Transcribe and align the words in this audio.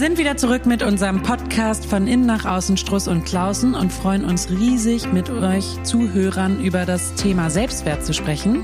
sind 0.00 0.16
wieder 0.16 0.38
zurück 0.38 0.64
mit 0.64 0.82
unserem 0.82 1.22
Podcast 1.22 1.84
von 1.84 2.06
innen 2.06 2.24
nach 2.24 2.46
außen 2.46 2.78
Struss 2.78 3.06
und 3.06 3.26
Klausen 3.26 3.74
und 3.74 3.92
freuen 3.92 4.24
uns 4.24 4.48
riesig 4.48 5.12
mit 5.12 5.28
euch 5.28 5.66
Zuhörern 5.82 6.64
über 6.64 6.86
das 6.86 7.16
Thema 7.16 7.50
Selbstwert 7.50 8.02
zu 8.02 8.14
sprechen. 8.14 8.62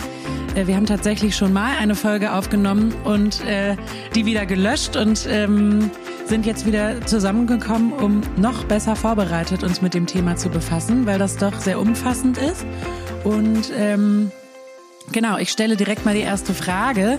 Äh, 0.54 0.66
wir 0.66 0.76
haben 0.76 0.86
tatsächlich 0.86 1.36
schon 1.36 1.52
mal 1.52 1.76
eine 1.78 1.94
Folge 1.94 2.32
aufgenommen 2.32 2.94
und 3.04 3.44
äh, 3.44 3.76
die 4.14 4.24
wieder 4.24 4.46
gelöscht 4.46 4.96
und 4.96 5.28
ähm, 5.30 5.90
sind 6.24 6.46
jetzt 6.46 6.64
wieder 6.64 7.04
zusammengekommen, 7.04 7.92
um 7.92 8.22
noch 8.38 8.64
besser 8.64 8.96
vorbereitet 8.96 9.62
uns 9.62 9.82
mit 9.82 9.92
dem 9.92 10.06
Thema 10.06 10.36
zu 10.36 10.48
befassen, 10.48 11.04
weil 11.04 11.18
das 11.18 11.36
doch 11.36 11.60
sehr 11.60 11.78
umfassend 11.78 12.38
ist. 12.38 12.64
Und 13.24 13.70
ähm, 13.76 14.30
genau, 15.12 15.36
ich 15.36 15.50
stelle 15.50 15.76
direkt 15.76 16.06
mal 16.06 16.14
die 16.14 16.22
erste 16.22 16.54
Frage 16.54 17.18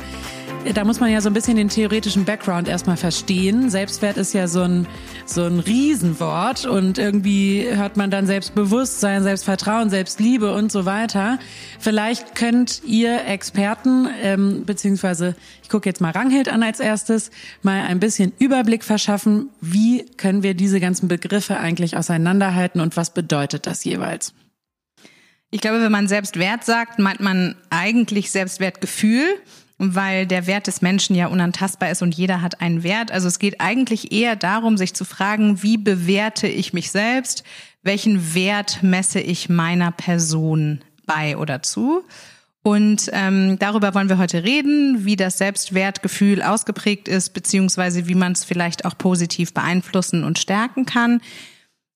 da 0.73 0.83
muss 0.83 0.99
man 0.99 1.11
ja 1.11 1.21
so 1.21 1.29
ein 1.29 1.33
bisschen 1.33 1.57
den 1.57 1.69
theoretischen 1.69 2.25
Background 2.25 2.67
erstmal 2.67 2.97
verstehen. 2.97 3.69
Selbstwert 3.69 4.17
ist 4.17 4.33
ja 4.33 4.47
so 4.47 4.61
ein, 4.61 4.87
so 5.25 5.43
ein 5.43 5.59
Riesenwort 5.59 6.65
und 6.65 6.97
irgendwie 6.97 7.65
hört 7.69 7.97
man 7.97 8.11
dann 8.11 8.27
Selbstbewusstsein, 8.27 9.23
Selbstvertrauen, 9.23 9.89
Selbstliebe 9.89 10.53
und 10.53 10.71
so 10.71 10.85
weiter. 10.85 11.39
Vielleicht 11.79 12.35
könnt 12.35 12.81
ihr 12.85 13.25
Experten, 13.25 14.07
ähm, 14.21 14.65
beziehungsweise 14.65 15.35
ich 15.63 15.69
gucke 15.69 15.89
jetzt 15.89 16.01
mal 16.01 16.11
Ranghild 16.11 16.49
an 16.49 16.63
als 16.63 16.79
erstes, 16.79 17.31
mal 17.61 17.83
ein 17.83 17.99
bisschen 17.99 18.33
Überblick 18.39 18.83
verschaffen, 18.83 19.49
wie 19.61 20.05
können 20.17 20.43
wir 20.43 20.53
diese 20.53 20.79
ganzen 20.79 21.07
Begriffe 21.07 21.57
eigentlich 21.57 21.97
auseinanderhalten 21.97 22.81
und 22.81 22.97
was 22.97 23.13
bedeutet 23.13 23.67
das 23.67 23.83
jeweils? 23.83 24.33
Ich 25.49 25.61
glaube, 25.61 25.81
wenn 25.81 25.91
man 25.91 26.07
Selbstwert 26.07 26.65
sagt, 26.65 26.99
meint 26.99 27.21
man 27.21 27.55
eigentlich 27.69 28.31
Selbstwertgefühl 28.31 29.23
weil 29.77 30.25
der 30.25 30.47
Wert 30.47 30.67
des 30.67 30.81
Menschen 30.81 31.15
ja 31.15 31.27
unantastbar 31.27 31.91
ist 31.91 32.01
und 32.01 32.15
jeder 32.15 32.41
hat 32.41 32.61
einen 32.61 32.83
Wert. 32.83 33.11
Also 33.11 33.27
es 33.27 33.39
geht 33.39 33.61
eigentlich 33.61 34.11
eher 34.11 34.35
darum, 34.35 34.77
sich 34.77 34.93
zu 34.93 35.05
fragen, 35.05 35.61
wie 35.61 35.77
bewerte 35.77 36.47
ich 36.47 36.73
mich 36.73 36.91
selbst? 36.91 37.43
Welchen 37.83 38.33
Wert 38.33 38.79
messe 38.81 39.19
ich 39.19 39.49
meiner 39.49 39.91
Person 39.91 40.81
bei 41.05 41.37
oder 41.37 41.61
zu? 41.61 42.03
Und 42.63 43.09
ähm, 43.13 43.57
darüber 43.59 43.93
wollen 43.93 44.09
wir 44.09 44.17
heute 44.17 44.43
reden, 44.43 45.05
wie 45.05 45.15
das 45.15 45.37
Selbstwertgefühl 45.37 46.41
ausgeprägt 46.41 47.07
ist, 47.07 47.29
beziehungsweise 47.29 48.07
wie 48.07 48.15
man 48.15 48.33
es 48.33 48.43
vielleicht 48.43 48.83
auch 48.83 48.97
positiv 48.97 49.53
beeinflussen 49.53 50.25
und 50.25 50.37
stärken 50.37 50.85
kann. 50.85 51.21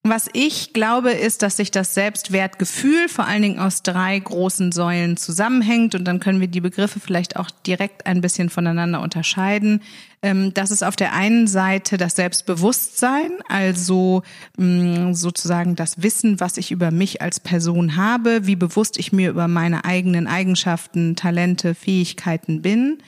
Was 0.03 0.30
ich 0.33 0.73
glaube, 0.73 1.11
ist, 1.11 1.44
dass 1.44 1.57
sich 1.57 1.69
das 1.69 1.94
Selbstwertgefühl 1.94 3.07
vor 3.07 3.25
allen 3.25 3.44
Dingen 3.44 3.59
aus 3.59 3.83
drei 3.83 4.17
großen 4.17 4.71
Säulen 4.71 5.16
zusammenhängt 5.16 5.94
und 5.94 6.05
dann 6.05 6.19
können 6.19 6.39
wir 6.39 6.47
die 6.47 6.59
Begriffe 6.59 6.99
vielleicht 6.99 7.35
auch 7.35 7.52
direkt 7.67 8.07
ein 8.07 8.19
bisschen 8.19 8.49
voneinander 8.49 8.99
unterscheiden. 9.02 9.83
Ähm, 10.23 10.55
das 10.55 10.72
ist 10.72 10.83
auf 10.83 10.95
der 10.95 11.13
einen 11.13 11.45
Seite 11.45 11.97
das 11.97 12.16
Selbstbewusstsein, 12.16 13.29
also 13.47 14.23
mm, 14.57 15.13
sozusagen 15.13 15.75
das 15.75 16.02
Wissen, 16.02 16.39
was 16.39 16.57
ich 16.57 16.72
über 16.72 16.89
mich 16.89 17.22
als 17.22 17.39
Person 17.39 17.95
habe, 17.95 18.47
wie 18.47 18.55
bewusst 18.55 18.97
ich 18.97 19.11
mir 19.11 19.29
über 19.29 19.47
meine 19.47 19.85
eigenen 19.85 20.25
Eigenschaften, 20.25 21.16
Talente, 21.16 21.75
Fähigkeiten 21.75 22.63
bin. 22.63 23.03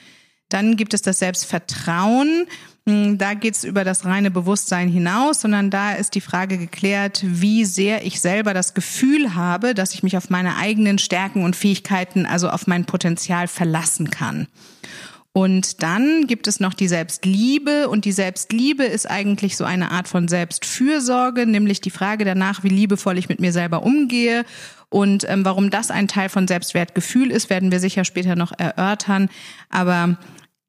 Dann 0.54 0.76
gibt 0.76 0.94
es 0.94 1.02
das 1.02 1.18
Selbstvertrauen. 1.18 2.46
Hm, 2.86 3.18
da 3.18 3.34
geht's 3.34 3.64
über 3.64 3.82
das 3.82 4.04
reine 4.04 4.30
Bewusstsein 4.30 4.88
hinaus, 4.88 5.40
sondern 5.40 5.68
da 5.68 5.94
ist 5.94 6.14
die 6.14 6.20
Frage 6.20 6.58
geklärt, 6.58 7.24
wie 7.26 7.64
sehr 7.64 8.06
ich 8.06 8.20
selber 8.20 8.54
das 8.54 8.72
Gefühl 8.72 9.34
habe, 9.34 9.74
dass 9.74 9.94
ich 9.94 10.04
mich 10.04 10.16
auf 10.16 10.30
meine 10.30 10.56
eigenen 10.56 10.98
Stärken 10.98 11.42
und 11.42 11.56
Fähigkeiten, 11.56 12.24
also 12.24 12.50
auf 12.50 12.68
mein 12.68 12.84
Potenzial 12.84 13.48
verlassen 13.48 14.10
kann. 14.10 14.46
Und 15.32 15.82
dann 15.82 16.28
gibt 16.28 16.46
es 16.46 16.60
noch 16.60 16.74
die 16.74 16.86
Selbstliebe 16.86 17.88
und 17.88 18.04
die 18.04 18.12
Selbstliebe 18.12 18.84
ist 18.84 19.10
eigentlich 19.10 19.56
so 19.56 19.64
eine 19.64 19.90
Art 19.90 20.06
von 20.06 20.28
Selbstfürsorge, 20.28 21.46
nämlich 21.46 21.80
die 21.80 21.90
Frage 21.90 22.24
danach, 22.24 22.62
wie 22.62 22.68
liebevoll 22.68 23.18
ich 23.18 23.28
mit 23.28 23.40
mir 23.40 23.52
selber 23.52 23.82
umgehe 23.82 24.44
und 24.94 25.28
ähm, 25.28 25.44
warum 25.44 25.70
das 25.70 25.90
ein 25.90 26.06
Teil 26.06 26.28
von 26.28 26.46
Selbstwertgefühl 26.46 27.32
ist, 27.32 27.50
werden 27.50 27.72
wir 27.72 27.80
sicher 27.80 28.04
später 28.04 28.36
noch 28.36 28.52
erörtern. 28.56 29.28
Aber 29.68 30.16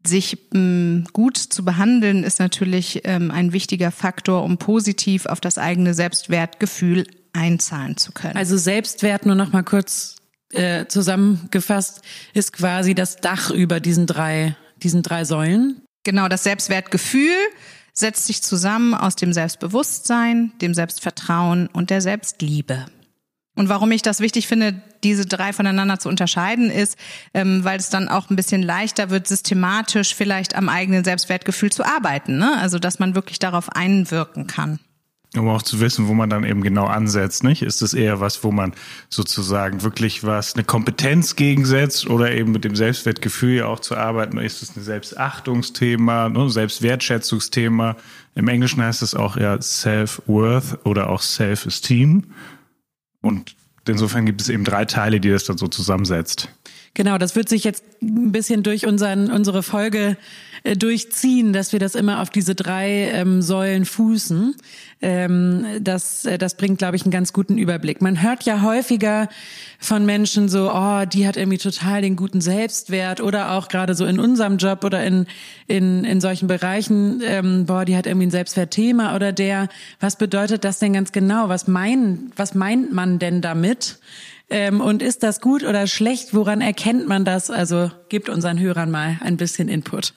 sich 0.07 0.37
ähm, 0.53 1.05
gut 1.13 1.37
zu 1.37 1.63
behandeln, 1.65 2.23
ist 2.23 2.39
natürlich 2.39 3.01
ähm, 3.05 3.31
ein 3.31 3.53
wichtiger 3.53 3.91
Faktor, 3.91 4.43
um 4.43 4.57
positiv 4.57 5.25
auf 5.25 5.39
das 5.39 5.57
eigene 5.57 5.93
Selbstwertgefühl 5.93 7.05
einzahlen 7.33 7.97
zu 7.97 8.11
können. 8.11 8.37
Also 8.37 8.57
Selbstwert 8.57 9.25
nur 9.25 9.35
noch 9.35 9.51
mal 9.51 9.63
kurz 9.63 10.15
äh, 10.53 10.85
zusammengefasst 10.87 12.01
ist 12.33 12.53
quasi 12.53 12.95
das 12.95 13.17
Dach 13.17 13.51
über 13.51 13.79
diesen 13.79 14.07
drei 14.07 14.55
diesen 14.81 15.03
drei 15.03 15.25
Säulen. 15.25 15.81
Genau, 16.03 16.27
das 16.27 16.43
Selbstwertgefühl 16.43 17.35
setzt 17.93 18.27
sich 18.27 18.43
zusammen 18.43 18.93
aus 18.93 19.15
dem 19.15 19.33
Selbstbewusstsein, 19.33 20.51
dem 20.61 20.73
Selbstvertrauen 20.73 21.67
und 21.67 21.89
der 21.89 22.01
Selbstliebe. 22.01 22.85
Und 23.55 23.69
warum 23.69 23.91
ich 23.91 24.01
das 24.01 24.19
wichtig 24.19 24.47
finde, 24.47 24.81
diese 25.03 25.25
drei 25.25 25.53
voneinander 25.53 25.97
zu 25.99 26.09
unterscheiden, 26.09 26.69
ist, 26.69 26.97
ähm, 27.33 27.63
weil 27.63 27.79
es 27.79 27.89
dann 27.89 28.09
auch 28.09 28.29
ein 28.29 28.35
bisschen 28.35 28.61
leichter 28.61 29.09
wird, 29.09 29.27
systematisch 29.27 30.13
vielleicht 30.13 30.55
am 30.55 30.67
eigenen 30.67 31.03
Selbstwertgefühl 31.03 31.71
zu 31.71 31.85
arbeiten. 31.85 32.37
Ne? 32.37 32.57
Also 32.59 32.79
dass 32.79 32.99
man 32.99 33.15
wirklich 33.15 33.39
darauf 33.39 33.69
einwirken 33.69 34.47
kann. 34.47 34.79
Um 35.37 35.49
auch 35.49 35.61
zu 35.61 35.79
wissen, 35.79 36.07
wo 36.07 36.13
man 36.13 36.29
dann 36.29 36.43
eben 36.43 36.61
genau 36.61 36.85
ansetzt, 36.85 37.43
nicht? 37.43 37.61
Ist 37.61 37.81
es 37.81 37.93
eher 37.93 38.21
was, 38.21 38.43
wo 38.43 38.51
man 38.51 38.73
sozusagen 39.09 39.83
wirklich 39.83 40.23
was, 40.23 40.53
eine 40.53 40.63
Kompetenz 40.63 41.35
gegensetzt 41.35 42.07
oder 42.09 42.31
eben 42.31 42.51
mit 42.51 42.63
dem 42.63 42.75
Selbstwertgefühl 42.75 43.57
ja 43.57 43.65
auch 43.65 43.81
zu 43.81 43.97
arbeiten? 43.97 44.37
Ist 44.37 44.63
es 44.63 44.77
ein 44.77 44.83
Selbstachtungsthema, 44.83 46.29
ne? 46.29 46.49
Selbstwertschätzungsthema? 46.49 47.97
Im 48.35 48.47
Englischen 48.47 48.81
heißt 48.81 49.01
es 49.01 49.13
auch 49.13 49.35
ja 49.35 49.61
Self-Worth 49.61 50.85
oder 50.85 51.09
auch 51.09 51.21
Self-Esteem. 51.21 52.23
Und 53.25 53.55
insofern 53.87 54.27
gibt 54.27 54.39
es 54.41 54.49
eben 54.49 54.63
drei 54.63 54.85
Teile, 54.85 55.19
die 55.19 55.31
das 55.31 55.45
dann 55.45 55.57
so 55.57 55.67
zusammensetzt. 55.67 56.49
Genau, 56.93 57.17
das 57.17 57.35
wird 57.35 57.49
sich 57.49 57.63
jetzt 57.63 57.83
ein 58.03 58.31
bisschen 58.31 58.61
durch 58.61 58.85
unseren, 58.85 59.31
unsere 59.31 59.63
Folge 59.63 60.15
äh, 60.65 60.75
durchziehen, 60.75 61.53
dass 61.53 61.73
wir 61.73 61.79
das 61.79 61.93
immer 61.93 62.21
auf 62.21 62.31
diese 62.31 62.55
drei 62.55 63.11
ähm, 63.13 63.43
Säulen 63.43 63.85
fußen. 63.85 64.55
Ähm, 64.99 65.63
das, 65.79 66.25
äh, 66.25 66.39
das 66.39 66.57
bringt, 66.57 66.79
glaube 66.79 66.95
ich, 66.95 67.03
einen 67.03 67.11
ganz 67.11 67.33
guten 67.33 67.59
Überblick. 67.59 68.01
Man 68.01 68.23
hört 68.23 68.45
ja 68.45 68.63
häufiger 68.63 69.29
von 69.77 70.07
Menschen 70.07 70.49
so, 70.49 70.71
oh, 70.73 71.05
die 71.05 71.27
hat 71.27 71.37
irgendwie 71.37 71.59
total 71.59 72.01
den 72.01 72.15
guten 72.15 72.41
Selbstwert 72.41 73.21
oder 73.21 73.51
auch 73.51 73.67
gerade 73.67 73.93
so 73.93 74.05
in 74.05 74.19
unserem 74.19 74.57
Job 74.57 74.83
oder 74.83 75.03
in, 75.05 75.27
in, 75.67 76.03
in 76.03 76.19
solchen 76.19 76.47
Bereichen, 76.47 77.21
ähm, 77.23 77.67
boah, 77.67 77.85
die 77.85 77.95
hat 77.95 78.07
irgendwie 78.07 78.25
ein 78.25 78.31
Selbstwertthema 78.31 79.15
oder 79.15 79.31
der. 79.31 79.69
Was 79.99 80.15
bedeutet 80.15 80.63
das 80.63 80.79
denn 80.79 80.93
ganz 80.93 81.11
genau? 81.11 81.47
Was, 81.47 81.67
mein, 81.67 82.31
was 82.35 82.55
meint 82.55 82.91
man 82.91 83.19
denn 83.19 83.41
damit? 83.41 83.99
Ähm, 84.49 84.81
und 84.81 85.03
ist 85.03 85.21
das 85.21 85.41
gut 85.41 85.63
oder 85.63 85.85
schlecht? 85.85 86.33
Woran 86.33 86.61
erkennt 86.61 87.07
man 87.07 87.23
das? 87.23 87.51
Also 87.51 87.91
gibt 88.09 88.29
unseren 88.29 88.59
Hörern 88.59 88.89
mal 88.89 89.19
ein 89.21 89.37
bisschen 89.37 89.69
Input. 89.69 90.13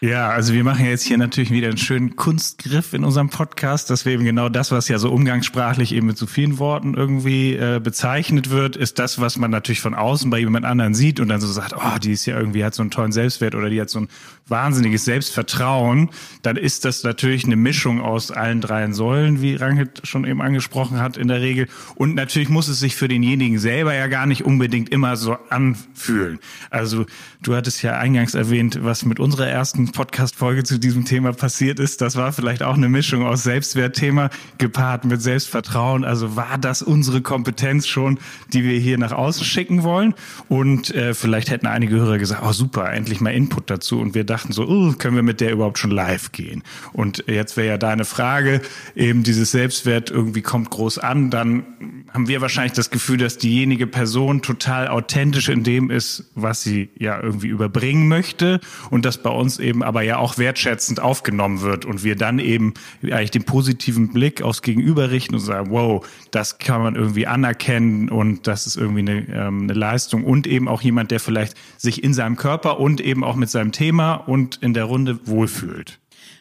Ja, 0.00 0.30
also 0.30 0.54
wir 0.54 0.62
machen 0.62 0.86
jetzt 0.86 1.02
hier 1.02 1.18
natürlich 1.18 1.50
wieder 1.50 1.66
einen 1.66 1.76
schönen 1.76 2.14
Kunstgriff 2.14 2.92
in 2.94 3.02
unserem 3.02 3.30
Podcast, 3.30 3.90
dass 3.90 4.04
wir 4.04 4.12
eben 4.12 4.24
genau 4.24 4.48
das, 4.48 4.70
was 4.70 4.86
ja 4.86 4.96
so 4.96 5.10
umgangssprachlich 5.10 5.92
eben 5.92 6.06
mit 6.06 6.16
so 6.16 6.28
vielen 6.28 6.60
Worten 6.60 6.94
irgendwie 6.94 7.56
äh, 7.56 7.80
bezeichnet 7.82 8.50
wird, 8.50 8.76
ist 8.76 9.00
das, 9.00 9.20
was 9.20 9.38
man 9.38 9.50
natürlich 9.50 9.80
von 9.80 9.94
außen 9.94 10.30
bei 10.30 10.38
jemand 10.38 10.66
anderen 10.66 10.94
sieht 10.94 11.18
und 11.18 11.28
dann 11.28 11.40
so 11.40 11.48
sagt, 11.48 11.74
oh, 11.76 11.98
die 12.00 12.12
ist 12.12 12.26
ja 12.26 12.38
irgendwie, 12.38 12.64
hat 12.64 12.76
so 12.76 12.82
einen 12.82 12.92
tollen 12.92 13.10
Selbstwert 13.10 13.56
oder 13.56 13.70
die 13.70 13.80
hat 13.80 13.90
so 13.90 13.98
ein 13.98 14.08
wahnsinniges 14.46 15.04
Selbstvertrauen, 15.04 16.10
dann 16.42 16.56
ist 16.56 16.84
das 16.84 17.02
natürlich 17.02 17.44
eine 17.44 17.56
Mischung 17.56 18.00
aus 18.00 18.30
allen 18.30 18.60
dreien 18.60 18.94
Säulen, 18.94 19.42
wie 19.42 19.56
Rangit 19.56 20.02
schon 20.04 20.24
eben 20.24 20.40
angesprochen 20.40 21.00
hat 21.00 21.16
in 21.16 21.26
der 21.26 21.40
Regel. 21.40 21.66
Und 21.96 22.14
natürlich 22.14 22.48
muss 22.48 22.68
es 22.68 22.78
sich 22.78 22.94
für 22.94 23.08
denjenigen 23.08 23.58
selber 23.58 23.94
ja 23.94 24.06
gar 24.06 24.26
nicht 24.26 24.44
unbedingt 24.44 24.90
immer 24.90 25.16
so 25.16 25.36
anfühlen. 25.50 26.38
Also 26.70 27.04
du 27.42 27.56
hattest 27.56 27.82
ja 27.82 27.98
eingangs 27.98 28.34
erwähnt, 28.34 28.78
was 28.82 29.04
mit 29.04 29.20
unserer 29.20 29.48
ersten 29.48 29.87
Podcast-Folge 29.92 30.64
zu 30.64 30.78
diesem 30.78 31.04
Thema 31.04 31.32
passiert 31.32 31.80
ist. 31.80 32.00
Das 32.00 32.16
war 32.16 32.32
vielleicht 32.32 32.62
auch 32.62 32.74
eine 32.74 32.88
Mischung 32.88 33.26
aus 33.26 33.42
Selbstwertthema 33.42 34.30
gepaart 34.58 35.04
mit 35.04 35.22
Selbstvertrauen. 35.22 36.04
Also 36.04 36.36
war 36.36 36.58
das 36.58 36.82
unsere 36.82 37.22
Kompetenz 37.22 37.86
schon, 37.86 38.18
die 38.52 38.64
wir 38.64 38.78
hier 38.78 38.98
nach 38.98 39.12
außen 39.12 39.44
schicken 39.44 39.82
wollen? 39.82 40.14
Und 40.48 40.94
äh, 40.94 41.14
vielleicht 41.14 41.50
hätten 41.50 41.66
einige 41.66 41.96
Hörer 41.96 42.18
gesagt, 42.18 42.42
oh 42.44 42.52
super, 42.52 42.92
endlich 42.92 43.20
mal 43.20 43.30
Input 43.30 43.70
dazu. 43.70 44.00
Und 44.00 44.14
wir 44.14 44.24
dachten 44.24 44.52
so, 44.52 44.66
oh, 44.68 44.92
können 44.92 45.16
wir 45.16 45.22
mit 45.22 45.40
der 45.40 45.52
überhaupt 45.52 45.78
schon 45.78 45.90
live 45.90 46.32
gehen? 46.32 46.62
Und 46.92 47.24
jetzt 47.26 47.56
wäre 47.56 47.68
ja 47.68 47.78
deine 47.78 48.04
Frage, 48.04 48.60
eben 48.94 49.22
dieses 49.22 49.50
Selbstwert 49.50 50.10
irgendwie 50.10 50.42
kommt 50.42 50.70
groß 50.70 50.98
an, 50.98 51.30
dann 51.30 51.64
haben 52.12 52.28
wir 52.28 52.40
wahrscheinlich 52.40 52.72
das 52.72 52.90
Gefühl, 52.90 53.18
dass 53.18 53.38
diejenige 53.38 53.86
Person 53.86 54.42
total 54.42 54.88
authentisch 54.88 55.48
in 55.48 55.62
dem 55.62 55.90
ist, 55.90 56.30
was 56.34 56.62
sie 56.62 56.88
ja 56.98 57.20
irgendwie 57.20 57.48
überbringen 57.48 58.08
möchte 58.08 58.60
und 58.90 59.04
das 59.04 59.18
bei 59.18 59.30
uns 59.30 59.58
eben 59.58 59.77
aber 59.82 60.02
ja 60.02 60.18
auch 60.18 60.38
wertschätzend 60.38 61.00
aufgenommen 61.00 61.62
wird 61.62 61.84
und 61.84 62.04
wir 62.04 62.16
dann 62.16 62.38
eben 62.38 62.74
eigentlich 63.02 63.30
den 63.30 63.44
positiven 63.44 64.12
Blick 64.12 64.42
aufs 64.42 64.62
Gegenüber 64.62 65.10
richten 65.10 65.34
und 65.34 65.40
sagen, 65.40 65.70
wow, 65.70 66.06
das 66.30 66.58
kann 66.58 66.82
man 66.82 66.96
irgendwie 66.96 67.26
anerkennen 67.26 68.08
und 68.08 68.46
das 68.46 68.66
ist 68.66 68.76
irgendwie 68.76 69.00
eine, 69.00 69.26
ähm, 69.28 69.62
eine 69.62 69.72
Leistung 69.72 70.24
und 70.24 70.46
eben 70.46 70.68
auch 70.68 70.82
jemand, 70.82 71.10
der 71.10 71.20
vielleicht 71.20 71.56
sich 71.76 72.02
in 72.02 72.14
seinem 72.14 72.36
Körper 72.36 72.80
und 72.80 73.00
eben 73.00 73.24
auch 73.24 73.36
mit 73.36 73.50
seinem 73.50 73.72
Thema 73.72 74.14
und 74.14 74.56
in 74.56 74.74
der 74.74 74.84
Runde 74.84 75.20
wohlfühlt. 75.26 75.98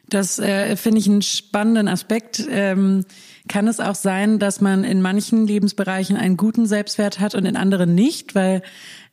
Das 0.10 0.39
äh, 0.39 0.78
finde 0.78 1.00
ich 1.00 1.07
einen 1.07 1.22
spannenden 1.22 1.88
Aspekt. 1.88 2.45
Ähm, 2.50 3.04
kann 3.50 3.68
es 3.68 3.80
auch 3.80 3.95
sein, 3.95 4.39
dass 4.39 4.62
man 4.62 4.84
in 4.84 5.01
manchen 5.01 5.48
Lebensbereichen 5.48 6.18
einen 6.18 6.38
guten 6.38 6.66
Selbstwert 6.66 7.19
hat 7.19 7.36
und 7.36 7.45
in 7.45 7.57
anderen 7.57 7.94
nicht, 7.94 8.36
weil 8.36 8.62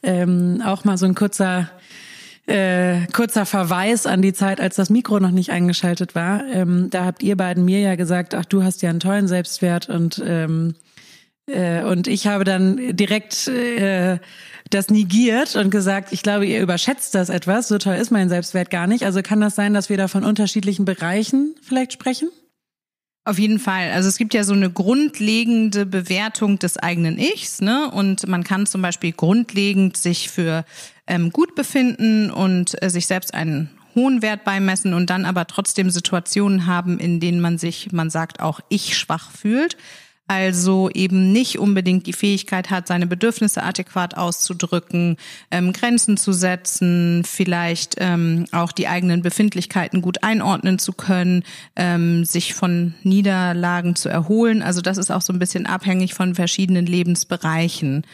ähm, 0.03 0.63
auch 0.65 0.85
mal 0.85 0.97
so 0.97 1.07
ein 1.07 1.15
kurzer 1.15 1.71
äh, 2.47 3.07
kurzer 3.13 3.47
Verweis 3.47 4.07
an 4.07 4.23
die 4.23 4.33
Zeit, 4.33 4.61
als 4.61 4.77
das 4.77 4.91
Mikro 4.91 5.21
noch 5.21 5.31
nicht 5.31 5.51
eingeschaltet 5.51 6.15
war. 6.15 6.45
Ähm, 6.53 6.91
da 6.91 7.05
habt 7.05 7.23
ihr 7.23 7.37
beiden 7.37 7.65
mir 7.65 7.81
ja 7.81 7.95
gesagt, 7.95 8.35
ach, 8.35 8.45
du 8.45 8.63
hast 8.63 8.83
ja 8.83 8.91
einen 8.91 9.01
tollen 9.01 9.29
Selbstwert 9.29 9.89
und 9.89 10.23
ähm, 10.27 10.75
äh, 11.47 11.83
und 11.83 12.07
ich 12.07 12.27
habe 12.27 12.45
dann 12.45 12.97
direkt 12.97 13.49
äh, 13.49 14.19
das 14.71 14.89
negiert 14.89 15.57
und 15.57 15.71
gesagt, 15.71 16.13
ich 16.13 16.23
glaube, 16.23 16.47
ihr 16.47 16.61
überschätzt 16.61 17.15
das 17.15 17.29
etwas. 17.29 17.69
So 17.69 17.79
toll 17.79 17.97
ist 17.97 18.11
mein 18.11 18.29
Selbstwert 18.29 18.71
gar 18.71 18.87
nicht. 18.87 19.05
Also 19.05 19.23
kann 19.23 19.41
das 19.41 19.55
sein, 19.55 19.75
dass 19.75 19.89
wir 19.89 19.97
da 19.97 20.09
von 20.09 20.25
unterschiedlichen 20.25 20.85
Bereichen 20.85 21.55
vielleicht 21.63 21.93
sprechen? 21.93 22.31
Auf 23.27 23.39
jeden 23.39 23.59
Fall. 23.59 23.91
Also 23.93 24.09
es 24.09 24.19
gibt 24.19 24.35
ja 24.35 24.45
so 24.45 24.53
eine 24.53 24.71
grundlegende 24.71 25.87
Bewertung 25.87 26.59
des 26.59 26.77
eigenen 26.77 27.19
Ichs, 27.19 27.63
ne? 27.63 27.91
Und 27.91 28.27
man 28.27 28.45
kann 28.45 28.67
zum 28.67 28.83
Beispiel 28.83 29.13
grundlegend 29.13 29.97
sich 29.97 30.29
für 30.29 30.67
ähm, 31.07 31.31
gut 31.31 31.55
befinden 31.55 32.31
und 32.31 32.81
äh, 32.83 32.91
sich 32.91 33.07
selbst 33.07 33.35
einen 33.35 33.71
hohen 33.95 34.23
Wert 34.23 34.45
beimessen 34.45 34.93
und 34.93 35.11
dann 35.11 35.25
aber 35.25 35.47
trotzdem 35.47 35.91
Situationen 35.91 36.67
haben, 36.67 36.99
in 36.99 37.21
denen 37.21 37.41
man 37.41 37.59
sich, 37.59 37.93
man 37.93 38.11
sagt 38.11 38.41
auch 38.41 38.61
ich 38.69 38.97
schwach 38.97 39.31
fühlt 39.31 39.77
also 40.27 40.89
eben 40.91 41.33
nicht 41.33 41.59
unbedingt 41.59 42.07
die 42.07 42.15
Fähigkeit 42.15 42.71
hat, 42.71 42.87
seine 42.87 43.07
Bedürfnisse 43.07 43.63
adäquat 43.63 44.17
auszudrücken, 44.17 45.17
ähm, 45.51 45.73
Grenzen 45.75 46.17
zu 46.17 46.33
setzen, 46.33 47.25
vielleicht 47.25 47.97
ähm, 47.99 48.47
auch 48.51 48.73
die 48.73 48.89
eigenen 48.89 49.21
Befindlichkeiten 49.21 50.01
gut 50.01 50.23
einordnen 50.23 50.79
zu 50.79 50.93
können, 50.93 51.45
ähm, 51.77 52.25
sich 52.25 52.55
von 52.55 52.95
Niederlagen 53.03 53.97
zu 53.97 54.09
erholen. 54.09 54.63
Also 54.63 54.81
das 54.81 54.97
ist 54.97 55.11
auch 55.11 55.23
so 55.23 55.33
ein 55.33 55.39
bisschen 55.39 55.67
abhängig 55.67 56.15
von 56.15 56.35
verschiedenen 56.35 56.87
Lebensbereichen. 56.87 58.07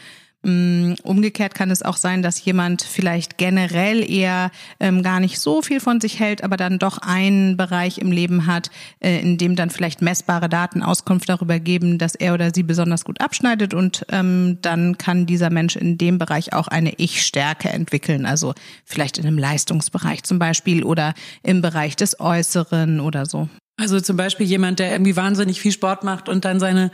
Mm, 0.43 0.93
umgekehrt 1.03 1.53
kann 1.53 1.69
es 1.69 1.83
auch 1.83 1.97
sein, 1.97 2.23
dass 2.23 2.43
jemand 2.43 2.81
vielleicht 2.81 3.37
generell 3.37 4.09
eher 4.09 4.49
ähm, 4.79 5.03
gar 5.03 5.19
nicht 5.19 5.39
so 5.39 5.61
viel 5.61 5.79
von 5.79 6.01
sich 6.01 6.19
hält, 6.19 6.43
aber 6.43 6.57
dann 6.57 6.79
doch 6.79 6.97
einen 6.97 7.57
Bereich 7.57 7.99
im 7.99 8.11
Leben 8.11 8.47
hat, 8.47 8.71
äh, 9.01 9.19
in 9.19 9.37
dem 9.37 9.55
dann 9.55 9.69
vielleicht 9.69 10.01
messbare 10.01 10.49
Daten 10.49 10.81
Auskunft 10.81 11.29
darüber 11.29 11.59
geben, 11.59 11.99
dass 11.99 12.15
er 12.15 12.33
oder 12.33 12.51
sie 12.51 12.63
besonders 12.63 13.05
gut 13.05 13.21
abschneidet 13.21 13.75
und 13.75 14.03
ähm, 14.09 14.57
dann 14.63 14.97
kann 14.97 15.27
dieser 15.27 15.51
Mensch 15.51 15.75
in 15.75 15.99
dem 15.99 16.17
Bereich 16.17 16.53
auch 16.53 16.67
eine 16.67 16.93
Ich-Stärke 16.97 17.69
entwickeln, 17.69 18.25
also 18.25 18.55
vielleicht 18.83 19.19
in 19.19 19.27
einem 19.27 19.37
Leistungsbereich 19.37 20.23
zum 20.23 20.39
Beispiel 20.39 20.83
oder 20.83 21.13
im 21.43 21.61
Bereich 21.61 21.95
des 21.95 22.19
Äußeren 22.19 22.99
oder 22.99 23.27
so. 23.27 23.47
Also 23.81 23.99
zum 23.99 24.15
Beispiel 24.15 24.45
jemand, 24.45 24.77
der 24.77 24.91
irgendwie 24.91 25.15
wahnsinnig 25.15 25.59
viel 25.59 25.71
Sport 25.71 26.03
macht 26.03 26.29
und 26.29 26.45
dann 26.45 26.59
seine 26.59 26.91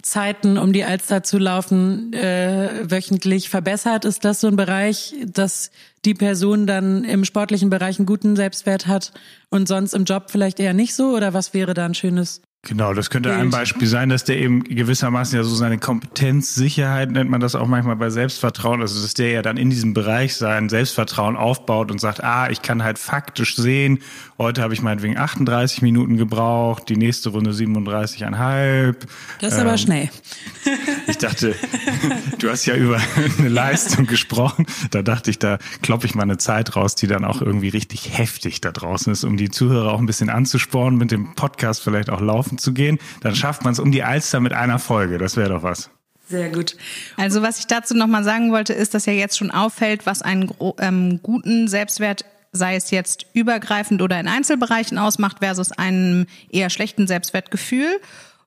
Zeiten, 0.00 0.56
um 0.56 0.72
die 0.72 0.84
Alster 0.84 1.22
zu 1.22 1.36
laufen, 1.36 2.14
äh, 2.14 2.90
wöchentlich 2.90 3.50
verbessert. 3.50 4.06
Ist 4.06 4.24
das 4.24 4.40
so 4.40 4.46
ein 4.46 4.56
Bereich, 4.56 5.14
dass 5.26 5.70
die 6.06 6.14
Person 6.14 6.66
dann 6.66 7.04
im 7.04 7.26
sportlichen 7.26 7.68
Bereich 7.68 7.98
einen 7.98 8.06
guten 8.06 8.36
Selbstwert 8.36 8.86
hat 8.86 9.12
und 9.50 9.68
sonst 9.68 9.92
im 9.92 10.04
Job 10.04 10.30
vielleicht 10.30 10.60
eher 10.60 10.72
nicht 10.72 10.94
so? 10.94 11.14
Oder 11.14 11.34
was 11.34 11.52
wäre 11.52 11.74
da 11.74 11.84
ein 11.84 11.92
schönes 11.92 12.40
Genau, 12.62 12.92
das 12.92 13.08
könnte 13.08 13.32
ein 13.32 13.48
Beispiel 13.48 13.88
sein, 13.88 14.10
dass 14.10 14.24
der 14.24 14.36
eben 14.36 14.62
gewissermaßen 14.62 15.34
ja 15.34 15.42
so 15.42 15.54
seine 15.54 15.78
Kompetenzsicherheit 15.78 17.10
nennt 17.10 17.30
man 17.30 17.40
das 17.40 17.54
auch 17.54 17.66
manchmal 17.66 17.96
bei 17.96 18.10
Selbstvertrauen, 18.10 18.82
also 18.82 19.00
dass 19.00 19.14
der 19.14 19.30
ja 19.30 19.40
dann 19.40 19.56
in 19.56 19.70
diesem 19.70 19.94
Bereich 19.94 20.36
sein 20.36 20.68
Selbstvertrauen 20.68 21.36
aufbaut 21.36 21.90
und 21.90 22.02
sagt, 22.02 22.22
ah, 22.22 22.50
ich 22.50 22.60
kann 22.60 22.84
halt 22.84 22.98
faktisch 22.98 23.56
sehen, 23.56 24.00
heute 24.36 24.60
habe 24.60 24.74
ich 24.74 24.82
meinetwegen 24.82 25.16
38 25.16 25.80
Minuten 25.80 26.18
gebraucht, 26.18 26.90
die 26.90 26.96
nächste 26.96 27.30
Runde 27.30 27.52
37,5. 27.52 28.94
Das 29.40 29.54
ist 29.54 29.58
ähm, 29.58 29.66
aber 29.66 29.78
schnell. 29.78 30.10
Ich 31.08 31.16
dachte, 31.16 31.54
du 32.38 32.50
hast 32.50 32.66
ja 32.66 32.74
über 32.76 33.00
eine 33.38 33.48
Leistung 33.48 34.06
gesprochen, 34.06 34.66
da 34.90 35.00
dachte 35.00 35.30
ich, 35.30 35.38
da 35.38 35.58
kloppe 35.80 36.04
ich 36.04 36.14
mal 36.14 36.24
eine 36.24 36.36
Zeit 36.36 36.76
raus, 36.76 36.94
die 36.94 37.06
dann 37.06 37.24
auch 37.24 37.40
irgendwie 37.40 37.70
richtig 37.70 38.18
heftig 38.18 38.60
da 38.60 38.70
draußen 38.70 39.10
ist, 39.10 39.24
um 39.24 39.38
die 39.38 39.50
Zuhörer 39.50 39.92
auch 39.92 39.98
ein 39.98 40.06
bisschen 40.06 40.28
anzuspornen, 40.28 40.98
mit 40.98 41.10
dem 41.10 41.34
Podcast 41.34 41.82
vielleicht 41.82 42.10
auch 42.10 42.20
laufen 42.20 42.49
zu 42.58 42.72
gehen. 42.72 42.98
Dann 43.20 43.34
schafft 43.34 43.64
man 43.64 43.72
es 43.72 43.78
um 43.78 43.92
die 43.92 44.02
Alster 44.02 44.40
mit 44.40 44.52
einer 44.52 44.78
Folge. 44.78 45.18
Das 45.18 45.36
wäre 45.36 45.50
doch 45.50 45.62
was. 45.62 45.90
Sehr 46.28 46.50
gut. 46.50 46.76
Also 47.16 47.42
was 47.42 47.58
ich 47.58 47.66
dazu 47.66 47.94
nochmal 47.94 48.22
sagen 48.22 48.52
wollte, 48.52 48.72
ist, 48.72 48.94
dass 48.94 49.06
ja 49.06 49.12
jetzt 49.12 49.36
schon 49.36 49.50
auffällt, 49.50 50.06
was 50.06 50.22
einen 50.22 50.52
ähm, 50.78 51.20
guten 51.22 51.66
Selbstwert 51.66 52.24
sei 52.52 52.74
es 52.74 52.90
jetzt 52.90 53.26
übergreifend 53.32 54.02
oder 54.02 54.18
in 54.18 54.28
Einzelbereichen 54.28 54.98
ausmacht 54.98 55.38
versus 55.40 55.72
einem 55.72 56.26
eher 56.50 56.70
schlechten 56.70 57.06
Selbstwertgefühl. 57.06 58.00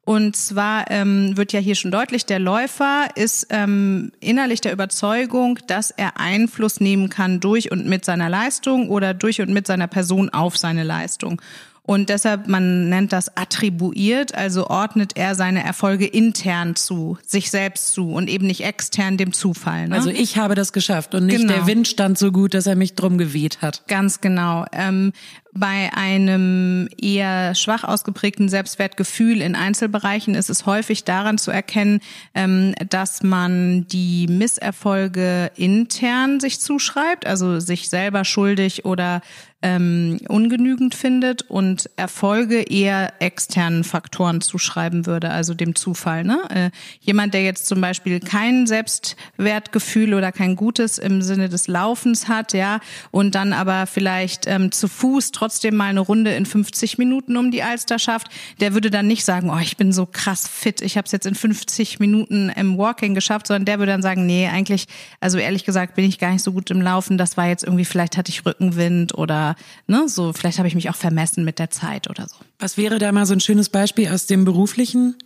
Und 0.05 0.35
zwar 0.35 0.91
ähm, 0.91 1.38
wird 1.38 1.53
ja 1.53 1.61
hier 1.61 1.75
schon 1.75 1.91
deutlich, 1.91 2.25
der 2.25 2.39
Läufer 2.39 3.07
ist 3.15 3.47
ähm, 3.51 4.11
innerlich 4.19 4.59
der 4.59 4.73
Überzeugung, 4.73 5.59
dass 5.67 5.91
er 5.91 6.19
Einfluss 6.19 6.81
nehmen 6.81 7.07
kann 7.07 7.39
durch 7.39 7.71
und 7.71 7.85
mit 7.85 8.03
seiner 8.03 8.27
Leistung 8.27 8.89
oder 8.89 9.13
durch 9.13 9.39
und 9.39 9.53
mit 9.53 9.65
seiner 9.65 9.88
Person 9.88 10.29
auf 10.29 10.57
seine 10.57 10.83
Leistung. 10.83 11.41
Und 11.85 12.07
deshalb, 12.07 12.47
man 12.47 12.88
nennt 12.88 13.12
das 13.12 13.35
attribuiert, 13.35 14.33
also 14.35 14.68
ordnet 14.68 15.18
er 15.18 15.35
seine 15.35 15.63
Erfolge 15.63 16.06
intern 16.06 16.77
zu, 16.77 17.18
sich 17.25 17.51
selbst 17.51 17.91
zu 17.94 18.12
und 18.12 18.30
eben 18.30 18.47
nicht 18.47 18.63
extern 18.63 19.18
dem 19.18 19.33
Zufall. 19.33 19.89
Ne? 19.89 19.95
Also 19.95 20.09
ich 20.09 20.38
habe 20.38 20.56
das 20.56 20.71
geschafft 20.71 21.13
und 21.13 21.25
nicht 21.25 21.39
genau. 21.39 21.53
der 21.53 21.68
Wind 21.68 21.89
stand 21.89 22.18
so 22.18 22.31
gut, 22.31 22.53
dass 22.53 22.68
er 22.68 22.77
mich 22.77 22.95
drum 22.95 23.18
geweht 23.18 23.62
hat. 23.62 23.83
Ganz 23.88 24.21
genau. 24.21 24.65
Ähm, 24.71 25.12
bei 25.53 25.91
einem 25.94 26.89
eher 27.00 27.53
schwach 27.55 27.83
ausgeprägten 27.83 28.50
Selbstwertgefühl 28.50 29.41
in 29.41 29.55
Einzelbereichen 29.55 30.35
ist 30.35 30.50
es 30.50 30.65
häufig 30.65 31.03
daran 31.03 31.38
zu 31.38 31.51
erkennen, 31.51 32.00
ähm, 32.33 32.73
dass 32.89 33.23
man 33.23 33.88
die 33.88 34.27
Misserfolge 34.27 35.51
intern 35.55 36.39
sich 36.39 36.59
zuschreibt, 36.59 37.27
also 37.27 37.59
sich 37.59 37.89
selber 37.89 38.25
schuldig 38.25 38.85
oder 38.85 39.21
ähm, 39.63 40.19
ungenügend 40.27 40.94
findet 40.94 41.44
und 41.44 41.89
Erfolge 41.95 42.61
eher 42.61 43.13
externen 43.19 43.85
Faktoren 43.85 44.41
zuschreiben 44.41 45.05
würde, 45.05 45.29
also 45.29 45.53
dem 45.53 45.73
Zufall. 45.73 46.25
Ne? 46.25 46.39
Äh, 46.50 46.69
jemand, 47.00 47.33
der 47.33 47.44
jetzt 47.44 47.67
zum 47.67 47.79
Beispiel 47.79 48.19
kein 48.19 48.67
Selbstwertgefühl 48.67 50.13
oder 50.13 50.33
kein 50.33 50.57
Gutes 50.57 50.98
im 50.98 51.22
Sinne 51.22 51.48
des 51.48 51.67
Laufens 51.67 52.27
hat, 52.27 52.51
ja, 52.53 52.81
und 53.12 53.36
dann 53.36 53.53
aber 53.53 53.88
vielleicht 53.88 54.48
ähm, 54.48 54.72
zu 54.74 54.89
Fuß 54.89 55.31
trotzdem 55.43 55.75
mal 55.75 55.89
eine 55.89 56.00
Runde 56.00 56.33
in 56.33 56.45
50 56.45 56.97
Minuten 56.97 57.35
um 57.35 57.51
die 57.51 57.63
Alster 57.63 58.00
schafft, 58.00 58.27
der 58.62 58.73
würde 58.73 58.89
dann 58.89 59.07
nicht 59.07 59.25
sagen, 59.25 59.50
oh, 59.50 59.59
ich 59.59 59.75
bin 59.75 59.91
so 59.91 60.05
krass 60.05 60.47
fit, 60.47 60.79
ich 60.79 60.95
habe 60.95 61.05
es 61.05 61.12
jetzt 61.12 61.25
in 61.25 61.35
50 61.35 62.00
Minuten 62.00 62.47
im 62.47 62.77
Walking 62.77 63.13
geschafft, 63.13 63.47
sondern 63.47 63.65
der 63.65 63.77
würde 63.79 63.91
dann 63.91 64.01
sagen, 64.01 64.25
nee, 64.25 64.47
eigentlich, 64.47 64.88
also 65.19 65.38
ehrlich 65.38 65.65
gesagt, 65.65 65.95
bin 65.95 66.05
ich 66.05 66.17
gar 66.17 66.31
nicht 66.31 66.43
so 66.43 66.53
gut 66.53 66.71
im 66.71 66.81
Laufen. 66.81 67.17
Das 67.17 67.35
war 67.35 67.50
jetzt 67.50 67.65
irgendwie, 67.65 67.83
vielleicht 67.83 68.15
hatte 68.15 68.31
ich 68.31 68.45
Rückenwind 68.45 69.17
oder 69.17 69.57
ne, 69.85 70.07
so, 70.07 70.31
vielleicht 70.31 70.59
habe 70.59 70.69
ich 70.69 70.75
mich 70.75 70.89
auch 70.89 70.95
vermessen 70.95 71.43
mit 71.43 71.59
der 71.59 71.69
Zeit 71.69 72.09
oder 72.09 72.25
so. 72.29 72.35
Was 72.59 72.77
wäre 72.77 72.97
da 72.97 73.12
mal 73.12 73.25
so 73.25 73.33
ein 73.33 73.41
schönes 73.41 73.67
Beispiel 73.67 74.07
aus 74.07 74.27
dem 74.27 74.45
beruflichen 74.45 75.17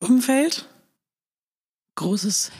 Umfeld? 0.00 0.66
Großes 1.94 2.50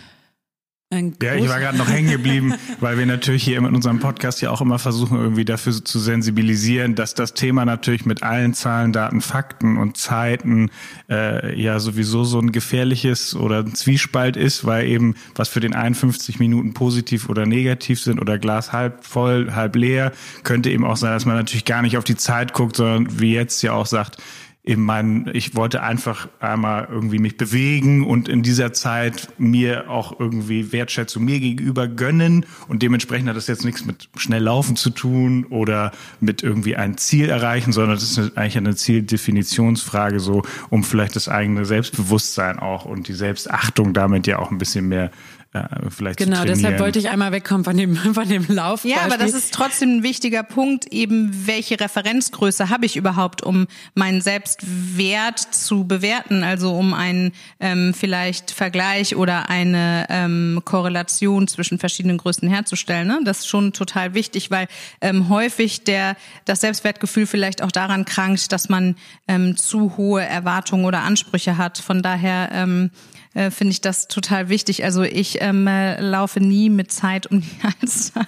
ja, 1.22 1.34
ich 1.34 1.48
war 1.48 1.58
gerade 1.58 1.78
noch 1.78 1.88
hängen 1.88 2.10
geblieben, 2.10 2.54
weil 2.80 2.98
wir 2.98 3.06
natürlich 3.06 3.42
hier 3.44 3.56
in 3.58 3.64
unserem 3.64 3.98
Podcast 3.98 4.42
ja 4.42 4.50
auch 4.50 4.60
immer 4.60 4.78
versuchen, 4.78 5.18
irgendwie 5.18 5.44
dafür 5.44 5.72
zu 5.72 5.98
sensibilisieren, 5.98 6.94
dass 6.94 7.14
das 7.14 7.32
Thema 7.32 7.64
natürlich 7.64 8.04
mit 8.04 8.22
allen 8.22 8.52
Zahlen, 8.52 8.92
Daten, 8.92 9.22
Fakten 9.22 9.78
und 9.78 9.96
Zeiten 9.96 10.70
äh, 11.08 11.58
ja 11.58 11.80
sowieso 11.80 12.24
so 12.24 12.38
ein 12.38 12.52
gefährliches 12.52 13.34
oder 13.34 13.60
ein 13.60 13.74
Zwiespalt 13.74 14.36
ist, 14.36 14.66
weil 14.66 14.86
eben 14.86 15.14
was 15.34 15.48
für 15.48 15.60
den 15.60 15.74
51 15.74 16.38
Minuten 16.38 16.74
positiv 16.74 17.28
oder 17.28 17.46
negativ 17.46 18.00
sind 18.00 18.20
oder 18.20 18.38
Glas 18.38 18.72
halb 18.72 19.04
voll, 19.04 19.52
halb 19.54 19.76
leer, 19.76 20.12
könnte 20.44 20.70
eben 20.70 20.84
auch 20.84 20.96
sein, 20.96 21.12
dass 21.12 21.24
man 21.24 21.36
natürlich 21.36 21.64
gar 21.64 21.82
nicht 21.82 21.96
auf 21.96 22.04
die 22.04 22.16
Zeit 22.16 22.52
guckt, 22.52 22.76
sondern 22.76 23.18
wie 23.18 23.32
jetzt 23.32 23.62
ja 23.62 23.72
auch 23.72 23.86
sagt, 23.86 24.18
eben 24.64 24.84
mein, 24.84 25.28
ich 25.32 25.56
wollte 25.56 25.82
einfach 25.82 26.28
einmal 26.38 26.86
irgendwie 26.88 27.18
mich 27.18 27.36
bewegen 27.36 28.04
und 28.06 28.28
in 28.28 28.42
dieser 28.42 28.72
Zeit 28.72 29.28
mir 29.36 29.90
auch 29.90 30.20
irgendwie 30.20 30.70
Wertschätzung 30.70 31.24
mir 31.24 31.40
gegenüber 31.40 31.88
gönnen. 31.88 32.46
Und 32.68 32.82
dementsprechend 32.82 33.28
hat 33.28 33.36
das 33.36 33.48
jetzt 33.48 33.64
nichts 33.64 33.84
mit 33.84 34.08
schnell 34.16 34.42
laufen 34.42 34.76
zu 34.76 34.90
tun 34.90 35.46
oder 35.46 35.90
mit 36.20 36.44
irgendwie 36.44 36.76
ein 36.76 36.96
Ziel 36.96 37.28
erreichen, 37.28 37.72
sondern 37.72 37.96
das 37.96 38.16
ist 38.16 38.36
eigentlich 38.36 38.56
eine 38.56 38.76
Zieldefinitionsfrage 38.76 40.20
so, 40.20 40.42
um 40.70 40.84
vielleicht 40.84 41.16
das 41.16 41.28
eigene 41.28 41.64
Selbstbewusstsein 41.64 42.60
auch 42.60 42.84
und 42.84 43.08
die 43.08 43.14
Selbstachtung 43.14 43.92
damit 43.92 44.28
ja 44.28 44.38
auch 44.38 44.52
ein 44.52 44.58
bisschen 44.58 44.88
mehr 44.88 45.10
äh, 45.54 45.90
vielleicht 45.90 46.18
genau, 46.18 46.40
zu 46.40 46.46
deshalb 46.46 46.80
wollte 46.80 46.98
ich 46.98 47.10
einmal 47.10 47.30
wegkommen 47.30 47.64
von 47.64 47.76
dem, 47.76 47.94
von 47.96 48.26
dem 48.26 48.46
Lauf. 48.48 48.84
Ja, 48.84 49.02
aber 49.02 49.18
das 49.18 49.34
ist 49.34 49.52
trotzdem 49.52 49.98
ein 49.98 50.02
wichtiger 50.02 50.42
Punkt, 50.42 50.86
eben 50.86 51.46
welche 51.46 51.78
Referenzgröße 51.78 52.70
habe 52.70 52.86
ich 52.86 52.96
überhaupt, 52.96 53.42
um 53.42 53.66
meinen 53.94 54.22
Selbstwert 54.22 55.38
zu 55.38 55.84
bewerten, 55.84 56.42
also 56.42 56.72
um 56.74 56.94
einen 56.94 57.32
ähm, 57.60 57.92
vielleicht 57.92 58.50
Vergleich 58.50 59.14
oder 59.14 59.50
eine 59.50 60.06
ähm, 60.08 60.62
Korrelation 60.64 61.46
zwischen 61.48 61.78
verschiedenen 61.78 62.16
Größen 62.16 62.48
herzustellen. 62.48 63.06
Ne? 63.06 63.20
Das 63.24 63.40
ist 63.40 63.48
schon 63.48 63.74
total 63.74 64.14
wichtig, 64.14 64.50
weil 64.50 64.68
ähm, 65.02 65.28
häufig 65.28 65.84
der 65.84 66.16
das 66.46 66.62
Selbstwertgefühl 66.62 67.26
vielleicht 67.26 67.62
auch 67.62 67.72
daran 67.72 68.06
krankt, 68.06 68.52
dass 68.52 68.70
man 68.70 68.96
ähm, 69.28 69.56
zu 69.58 69.98
hohe 69.98 70.22
Erwartungen 70.22 70.86
oder 70.86 71.02
Ansprüche 71.02 71.58
hat. 71.58 71.76
Von 71.76 72.00
daher 72.02 72.48
ähm, 72.52 72.90
äh, 73.34 73.50
finde 73.50 73.72
ich 73.72 73.80
das 73.80 74.08
total 74.08 74.48
wichtig. 74.48 74.84
Also 74.84 75.02
ich 75.02 75.40
ähm, 75.40 75.66
äh, 75.66 76.00
laufe 76.00 76.40
nie 76.40 76.70
mit 76.70 76.92
Zeit 76.92 77.26
um 77.26 77.40
die 77.40 77.56
Alster. 77.80 78.26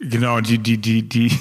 Genau, 0.00 0.40
die, 0.40 0.58
die, 0.58 0.78
die, 0.78 1.08
die, 1.08 1.32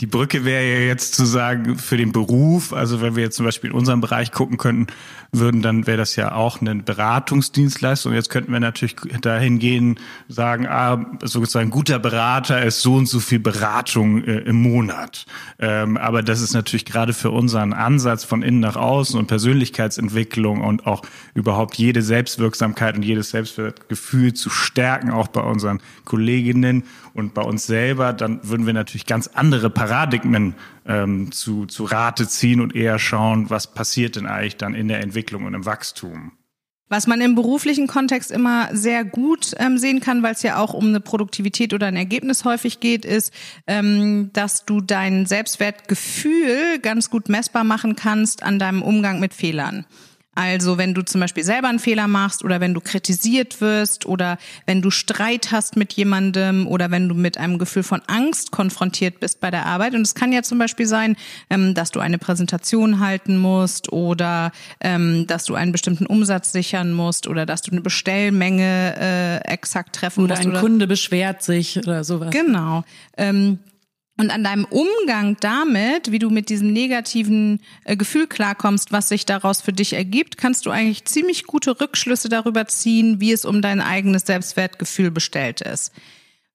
die 0.00 0.06
Brücke 0.06 0.44
wäre 0.44 0.62
ja 0.62 0.86
jetzt 0.86 1.16
zu 1.16 1.24
sagen, 1.24 1.76
für 1.76 1.96
den 1.96 2.12
Beruf, 2.12 2.72
also 2.72 3.00
wenn 3.00 3.16
wir 3.16 3.24
jetzt 3.24 3.36
zum 3.36 3.44
Beispiel 3.44 3.70
in 3.70 3.76
unserem 3.76 4.00
Bereich 4.00 4.30
gucken 4.30 4.56
könnten, 4.56 4.86
würden, 5.32 5.62
dann 5.62 5.88
wäre 5.88 5.96
das 5.96 6.14
ja 6.14 6.32
auch 6.32 6.60
eine 6.60 6.76
Beratungsdienstleistung. 6.76 8.12
Jetzt 8.12 8.30
könnten 8.30 8.52
wir 8.52 8.60
natürlich 8.60 8.94
dahin 9.20 9.58
gehen, 9.58 9.98
sagen, 10.28 10.68
ah, 10.68 11.04
sozusagen 11.22 11.70
guter 11.70 11.98
Berater 11.98 12.64
ist 12.64 12.82
so 12.82 12.94
und 12.94 13.08
so 13.08 13.18
viel 13.18 13.40
Beratung 13.40 14.22
äh, 14.22 14.38
im 14.40 14.62
Monat. 14.62 15.26
Ähm, 15.58 15.96
aber 15.96 16.22
das 16.22 16.40
ist 16.40 16.54
natürlich 16.54 16.84
gerade 16.84 17.14
für 17.14 17.32
unseren 17.32 17.72
Ansatz 17.72 18.22
von 18.22 18.42
innen 18.42 18.60
nach 18.60 18.76
außen 18.76 19.18
und 19.18 19.26
Persönlichkeitsentwicklung 19.26 20.60
und 20.60 20.86
auch 20.86 21.02
überhaupt 21.34 21.74
jede 21.76 22.02
Selbstwirksamkeit 22.02 22.94
und 22.94 23.02
jedes 23.02 23.30
Selbstwertgefühl 23.30 24.34
zu 24.34 24.50
stärken, 24.50 25.10
auch 25.10 25.26
bei 25.26 25.40
unseren 25.40 25.80
Kolleginnen 26.04 26.84
und 27.14 27.32
bei 27.32 27.42
uns 27.42 27.66
selber, 27.66 28.12
dann 28.12 28.40
würden 28.42 28.66
wir 28.66 28.74
natürlich 28.74 29.06
ganz 29.06 29.28
andere 29.28 29.70
Paradigmen 29.70 30.54
ähm, 30.86 31.30
zu, 31.32 31.66
zu 31.66 31.84
Rate 31.84 32.28
ziehen 32.28 32.60
und 32.60 32.74
eher 32.74 32.98
schauen, 32.98 33.48
was 33.50 33.72
passiert 33.72 34.16
denn 34.16 34.26
eigentlich 34.26 34.56
dann 34.56 34.74
in 34.74 34.88
der 34.88 35.00
Entwicklung 35.00 35.44
und 35.44 35.54
im 35.54 35.64
Wachstum. 35.64 36.32
Was 36.88 37.06
man 37.06 37.20
im 37.22 37.34
beruflichen 37.34 37.86
Kontext 37.86 38.30
immer 38.30 38.68
sehr 38.72 39.04
gut 39.04 39.54
ähm, 39.58 39.78
sehen 39.78 40.00
kann, 40.00 40.22
weil 40.22 40.34
es 40.34 40.42
ja 40.42 40.58
auch 40.58 40.74
um 40.74 40.88
eine 40.88 41.00
Produktivität 41.00 41.72
oder 41.72 41.86
ein 41.86 41.96
Ergebnis 41.96 42.44
häufig 42.44 42.78
geht, 42.78 43.04
ist, 43.04 43.32
ähm, 43.66 44.30
dass 44.32 44.66
du 44.66 44.80
dein 44.80 45.24
Selbstwertgefühl 45.24 46.78
ganz 46.82 47.08
gut 47.08 47.28
messbar 47.28 47.64
machen 47.64 47.96
kannst 47.96 48.42
an 48.42 48.58
deinem 48.58 48.82
Umgang 48.82 49.18
mit 49.18 49.32
Fehlern. 49.32 49.86
Also 50.34 50.78
wenn 50.78 50.94
du 50.94 51.02
zum 51.02 51.20
Beispiel 51.20 51.44
selber 51.44 51.68
einen 51.68 51.78
Fehler 51.78 52.08
machst 52.08 52.44
oder 52.44 52.60
wenn 52.60 52.74
du 52.74 52.80
kritisiert 52.80 53.60
wirst 53.60 54.06
oder 54.06 54.38
wenn 54.66 54.82
du 54.82 54.90
Streit 54.90 55.52
hast 55.52 55.76
mit 55.76 55.92
jemandem 55.92 56.66
oder 56.66 56.90
wenn 56.90 57.08
du 57.08 57.14
mit 57.14 57.38
einem 57.38 57.58
Gefühl 57.58 57.82
von 57.82 58.02
Angst 58.06 58.50
konfrontiert 58.50 59.20
bist 59.20 59.40
bei 59.40 59.50
der 59.50 59.66
Arbeit. 59.66 59.94
Und 59.94 60.02
es 60.02 60.14
kann 60.14 60.32
ja 60.32 60.42
zum 60.42 60.58
Beispiel 60.58 60.86
sein, 60.86 61.16
ähm, 61.50 61.74
dass 61.74 61.90
du 61.90 62.00
eine 62.00 62.18
Präsentation 62.18 63.00
halten 63.00 63.36
musst 63.36 63.92
oder 63.92 64.52
ähm, 64.80 65.26
dass 65.26 65.44
du 65.44 65.54
einen 65.54 65.72
bestimmten 65.72 66.06
Umsatz 66.06 66.52
sichern 66.52 66.92
musst 66.92 67.26
oder 67.26 67.46
dass 67.46 67.62
du 67.62 67.70
eine 67.70 67.80
Bestellmenge 67.80 68.94
äh, 68.98 69.52
exakt 69.52 69.96
treffen 69.96 70.24
oder 70.24 70.36
musst. 70.36 70.46
Oder 70.46 70.58
ein 70.58 70.60
Kunde 70.60 70.86
beschwert 70.86 71.42
sich 71.42 71.78
oder 71.78 72.04
sowas. 72.04 72.30
Genau. 72.30 72.84
Und 74.16 74.30
an 74.30 74.44
deinem 74.44 74.64
Umgang 74.64 75.36
damit, 75.40 76.12
wie 76.12 76.20
du 76.20 76.30
mit 76.30 76.48
diesem 76.48 76.72
negativen 76.72 77.60
äh, 77.84 77.96
Gefühl 77.96 78.28
klarkommst, 78.28 78.92
was 78.92 79.08
sich 79.08 79.26
daraus 79.26 79.60
für 79.60 79.72
dich 79.72 79.94
ergibt, 79.94 80.36
kannst 80.36 80.66
du 80.66 80.70
eigentlich 80.70 81.04
ziemlich 81.04 81.44
gute 81.44 81.80
Rückschlüsse 81.80 82.28
darüber 82.28 82.66
ziehen, 82.66 83.20
wie 83.20 83.32
es 83.32 83.44
um 83.44 83.60
dein 83.60 83.80
eigenes 83.80 84.22
Selbstwertgefühl 84.22 85.10
bestellt 85.10 85.62
ist. 85.62 85.92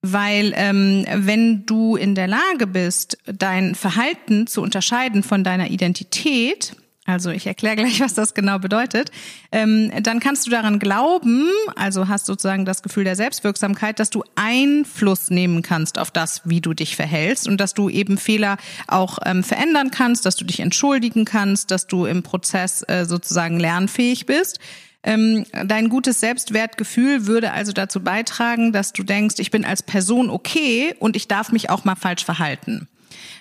Weil 0.02 0.54
ähm, 0.56 1.06
wenn 1.14 1.66
du 1.66 1.98
in 1.98 2.16
der 2.16 2.28
Lage 2.28 2.66
bist, 2.66 3.18
dein 3.26 3.76
Verhalten 3.76 4.48
zu 4.48 4.62
unterscheiden 4.62 5.22
von 5.22 5.44
deiner 5.44 5.70
Identität, 5.70 6.78
also 7.10 7.32
ich 7.32 7.48
erkläre 7.48 7.76
gleich, 7.76 8.00
was 8.00 8.14
das 8.14 8.34
genau 8.34 8.60
bedeutet, 8.60 9.12
ähm, 9.52 9.92
dann 10.04 10.20
kannst 10.20 10.46
du 10.46 10.52
daran 10.52 10.80
glauben, 10.80 11.50
also 11.76 12.08
hast 12.08 12.28
sozusagen 12.28 12.66
das 12.66 12.84
Gefühl 12.84 13.04
der 13.04 13.16
Selbstwirksamkeit, 13.16 14.00
dass 14.00 14.10
du 14.10 14.24
Einfluss 14.36 15.32
nehmen 15.32 15.62
kannst 15.62 15.98
auf 15.98 16.12
das, 16.12 16.42
wie 16.46 16.62
du 16.62 16.74
dich 16.74 16.96
verhältst 16.96 17.48
und 17.48 17.58
dass 17.58 17.74
du 17.74 17.90
eben 17.90 18.18
Fehler 18.18 18.58
auch 18.88 19.18
ähm, 19.26 19.44
verändern 19.44 19.90
kannst, 19.92 20.26
dass 20.26 20.36
du 20.36 20.46
dich 20.46 20.60
entschuldigen 20.60 21.26
kannst, 21.26 21.72
dass 21.72 21.88
du 21.88 22.06
im 22.06 22.22
Prozess 22.22 22.84
äh, 22.84 23.06
sozusagen 23.06 23.60
lernfähig 23.60 24.26
bist. 24.26 24.60
Ähm, 25.02 25.46
dein 25.66 25.90
gutes 25.90 26.20
Selbstwertgefühl 26.20 27.26
würde 27.26 27.54
also 27.54 27.72
dazu 27.72 28.02
beitragen, 28.02 28.74
dass 28.74 28.92
du 28.94 29.04
denkst, 29.04 29.36
ich 29.40 29.50
bin 29.50 29.66
als 29.66 29.82
Person 29.82 30.30
okay 30.30 30.94
und 31.00 31.16
ich 31.16 31.28
darf 31.28 31.52
mich 31.52 31.70
auch 31.70 31.86
mal 31.86 31.96
falsch 31.96 32.26
verhalten. 32.26 32.88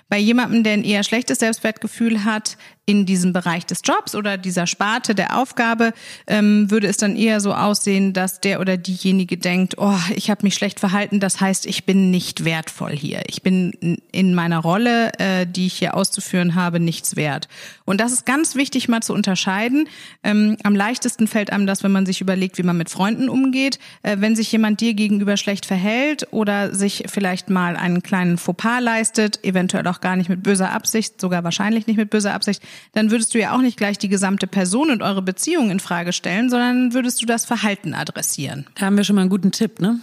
Bei 0.08 0.18
jemandem, 0.18 0.62
der 0.62 0.72
ein 0.75 0.84
eher 0.84 1.02
schlechtes 1.02 1.40
Selbstwertgefühl 1.40 2.25
hat, 2.25 2.56
in 2.88 3.04
diesem 3.04 3.35
Bereich 3.35 3.66
des 3.66 3.83
Jobs 3.85 4.14
oder 4.14 4.38
dieser 4.38 4.66
Sparte 4.66 5.14
der 5.14 5.37
Aufgabe 5.37 5.92
ähm, 6.26 6.71
würde 6.71 6.87
es 6.87 6.97
dann 6.97 7.16
eher 7.16 7.38
so 7.40 7.52
aussehen, 7.52 8.14
dass 8.14 8.40
der 8.40 8.61
oder 8.61 8.78
diejenige 8.78 9.37
denkt, 9.37 9.75
oh, 9.76 9.99
ich 10.16 10.30
habe 10.30 10.40
mich 10.42 10.54
schlecht 10.54 10.80
verhalten, 10.80 11.21
das 11.21 11.38
heißt, 11.38 11.66
ich 11.66 11.85
bin 11.85 12.11
nicht 12.11 12.47
wertvoll 12.47 12.92
hier. 12.92 13.25
Ich 13.26 13.42
bin 13.42 13.99
in 14.11 14.35
meiner 14.35 14.61
Rolle, 14.61 15.12
äh, 15.18 15.47
die 15.47 15.66
ich 15.66 15.75
hier 15.75 15.95
auszuführen 15.95 16.54
habe, 16.54 16.80
nichts 16.80 17.14
wert. 17.14 17.49
Und 17.85 18.00
das 18.00 18.12
ist 18.12 18.25
ganz 18.25 18.54
wichtig 18.54 18.88
mal 18.88 19.02
zu 19.02 19.12
unterscheiden. 19.12 19.87
Ähm, 20.23 20.57
am 20.62 20.75
leichtesten 20.75 21.26
fällt 21.26 21.52
einem 21.52 21.66
das, 21.66 21.85
wenn 21.85 21.92
man 21.92 22.07
sich 22.07 22.23
überlegt, 22.23 22.57
wie 22.57 22.62
man 22.62 22.78
mit 22.78 22.88
Freunden 22.88 23.28
umgeht. 23.28 23.78
Äh, 24.02 24.16
wenn 24.21 24.35
sich 24.35 24.50
jemand 24.50 24.80
dir 24.80 24.95
gegenüber 24.95 25.37
schlecht 25.37 25.66
verhält 25.66 26.26
oder 26.30 26.75
sich 26.75 27.04
vielleicht 27.07 27.50
mal 27.50 27.76
einen 27.76 28.02
kleinen 28.02 28.38
Fauxpas 28.38 28.80
leistet, 28.80 29.45
eventuell 29.45 29.87
auch 29.88 30.00
gar 30.00 30.16
nicht 30.16 30.30
mit 30.30 30.42
böser 30.42 30.73
Absicht, 30.73 31.21
sogar 31.21 31.45
wahrscheinlich 31.45 31.87
nicht 31.87 31.99
mit 31.99 32.09
böser 32.09 32.33
Absicht, 32.33 32.62
dann 32.92 33.11
würdest 33.11 33.35
du 33.35 33.38
ja 33.38 33.54
auch 33.54 33.61
nicht 33.61 33.76
gleich 33.76 33.99
die 33.99 34.08
gesamte 34.08 34.47
Person 34.47 34.90
und 34.90 35.02
eure 35.02 35.23
Beziehung 35.23 35.70
in 35.70 35.80
Frage 35.80 36.12
stellen, 36.12 36.50
sondern 36.50 36.94
würdest 36.94 37.20
du 37.23 37.26
das 37.26 37.44
Verhalten 37.44 37.94
adressieren. 37.94 38.66
Da 38.75 38.87
haben 38.87 38.97
wir 38.97 39.04
schon 39.04 39.16
mal 39.16 39.23
einen 39.23 39.30
guten 39.30 39.52
Tipp, 39.52 39.80
ne? 39.80 40.00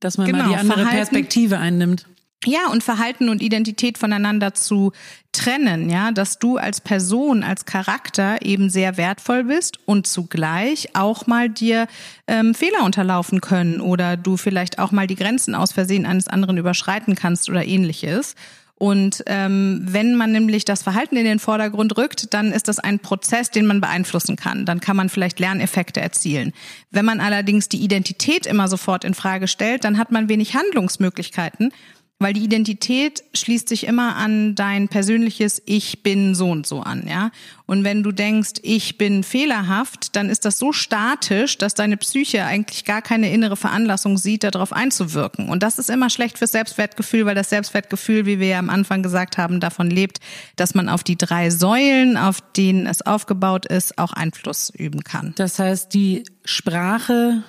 Dass 0.00 0.16
man 0.16 0.26
genau, 0.26 0.44
mal 0.44 0.48
die 0.48 0.56
andere 0.56 0.80
Verhalten, 0.80 0.96
Perspektive 0.96 1.58
einnimmt. 1.58 2.06
Ja, 2.46 2.68
und 2.72 2.82
Verhalten 2.82 3.28
und 3.28 3.42
Identität 3.42 3.98
voneinander 3.98 4.54
zu 4.54 4.92
trennen, 5.30 5.90
ja, 5.90 6.10
dass 6.10 6.38
du 6.38 6.56
als 6.56 6.80
Person, 6.80 7.42
als 7.42 7.66
Charakter 7.66 8.38
eben 8.40 8.70
sehr 8.70 8.96
wertvoll 8.96 9.44
bist 9.44 9.78
und 9.84 10.06
zugleich 10.06 10.96
auch 10.96 11.26
mal 11.26 11.50
dir 11.50 11.86
ähm, 12.26 12.54
Fehler 12.54 12.84
unterlaufen 12.84 13.42
können 13.42 13.82
oder 13.82 14.16
du 14.16 14.38
vielleicht 14.38 14.78
auch 14.78 14.90
mal 14.90 15.06
die 15.06 15.16
Grenzen 15.16 15.54
aus 15.54 15.72
Versehen 15.72 16.06
eines 16.06 16.28
anderen 16.28 16.56
überschreiten 16.56 17.14
kannst 17.14 17.50
oder 17.50 17.66
ähnliches. 17.66 18.36
Und 18.80 19.22
ähm, 19.26 19.82
wenn 19.84 20.14
man 20.14 20.32
nämlich 20.32 20.64
das 20.64 20.82
Verhalten 20.82 21.14
in 21.18 21.26
den 21.26 21.38
Vordergrund 21.38 21.98
rückt, 21.98 22.32
dann 22.32 22.50
ist 22.50 22.66
das 22.66 22.78
ein 22.78 22.98
Prozess, 22.98 23.50
den 23.50 23.66
man 23.66 23.82
beeinflussen 23.82 24.36
kann. 24.36 24.64
Dann 24.64 24.80
kann 24.80 24.96
man 24.96 25.10
vielleicht 25.10 25.38
Lerneffekte 25.38 26.00
erzielen. 26.00 26.54
Wenn 26.90 27.04
man 27.04 27.20
allerdings 27.20 27.68
die 27.68 27.84
Identität 27.84 28.46
immer 28.46 28.68
sofort 28.68 29.04
in 29.04 29.12
Frage 29.12 29.48
stellt, 29.48 29.84
dann 29.84 29.98
hat 29.98 30.12
man 30.12 30.30
wenig 30.30 30.54
Handlungsmöglichkeiten 30.54 31.74
weil 32.20 32.34
die 32.34 32.44
Identität 32.44 33.24
schließt 33.34 33.68
sich 33.68 33.86
immer 33.86 34.14
an 34.14 34.54
dein 34.54 34.88
persönliches 34.88 35.60
Ich 35.64 36.02
bin 36.02 36.34
so 36.34 36.50
und 36.50 36.66
so 36.66 36.80
an, 36.80 37.06
ja. 37.08 37.30
Und 37.64 37.82
wenn 37.82 38.02
du 38.02 38.12
denkst, 38.12 38.60
ich 38.62 38.98
bin 38.98 39.24
fehlerhaft, 39.24 40.14
dann 40.16 40.28
ist 40.28 40.44
das 40.44 40.58
so 40.58 40.72
statisch, 40.72 41.56
dass 41.56 41.74
deine 41.74 41.96
Psyche 41.96 42.44
eigentlich 42.44 42.84
gar 42.84 43.00
keine 43.00 43.32
innere 43.32 43.56
Veranlassung 43.56 44.18
sieht, 44.18 44.44
darauf 44.44 44.72
einzuwirken. 44.72 45.48
Und 45.48 45.62
das 45.62 45.78
ist 45.78 45.88
immer 45.88 46.10
schlecht 46.10 46.36
fürs 46.36 46.52
Selbstwertgefühl, 46.52 47.24
weil 47.24 47.34
das 47.34 47.48
Selbstwertgefühl, 47.48 48.26
wie 48.26 48.38
wir 48.38 48.48
ja 48.48 48.58
am 48.58 48.68
Anfang 48.68 49.02
gesagt 49.02 49.38
haben, 49.38 49.58
davon 49.58 49.88
lebt, 49.88 50.18
dass 50.56 50.74
man 50.74 50.90
auf 50.90 51.02
die 51.02 51.16
drei 51.16 51.48
Säulen, 51.48 52.18
auf 52.18 52.42
denen 52.54 52.86
es 52.86 53.00
aufgebaut 53.00 53.64
ist, 53.64 53.96
auch 53.96 54.12
Einfluss 54.12 54.68
üben 54.68 55.04
kann. 55.04 55.32
Das 55.36 55.58
heißt, 55.58 55.94
die 55.94 56.24
Sprache 56.44 57.44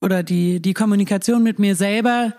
oder 0.00 0.22
die, 0.22 0.60
die 0.60 0.72
Kommunikation 0.72 1.42
mit 1.42 1.58
mir 1.58 1.76
selber, 1.76 2.34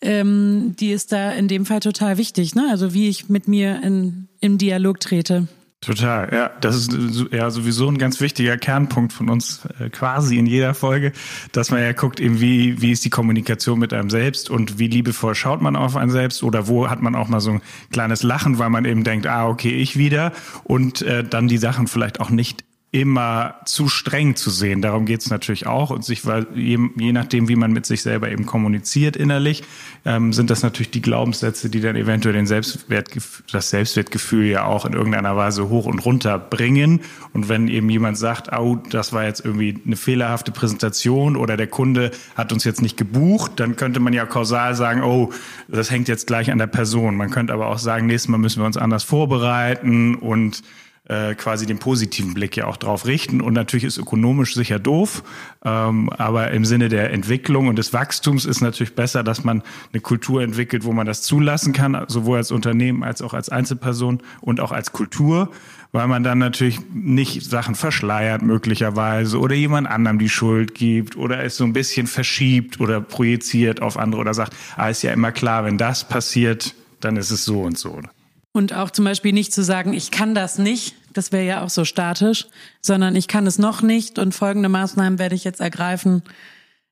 ähm, 0.00 0.74
die 0.78 0.90
ist 0.90 1.12
da 1.12 1.32
in 1.32 1.48
dem 1.48 1.66
Fall 1.66 1.80
total 1.80 2.18
wichtig, 2.18 2.54
ne? 2.54 2.68
Also 2.70 2.94
wie 2.94 3.08
ich 3.08 3.28
mit 3.28 3.48
mir 3.48 3.82
in, 3.82 4.28
im 4.40 4.58
Dialog 4.58 5.00
trete. 5.00 5.48
Total, 5.82 6.32
ja. 6.32 6.50
Das 6.60 6.74
ist 6.74 6.90
ja 7.30 7.50
sowieso 7.50 7.88
ein 7.88 7.98
ganz 7.98 8.20
wichtiger 8.20 8.56
Kernpunkt 8.56 9.12
von 9.12 9.28
uns 9.28 9.60
äh, 9.78 9.90
quasi 9.90 10.38
in 10.38 10.46
jeder 10.46 10.74
Folge, 10.74 11.12
dass 11.52 11.70
man 11.70 11.80
ja 11.80 11.92
guckt, 11.92 12.18
eben 12.18 12.40
wie, 12.40 12.80
wie 12.80 12.92
ist 12.92 13.04
die 13.04 13.10
Kommunikation 13.10 13.78
mit 13.78 13.92
einem 13.92 14.10
selbst 14.10 14.50
und 14.50 14.78
wie 14.78 14.88
liebevoll 14.88 15.34
schaut 15.34 15.60
man 15.60 15.76
auf 15.76 15.94
einen 15.94 16.10
selbst 16.10 16.42
oder 16.42 16.66
wo 16.66 16.88
hat 16.88 17.02
man 17.02 17.14
auch 17.14 17.28
mal 17.28 17.40
so 17.40 17.52
ein 17.52 17.62
kleines 17.92 18.22
Lachen, 18.22 18.58
weil 18.58 18.70
man 18.70 18.84
eben 18.84 19.04
denkt, 19.04 19.26
ah, 19.26 19.46
okay, 19.48 19.70
ich 19.70 19.96
wieder 19.96 20.32
und 20.64 21.02
äh, 21.02 21.22
dann 21.22 21.46
die 21.46 21.58
Sachen 21.58 21.86
vielleicht 21.86 22.20
auch 22.20 22.30
nicht 22.30 22.64
immer 22.92 23.56
zu 23.64 23.88
streng 23.88 24.36
zu 24.36 24.48
sehen. 24.48 24.80
Darum 24.80 25.06
geht 25.06 25.20
es 25.20 25.28
natürlich 25.28 25.66
auch. 25.66 25.90
Und 25.90 26.04
sich, 26.04 26.24
weil 26.24 26.46
je, 26.54 26.78
je, 26.96 27.12
nachdem, 27.12 27.48
wie 27.48 27.56
man 27.56 27.72
mit 27.72 27.84
sich 27.84 28.00
selber 28.00 28.30
eben 28.30 28.46
kommuniziert 28.46 29.16
innerlich, 29.16 29.64
ähm, 30.04 30.32
sind 30.32 30.50
das 30.50 30.62
natürlich 30.62 30.92
die 30.92 31.02
Glaubenssätze, 31.02 31.68
die 31.68 31.80
dann 31.80 31.96
eventuell 31.96 32.34
den 32.34 32.46
Selbstwertgefühl, 32.46 33.44
das 33.50 33.70
Selbstwertgefühl 33.70 34.46
ja 34.46 34.64
auch 34.64 34.86
in 34.86 34.92
irgendeiner 34.92 35.36
Weise 35.36 35.68
hoch 35.68 35.86
und 35.86 35.98
runter 35.98 36.38
bringen. 36.38 37.00
Und 37.32 37.48
wenn 37.48 37.66
eben 37.68 37.90
jemand 37.90 38.18
sagt, 38.18 38.56
oh, 38.56 38.76
das 38.88 39.12
war 39.12 39.24
jetzt 39.24 39.44
irgendwie 39.44 39.78
eine 39.84 39.96
fehlerhafte 39.96 40.52
Präsentation 40.52 41.36
oder 41.36 41.56
der 41.56 41.66
Kunde 41.66 42.12
hat 42.36 42.52
uns 42.52 42.64
jetzt 42.64 42.82
nicht 42.82 42.96
gebucht, 42.96 43.52
dann 43.56 43.76
könnte 43.76 43.98
man 43.98 44.12
ja 44.12 44.24
kausal 44.26 44.74
sagen, 44.76 45.02
oh, 45.02 45.32
das 45.68 45.90
hängt 45.90 46.06
jetzt 46.06 46.28
gleich 46.28 46.52
an 46.52 46.58
der 46.58 46.68
Person. 46.68 47.16
Man 47.16 47.30
könnte 47.30 47.52
aber 47.52 47.66
auch 47.66 47.78
sagen, 47.78 48.06
nächstes 48.06 48.28
Mal 48.28 48.38
müssen 48.38 48.62
wir 48.62 48.66
uns 48.66 48.76
anders 48.76 49.02
vorbereiten 49.02 50.14
und 50.14 50.62
äh, 51.08 51.34
quasi 51.34 51.66
den 51.66 51.78
positiven 51.78 52.34
Blick 52.34 52.56
ja 52.56 52.66
auch 52.66 52.76
drauf 52.76 53.06
richten. 53.06 53.40
Und 53.40 53.54
natürlich 53.54 53.84
ist 53.84 53.98
ökonomisch 53.98 54.54
sicher 54.54 54.78
doof, 54.78 55.22
ähm, 55.64 56.10
aber 56.10 56.50
im 56.50 56.64
Sinne 56.64 56.88
der 56.88 57.12
Entwicklung 57.12 57.68
und 57.68 57.76
des 57.76 57.92
Wachstums 57.92 58.44
ist 58.44 58.60
natürlich 58.60 58.94
besser, 58.94 59.22
dass 59.22 59.44
man 59.44 59.62
eine 59.92 60.00
Kultur 60.00 60.42
entwickelt, 60.42 60.84
wo 60.84 60.92
man 60.92 61.06
das 61.06 61.22
zulassen 61.22 61.72
kann, 61.72 62.04
sowohl 62.08 62.38
als 62.38 62.50
Unternehmen 62.50 63.04
als 63.04 63.22
auch 63.22 63.34
als 63.34 63.48
Einzelperson 63.48 64.20
und 64.40 64.60
auch 64.60 64.72
als 64.72 64.92
Kultur, 64.92 65.50
weil 65.92 66.08
man 66.08 66.24
dann 66.24 66.38
natürlich 66.38 66.80
nicht 66.92 67.44
Sachen 67.44 67.74
verschleiert 67.74 68.42
möglicherweise 68.42 69.38
oder 69.38 69.54
jemand 69.54 69.88
anderem 69.88 70.18
die 70.18 70.28
Schuld 70.28 70.74
gibt 70.74 71.16
oder 71.16 71.42
es 71.44 71.56
so 71.56 71.64
ein 71.64 71.72
bisschen 71.72 72.06
verschiebt 72.06 72.80
oder 72.80 73.00
projiziert 73.00 73.80
auf 73.80 73.96
andere 73.96 74.20
oder 74.20 74.34
sagt, 74.34 74.54
ah, 74.76 74.88
ist 74.88 75.02
ja 75.02 75.12
immer 75.12 75.32
klar, 75.32 75.64
wenn 75.64 75.78
das 75.78 76.06
passiert, 76.08 76.74
dann 77.00 77.16
ist 77.16 77.30
es 77.30 77.44
so 77.44 77.62
und 77.62 77.78
so. 77.78 78.00
Und 78.56 78.72
auch 78.72 78.90
zum 78.90 79.04
Beispiel 79.04 79.34
nicht 79.34 79.52
zu 79.52 79.62
sagen, 79.62 79.92
ich 79.92 80.10
kann 80.10 80.34
das 80.34 80.56
nicht, 80.56 80.94
das 81.12 81.30
wäre 81.30 81.44
ja 81.44 81.62
auch 81.62 81.68
so 81.68 81.84
statisch, 81.84 82.46
sondern 82.80 83.14
ich 83.14 83.28
kann 83.28 83.46
es 83.46 83.58
noch 83.58 83.82
nicht 83.82 84.18
und 84.18 84.34
folgende 84.34 84.70
Maßnahmen 84.70 85.18
werde 85.18 85.34
ich 85.34 85.44
jetzt 85.44 85.60
ergreifen, 85.60 86.22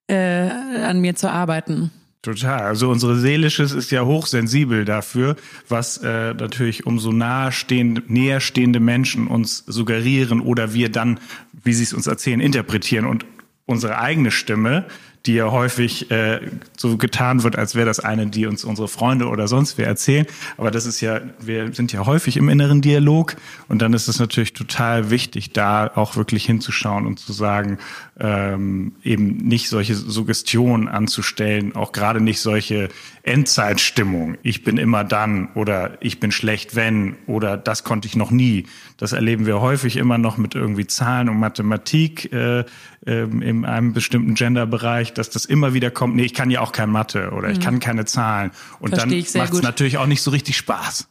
äh, 0.07 0.51
an 0.51 1.01
mir 1.01 1.17
zu 1.17 1.31
arbeiten. 1.31 1.91
Total. 2.21 2.61
Also 2.61 2.91
unsere 2.91 3.17
Seelisches 3.17 3.73
ist 3.73 3.91
ja 3.91 4.05
hochsensibel 4.05 4.85
dafür, 4.85 5.37
was 5.67 5.97
äh, 5.97 6.35
natürlich 6.35 6.85
umso 6.85 7.13
nahestehende, 7.13 8.03
näher 8.09 8.41
stehende 8.41 8.79
Menschen 8.79 9.27
uns 9.27 9.65
suggerieren 9.67 10.43
oder 10.43 10.75
wir 10.75 10.91
dann, 10.91 11.19
wie 11.63 11.73
sie 11.73 11.85
es 11.85 11.95
uns 11.95 12.07
erzählen, 12.07 12.41
interpretieren. 12.41 13.07
Und 13.07 13.25
unsere 13.65 13.99
eigene 13.99 14.33
Stimme, 14.33 14.85
die 15.27 15.35
ja 15.35 15.51
häufig 15.51 16.11
äh, 16.11 16.41
so 16.77 16.99
getan 16.99 17.43
wird, 17.43 17.57
als 17.57 17.75
wäre 17.75 17.87
das 17.87 18.01
eine, 18.01 18.27
die 18.27 18.47
uns 18.47 18.63
unsere 18.63 18.89
Freunde 18.89 19.29
oder 19.29 19.49
sonst 19.49 19.79
wer 19.79 19.87
erzählen. 19.87 20.27
Aber 20.59 20.71
das 20.71 20.85
ist 20.85 21.01
ja, 21.01 21.21
wir 21.41 21.73
sind 21.73 21.93
ja 21.93 22.05
häufig 22.05 22.37
im 22.37 22.49
inneren 22.51 22.83
Dialog 22.83 23.37
und 23.69 23.81
dann 23.81 23.95
ist 23.95 24.09
es 24.09 24.19
natürlich 24.19 24.53
total 24.53 25.11
wichtig, 25.11 25.53
da 25.53 25.91
auch 25.95 26.17
wirklich 26.17 26.45
hinzuschauen 26.45 27.07
und 27.07 27.19
zu 27.19 27.33
sagen, 27.33 27.79
ähm, 28.21 28.93
eben 29.03 29.39
nicht 29.39 29.71
solche 29.71 29.95
Suggestionen 29.95 30.89
anzustellen, 30.89 31.75
auch 31.75 31.93
gerade 31.93 32.21
nicht 32.21 32.41
solche 32.41 32.91
Endzeitstimmung. 33.23 34.37
Ich 34.43 34.63
bin 34.63 34.77
immer 34.77 35.05
dann 35.05 35.49
oder 35.55 35.97
ich 36.01 36.21
bin 36.21 36.33
schlecht, 36.33 36.77
wenn 36.77 37.17
oder 37.27 37.57
das 37.57 37.83
konnte 37.83 38.07
ich 38.07 38.15
noch 38.15 38.31
nie. 38.31 38.67
Das 38.99 39.13
erleben 39.13 39.47
wir 39.47 39.63
häufig 39.63 39.97
immer 39.97 40.19
noch 40.19 40.37
mit 40.37 40.55
irgendwie 40.55 40.87
Zahlen 40.87 41.31
und 41.31 41.39
Mathematik 41.39 42.31
äh, 42.33 42.65
ähm, 43.07 43.43
in 43.43 43.65
einem 43.65 43.93
bestimmten 43.95 44.35
Genderbereich, 44.35 45.14
dass 45.19 45.31
das 45.31 45.45
immer 45.45 45.75
wieder 45.75 45.91
kommt, 45.91 46.17
nee, 46.17 46.25
ich 46.25 46.35
kann 46.35 46.51
ja 46.51 46.61
auch 46.61 46.73
kein 46.73 46.91
Mathe 46.91 47.31
oder 47.31 47.51
ich 47.51 47.59
mhm. 47.59 47.63
kann 47.63 47.81
keine 47.81 48.05
Zahlen. 48.05 48.51
Und 48.81 48.95
Versteh 48.95 49.25
dann 49.33 49.43
macht 49.43 49.55
es 49.55 49.63
natürlich 49.63 49.99
auch 49.99 50.07
nicht 50.07 50.23
so 50.23 50.31
richtig 50.31 50.57
Spaß. 50.57 51.09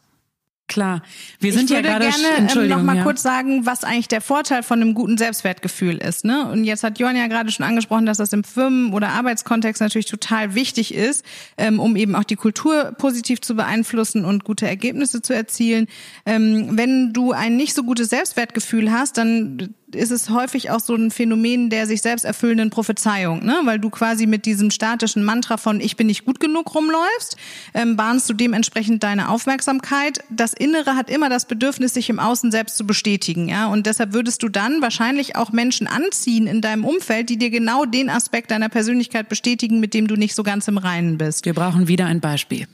Klar, 0.66 1.02
wir 1.40 1.52
sind 1.52 1.64
ich 1.64 1.76
ja 1.76 1.82
gerade 1.82 2.08
gerne 2.08 2.50
ähm, 2.50 2.68
noch 2.68 2.82
mal 2.82 2.96
ja. 2.96 3.02
kurz 3.02 3.22
sagen, 3.22 3.66
was 3.66 3.84
eigentlich 3.84 4.08
der 4.08 4.22
Vorteil 4.22 4.62
von 4.62 4.80
einem 4.80 4.94
guten 4.94 5.18
Selbstwertgefühl 5.18 5.98
ist. 5.98 6.24
Ne? 6.24 6.48
Und 6.50 6.64
jetzt 6.64 6.82
hat 6.82 6.98
Johann 6.98 7.16
ja 7.16 7.26
gerade 7.26 7.52
schon 7.52 7.66
angesprochen, 7.66 8.06
dass 8.06 8.16
das 8.16 8.32
im 8.32 8.44
Firmen- 8.44 8.94
oder 8.94 9.10
Arbeitskontext 9.10 9.82
natürlich 9.82 10.06
total 10.06 10.54
wichtig 10.54 10.94
ist, 10.94 11.22
ähm, 11.58 11.80
um 11.80 11.96
eben 11.96 12.16
auch 12.16 12.24
die 12.24 12.36
Kultur 12.36 12.92
positiv 12.96 13.42
zu 13.42 13.54
beeinflussen 13.56 14.24
und 14.24 14.44
gute 14.44 14.66
Ergebnisse 14.66 15.20
zu 15.20 15.34
erzielen. 15.34 15.86
Ähm, 16.24 16.70
wenn 16.72 17.12
du 17.12 17.32
ein 17.32 17.56
nicht 17.56 17.74
so 17.74 17.82
gutes 17.82 18.08
Selbstwertgefühl 18.08 18.90
hast, 18.90 19.18
dann 19.18 19.74
ist 19.94 20.10
es 20.10 20.30
häufig 20.30 20.70
auch 20.70 20.80
so 20.80 20.94
ein 20.94 21.10
Phänomen 21.10 21.70
der 21.70 21.86
sich 21.86 22.02
selbst 22.02 22.24
erfüllenden 22.24 22.70
Prophezeiung, 22.70 23.44
ne? 23.44 23.60
weil 23.64 23.78
du 23.78 23.90
quasi 23.90 24.26
mit 24.26 24.46
diesem 24.46 24.70
statischen 24.70 25.24
Mantra 25.24 25.56
von 25.56 25.80
ich 25.80 25.96
bin 25.96 26.06
nicht 26.06 26.24
gut 26.24 26.40
genug 26.40 26.74
rumläufst, 26.74 27.36
ähm, 27.74 27.96
bahnst 27.96 28.28
du 28.28 28.34
dementsprechend 28.34 29.02
deine 29.02 29.28
Aufmerksamkeit. 29.28 30.20
Das 30.30 30.52
Innere 30.52 30.96
hat 30.96 31.10
immer 31.10 31.28
das 31.28 31.46
Bedürfnis, 31.46 31.94
sich 31.94 32.10
im 32.10 32.18
Außen 32.18 32.50
selbst 32.50 32.76
zu 32.76 32.86
bestätigen, 32.86 33.48
ja, 33.48 33.66
und 33.66 33.86
deshalb 33.86 34.12
würdest 34.12 34.42
du 34.42 34.48
dann 34.48 34.82
wahrscheinlich 34.82 35.36
auch 35.36 35.52
Menschen 35.52 35.86
anziehen 35.86 36.46
in 36.46 36.60
deinem 36.60 36.84
Umfeld, 36.84 37.28
die 37.28 37.38
dir 37.38 37.50
genau 37.50 37.84
den 37.84 38.10
Aspekt 38.10 38.50
deiner 38.50 38.68
Persönlichkeit 38.68 39.28
bestätigen, 39.28 39.80
mit 39.80 39.94
dem 39.94 40.06
du 40.06 40.16
nicht 40.16 40.34
so 40.34 40.42
ganz 40.42 40.68
im 40.68 40.78
Reinen 40.78 41.18
bist. 41.18 41.44
Wir 41.44 41.54
brauchen 41.54 41.88
wieder 41.88 42.06
ein 42.06 42.20
Beispiel. 42.20 42.66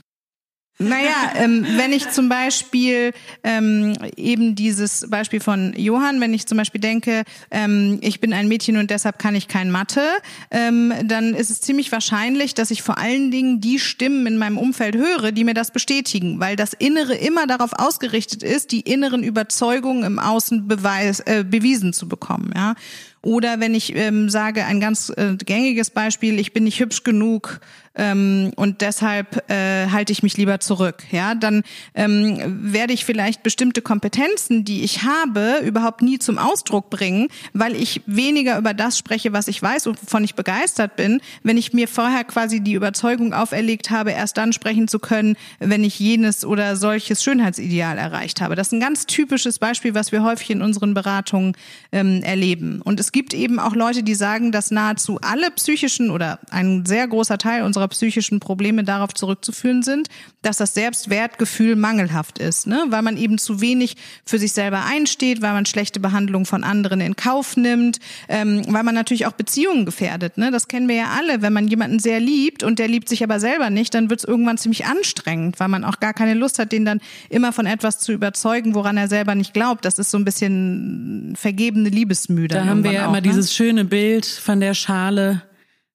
Naja, 0.80 1.32
ähm, 1.36 1.66
wenn 1.76 1.92
ich 1.92 2.08
zum 2.08 2.30
Beispiel 2.30 3.12
ähm, 3.44 3.92
eben 4.16 4.54
dieses 4.54 5.06
Beispiel 5.10 5.40
von 5.40 5.74
Johann, 5.76 6.22
wenn 6.22 6.32
ich 6.32 6.46
zum 6.46 6.56
Beispiel 6.56 6.80
denke, 6.80 7.24
ähm, 7.50 7.98
ich 8.00 8.20
bin 8.20 8.32
ein 8.32 8.48
Mädchen 8.48 8.78
und 8.78 8.90
deshalb 8.90 9.18
kann 9.18 9.34
ich 9.34 9.46
kein 9.46 9.70
Mathe, 9.70 10.02
ähm, 10.50 10.94
dann 11.04 11.34
ist 11.34 11.50
es 11.50 11.60
ziemlich 11.60 11.92
wahrscheinlich, 11.92 12.54
dass 12.54 12.70
ich 12.70 12.82
vor 12.82 12.96
allen 12.96 13.30
Dingen 13.30 13.60
die 13.60 13.78
Stimmen 13.78 14.26
in 14.26 14.38
meinem 14.38 14.56
Umfeld 14.56 14.96
höre, 14.96 15.32
die 15.32 15.44
mir 15.44 15.52
das 15.52 15.70
bestätigen, 15.70 16.40
weil 16.40 16.56
das 16.56 16.72
Innere 16.72 17.14
immer 17.14 17.46
darauf 17.46 17.72
ausgerichtet 17.74 18.42
ist, 18.42 18.72
die 18.72 18.80
inneren 18.80 19.22
Überzeugungen 19.22 20.02
im 20.04 20.18
Außen 20.18 20.66
beweis, 20.66 21.20
äh, 21.20 21.44
bewiesen 21.46 21.92
zu 21.92 22.08
bekommen. 22.08 22.52
Ja. 22.56 22.74
Oder 23.22 23.60
wenn 23.60 23.74
ich 23.74 23.94
ähm, 23.96 24.30
sage, 24.30 24.64
ein 24.64 24.80
ganz 24.80 25.12
äh, 25.14 25.36
gängiges 25.36 25.90
Beispiel, 25.90 26.38
ich 26.38 26.54
bin 26.54 26.64
nicht 26.64 26.80
hübsch 26.80 27.04
genug 27.04 27.60
ähm, 27.96 28.52
und 28.54 28.82
deshalb 28.82 29.50
äh, 29.50 29.88
halte 29.88 30.12
ich 30.12 30.22
mich 30.22 30.36
lieber 30.36 30.60
zurück. 30.60 31.02
Ja, 31.10 31.34
dann 31.34 31.62
ähm, 31.94 32.38
werde 32.72 32.92
ich 32.92 33.04
vielleicht 33.04 33.42
bestimmte 33.42 33.82
Kompetenzen, 33.82 34.64
die 34.64 34.82
ich 34.84 35.02
habe, 35.02 35.60
überhaupt 35.64 36.00
nie 36.00 36.18
zum 36.18 36.38
Ausdruck 36.38 36.88
bringen, 36.88 37.28
weil 37.52 37.74
ich 37.74 38.02
weniger 38.06 38.58
über 38.58 38.74
das 38.74 38.96
spreche, 38.96 39.32
was 39.32 39.48
ich 39.48 39.60
weiß 39.60 39.88
und 39.88 40.00
wovon 40.02 40.22
ich 40.22 40.36
begeistert 40.36 40.94
bin, 40.94 41.20
wenn 41.42 41.58
ich 41.58 41.72
mir 41.72 41.88
vorher 41.88 42.22
quasi 42.22 42.60
die 42.60 42.74
Überzeugung 42.74 43.34
auferlegt 43.34 43.90
habe, 43.90 44.12
erst 44.12 44.36
dann 44.36 44.52
sprechen 44.52 44.86
zu 44.86 45.00
können, 45.00 45.36
wenn 45.58 45.82
ich 45.82 45.98
jenes 45.98 46.44
oder 46.44 46.76
solches 46.76 47.24
Schönheitsideal 47.24 47.98
erreicht 47.98 48.40
habe. 48.40 48.54
Das 48.54 48.68
ist 48.68 48.72
ein 48.72 48.80
ganz 48.80 49.06
typisches 49.06 49.58
Beispiel, 49.58 49.94
was 49.94 50.12
wir 50.12 50.22
häufig 50.22 50.50
in 50.50 50.62
unseren 50.62 50.94
Beratungen 50.94 51.56
ähm, 51.90 52.22
erleben. 52.22 52.80
Und 52.82 53.00
es 53.00 53.10
gibt 53.10 53.34
eben 53.34 53.58
auch 53.58 53.74
Leute, 53.74 54.04
die 54.04 54.14
sagen, 54.14 54.52
dass 54.52 54.70
nahezu 54.70 55.18
alle 55.20 55.50
psychischen 55.50 56.10
oder 56.10 56.38
ein 56.50 56.86
sehr 56.86 57.08
großer 57.08 57.36
Teil 57.36 57.64
unserer 57.64 57.79
psychischen 57.88 58.40
Probleme 58.40 58.84
darauf 58.84 59.14
zurückzuführen 59.14 59.82
sind, 59.82 60.08
dass 60.42 60.56
das 60.56 60.74
Selbstwertgefühl 60.74 61.76
mangelhaft 61.76 62.38
ist, 62.38 62.66
ne? 62.66 62.84
weil 62.88 63.02
man 63.02 63.16
eben 63.16 63.38
zu 63.38 63.60
wenig 63.60 63.96
für 64.24 64.38
sich 64.38 64.52
selber 64.52 64.84
einsteht, 64.84 65.42
weil 65.42 65.52
man 65.52 65.66
schlechte 65.66 66.00
Behandlung 66.00 66.46
von 66.46 66.64
anderen 66.64 67.00
in 67.00 67.16
Kauf 67.16 67.56
nimmt, 67.56 67.98
ähm, 68.28 68.62
weil 68.68 68.82
man 68.82 68.94
natürlich 68.94 69.26
auch 69.26 69.32
Beziehungen 69.32 69.84
gefährdet. 69.84 70.38
Ne? 70.38 70.50
Das 70.50 70.68
kennen 70.68 70.88
wir 70.88 70.96
ja 70.96 71.10
alle. 71.18 71.42
Wenn 71.42 71.52
man 71.52 71.68
jemanden 71.68 71.98
sehr 71.98 72.20
liebt 72.20 72.62
und 72.62 72.78
der 72.78 72.88
liebt 72.88 73.08
sich 73.08 73.22
aber 73.22 73.40
selber 73.40 73.70
nicht, 73.70 73.94
dann 73.94 74.10
wird 74.10 74.20
es 74.20 74.24
irgendwann 74.24 74.58
ziemlich 74.58 74.86
anstrengend, 74.86 75.60
weil 75.60 75.68
man 75.68 75.84
auch 75.84 76.00
gar 76.00 76.14
keine 76.14 76.34
Lust 76.34 76.58
hat, 76.58 76.72
den 76.72 76.84
dann 76.84 77.00
immer 77.28 77.52
von 77.52 77.66
etwas 77.66 77.98
zu 77.98 78.12
überzeugen, 78.12 78.74
woran 78.74 78.96
er 78.96 79.08
selber 79.08 79.34
nicht 79.34 79.54
glaubt. 79.54 79.84
Das 79.84 79.98
ist 79.98 80.10
so 80.10 80.18
ein 80.18 80.24
bisschen 80.24 81.34
vergebene 81.36 81.88
Liebesmüde. 81.88 82.54
Da 82.54 82.64
haben 82.64 82.84
wir 82.84 82.92
ja 82.92 83.02
auch, 83.02 83.08
immer 83.08 83.20
ne? 83.20 83.22
dieses 83.22 83.54
schöne 83.54 83.84
Bild 83.84 84.26
von 84.26 84.60
der 84.60 84.74
Schale 84.74 85.42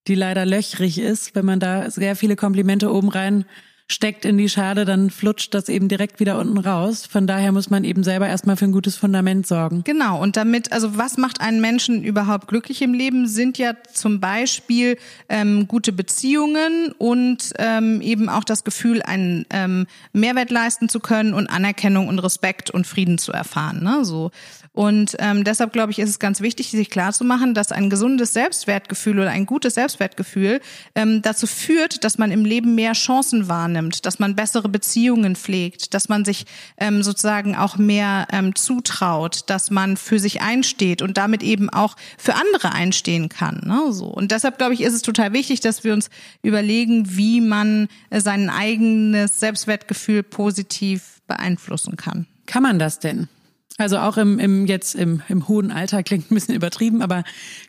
die 0.08 0.16
leider 0.16 0.46
löchrig 0.46 1.00
ist. 1.00 1.36
Wenn 1.36 1.46
man 1.46 1.60
da 1.60 1.90
sehr 1.90 2.16
viele 2.16 2.36
Komplimente 2.36 2.92
oben 2.92 3.10
rein 3.10 3.46
steckt 3.88 4.26
in 4.26 4.38
die 4.38 4.50
Schale, 4.50 4.84
dann 4.84 5.12
flutscht 5.12 5.54
das 5.54 5.70
eben 5.70 5.88
direkt 5.88 6.20
wieder 6.20 6.40
unten 6.40 6.58
raus. 6.58 7.06
Von 7.06 7.28
daher 7.28 7.52
muss 7.52 7.70
man 7.70 7.84
eben 7.84 8.04
selber 8.04 8.28
erstmal 8.28 8.58
für 8.58 8.66
ein 8.66 8.72
gutes 8.72 8.96
Fundament 8.96 9.46
sorgen. 9.46 9.84
Genau. 9.84 10.20
Und 10.22 10.38
damit, 10.38 10.74
also 10.74 10.98
was 10.98 11.18
macht 11.18 11.40
einen 11.40 11.62
Menschen 11.62 12.04
überhaupt 12.04 12.48
glücklich 12.48 12.82
im 12.82 12.94
Leben, 12.96 13.28
sind 13.28 13.60
ja 13.60 13.74
zum 13.94 14.20
Beispiel 14.20 14.98
ähm, 15.30 15.68
gute 15.68 15.92
Beziehungen 15.92 16.94
und 16.98 17.54
ähm, 17.60 18.02
eben 18.02 18.28
auch 18.28 18.44
das 18.44 18.64
Gefühl, 18.64 19.04
einen 19.04 19.46
ähm, 19.52 19.86
Mehrwert 20.14 20.50
leisten 20.50 20.90
zu 20.90 21.00
können 21.00 21.36
und 21.36 21.48
Anerkennung 21.48 22.08
und 22.08 22.18
Respekt 22.18 22.72
und 22.72 22.88
Frieden 22.88 23.20
zu 23.20 23.34
erfahren. 23.34 23.84
Ne? 23.84 24.04
So. 24.04 24.32
Und 24.76 25.16
ähm, 25.20 25.46
deshalb 25.46 25.72
glaube 25.72 25.94
ich, 25.94 26.00
ist 26.00 26.10
es 26.10 26.20
ganz 26.20 26.42
wichtig, 26.42 26.70
sich 26.70 26.90
klarzumachen, 26.90 27.54
dass 27.54 27.72
ein 27.72 27.90
gesundes 27.90 28.34
Selbstwertgefühl 28.34 29.20
oder 29.20 29.30
ein 29.30 29.46
gutes 29.46 29.76
Selbstwertgefühl 29.76 30.60
ähm, 30.96 31.22
dazu 31.22 31.48
führt, 31.48 32.04
dass 32.04 32.18
man 32.18 32.30
im 32.30 32.44
Leben 32.44 32.76
mehr 32.76 32.92
Chancen 32.92 33.48
wahrnimmt, 33.48 34.06
dass 34.06 34.20
man 34.20 34.36
bessere 34.36 34.68
Beziehungen 34.68 35.38
pflegt, 35.38 35.94
dass 35.94 36.10
man 36.10 36.26
sich 36.26 36.46
ähm, 36.78 37.04
sozusagen 37.04 37.56
auch 37.56 37.78
mehr 37.78 38.28
ähm, 38.34 38.54
zutraut, 38.54 39.50
dass 39.50 39.72
man 39.72 39.96
für 39.96 40.20
sich 40.20 40.42
einsteht 40.42 41.02
und 41.02 41.16
damit 41.16 41.42
eben 41.42 41.70
auch 41.70 41.96
für 42.18 42.36
andere 42.36 42.74
einstehen 42.74 43.30
kann. 43.30 43.62
Ne? 43.66 43.94
So. 43.94 44.08
Und 44.08 44.32
deshalb 44.32 44.58
glaube 44.58 44.74
ich, 44.74 44.82
ist 44.82 44.94
es 44.94 45.04
total 45.04 45.32
wichtig, 45.32 45.62
dass 45.62 45.86
wir 45.86 45.94
uns 45.94 46.10
überlegen, 46.44 47.16
wie 47.16 47.40
man 47.40 47.88
äh, 48.10 48.20
sein 48.20 48.50
eigenes 48.50 49.40
Selbstwertgefühl 49.40 50.22
positiv 50.22 51.22
beeinflussen 51.28 51.96
kann. 51.96 52.28
Kann 52.46 52.62
man 52.62 52.78
das 52.78 53.00
denn? 53.00 53.30
Also 53.78 53.98
auch 53.98 54.18
im, 54.18 54.40
im 54.40 54.66
jetzt 54.66 54.96
im, 54.96 55.22
im 55.28 55.48
hohen 55.48 55.72
Alter 55.72 56.02
klingt 56.02 56.32
ein 56.32 56.36
bisschen 56.36 56.56
übertrieben, 56.56 57.02
aber 57.02 57.24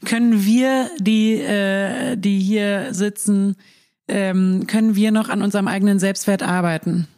können 0.05 0.45
wir, 0.45 0.89
die, 1.01 1.35
äh, 1.35 2.17
die 2.17 2.39
hier 2.39 2.95
sitzen, 2.95 3.57
ähm, 4.09 4.67
können 4.69 4.95
wir 4.95 5.11
noch 5.11 5.29
an 5.29 5.43
unserem 5.43 5.67
eigenen 5.67 5.99
Selbstwert 5.99 6.45
arbeiten? 6.45 7.09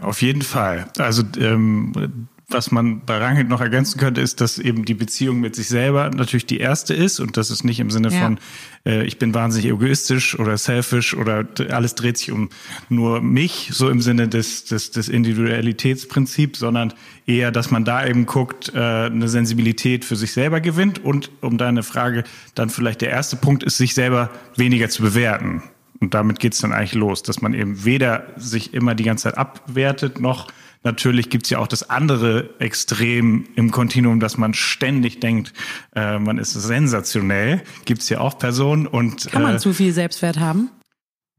Auf 0.00 0.22
jeden 0.22 0.42
Fall. 0.42 0.90
Also 0.98 1.22
ähm, 1.38 2.28
was 2.50 2.70
man 2.70 3.00
bei 3.04 3.18
Rangit 3.18 3.48
noch 3.48 3.60
ergänzen 3.60 3.98
könnte, 3.98 4.20
ist, 4.20 4.40
dass 4.40 4.58
eben 4.58 4.84
die 4.84 4.94
Beziehung 4.94 5.40
mit 5.40 5.54
sich 5.54 5.68
selber 5.68 6.10
natürlich 6.10 6.46
die 6.46 6.58
erste 6.58 6.94
ist 6.94 7.20
und 7.20 7.36
das 7.36 7.50
ist 7.50 7.64
nicht 7.64 7.80
im 7.80 7.90
Sinne 7.90 8.08
ja. 8.08 8.20
von, 8.20 8.38
äh, 8.84 9.04
ich 9.04 9.18
bin 9.18 9.34
wahnsinnig 9.34 9.70
egoistisch 9.70 10.38
oder 10.38 10.58
selfish 10.58 11.14
oder 11.14 11.46
alles 11.70 11.94
dreht 11.94 12.18
sich 12.18 12.32
um 12.32 12.50
nur 12.88 13.20
mich, 13.20 13.70
so 13.72 13.88
im 13.88 14.00
Sinne 14.00 14.28
des, 14.28 14.64
des, 14.64 14.90
des 14.90 15.08
Individualitätsprinzips, 15.08 16.58
sondern 16.58 16.92
eher, 17.26 17.52
dass 17.52 17.70
man 17.70 17.84
da 17.84 18.04
eben 18.04 18.26
guckt, 18.26 18.72
äh, 18.74 18.78
eine 18.78 19.28
Sensibilität 19.28 20.04
für 20.04 20.16
sich 20.16 20.32
selber 20.32 20.60
gewinnt 20.60 20.98
und 20.98 21.30
um 21.40 21.58
deine 21.58 21.82
Frage, 21.82 22.24
dann 22.54 22.70
vielleicht 22.70 23.00
der 23.00 23.10
erste 23.10 23.36
Punkt 23.36 23.62
ist, 23.62 23.76
sich 23.76 23.94
selber 23.94 24.30
weniger 24.56 24.88
zu 24.88 25.02
bewerten. 25.02 25.62
Und 26.00 26.14
damit 26.14 26.40
geht's 26.40 26.60
dann 26.60 26.72
eigentlich 26.72 26.94
los, 26.94 27.22
dass 27.22 27.42
man 27.42 27.52
eben 27.52 27.84
weder 27.84 28.26
sich 28.36 28.72
immer 28.72 28.94
die 28.94 29.04
ganze 29.04 29.24
Zeit 29.24 29.36
abwertet, 29.36 30.18
noch 30.18 30.48
Natürlich 30.82 31.28
gibt's 31.28 31.50
ja 31.50 31.58
auch 31.58 31.66
das 31.66 31.90
andere 31.90 32.54
Extrem 32.58 33.46
im 33.54 33.70
Kontinuum, 33.70 34.18
dass 34.18 34.38
man 34.38 34.54
ständig 34.54 35.20
denkt, 35.20 35.52
äh, 35.94 36.18
man 36.18 36.38
ist 36.38 36.52
sensationell. 36.52 37.62
Gibt's 37.84 38.08
ja 38.08 38.20
auch 38.20 38.38
Personen 38.38 38.86
und 38.86 39.30
kann 39.30 39.42
man 39.42 39.56
äh, 39.56 39.58
zu 39.58 39.74
viel 39.74 39.92
Selbstwert 39.92 40.38
haben? 40.38 40.70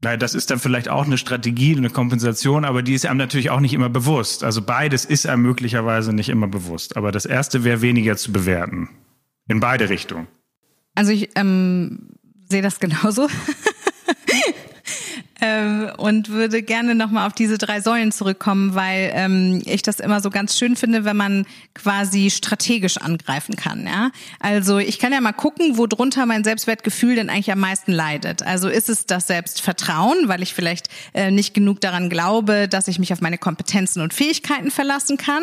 Nein, 0.04 0.18
das 0.18 0.34
ist 0.34 0.50
dann 0.50 0.58
vielleicht 0.58 0.88
auch 0.88 1.06
eine 1.06 1.18
Strategie, 1.18 1.76
eine 1.76 1.90
Kompensation, 1.90 2.64
aber 2.64 2.82
die 2.82 2.94
ist 2.94 3.06
einem 3.06 3.18
natürlich 3.18 3.50
auch 3.50 3.60
nicht 3.60 3.72
immer 3.72 3.88
bewusst. 3.88 4.42
Also 4.42 4.60
beides 4.60 5.04
ist 5.04 5.26
einem 5.26 5.42
möglicherweise 5.42 6.12
nicht 6.12 6.28
immer 6.28 6.48
bewusst. 6.48 6.96
Aber 6.96 7.12
das 7.12 7.24
erste 7.24 7.62
wäre 7.62 7.82
weniger 7.82 8.16
zu 8.16 8.32
bewerten. 8.32 8.88
In 9.48 9.60
beide 9.60 9.88
Richtungen. 9.88 10.26
Also 10.94 11.12
ich 11.12 11.30
ähm, 11.36 12.10
sehe 12.48 12.62
das 12.62 12.80
genauso. 12.80 13.28
ähm, 15.42 15.90
und 15.96 16.28
würde 16.28 16.62
gerne 16.62 16.94
nochmal 16.94 17.26
auf 17.26 17.32
diese 17.32 17.58
drei 17.58 17.80
Säulen 17.80 18.12
zurückkommen, 18.12 18.76
weil 18.76 19.10
ähm, 19.12 19.60
ich 19.66 19.82
das 19.82 19.98
immer 19.98 20.20
so 20.20 20.30
ganz 20.30 20.56
schön 20.56 20.76
finde, 20.76 21.04
wenn 21.04 21.16
man 21.16 21.46
quasi 21.74 22.30
strategisch 22.30 22.96
angreifen 22.96 23.56
kann. 23.56 23.84
Ja? 23.84 24.12
Also 24.38 24.78
ich 24.78 25.00
kann 25.00 25.12
ja 25.12 25.20
mal 25.20 25.32
gucken, 25.32 25.76
wo 25.76 25.88
drunter 25.88 26.26
mein 26.26 26.44
Selbstwertgefühl 26.44 27.16
denn 27.16 27.28
eigentlich 27.28 27.50
am 27.50 27.58
meisten 27.58 27.90
leidet. 27.90 28.44
Also 28.44 28.68
ist 28.68 28.88
es 28.88 29.04
das 29.06 29.26
Selbstvertrauen, 29.26 30.28
weil 30.28 30.42
ich 30.42 30.54
vielleicht 30.54 30.88
äh, 31.12 31.32
nicht 31.32 31.54
genug 31.54 31.80
daran 31.80 32.08
glaube, 32.08 32.68
dass 32.68 32.86
ich 32.86 33.00
mich 33.00 33.12
auf 33.12 33.20
meine 33.20 33.38
Kompetenzen 33.38 34.00
und 34.00 34.14
Fähigkeiten 34.14 34.70
verlassen 34.70 35.16
kann? 35.16 35.42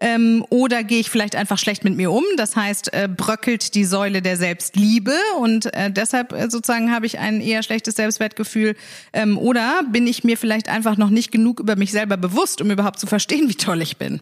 Ähm, 0.00 0.44
oder 0.50 0.84
gehe 0.84 1.00
ich 1.00 1.08
vielleicht 1.08 1.36
einfach 1.36 1.58
schlecht 1.58 1.84
mit 1.84 1.96
mir 1.96 2.10
um? 2.10 2.24
Das 2.36 2.56
heißt, 2.56 2.92
äh, 2.92 3.08
bröckelt 3.08 3.74
die 3.74 3.84
Säule 3.84 4.22
der 4.22 4.36
Selbstliebe 4.36 5.14
und 5.40 5.72
äh, 5.74 5.90
deshalb 5.90 6.32
äh, 6.32 6.50
sozusagen 6.50 6.92
habe 6.92 7.06
ich 7.06 7.18
ein 7.18 7.40
eher 7.40 7.62
schlechtes 7.62 7.94
Selbstwertgefühl. 7.94 8.76
Ähm, 9.12 9.33
oder 9.36 9.82
bin 9.90 10.06
ich 10.06 10.24
mir 10.24 10.36
vielleicht 10.36 10.68
einfach 10.68 10.96
noch 10.96 11.10
nicht 11.10 11.32
genug 11.32 11.60
über 11.60 11.76
mich 11.76 11.92
selber 11.92 12.16
bewusst, 12.16 12.60
um 12.60 12.70
überhaupt 12.70 12.98
zu 12.98 13.06
verstehen, 13.06 13.48
wie 13.48 13.54
toll 13.54 13.82
ich 13.82 13.96
bin? 13.96 14.20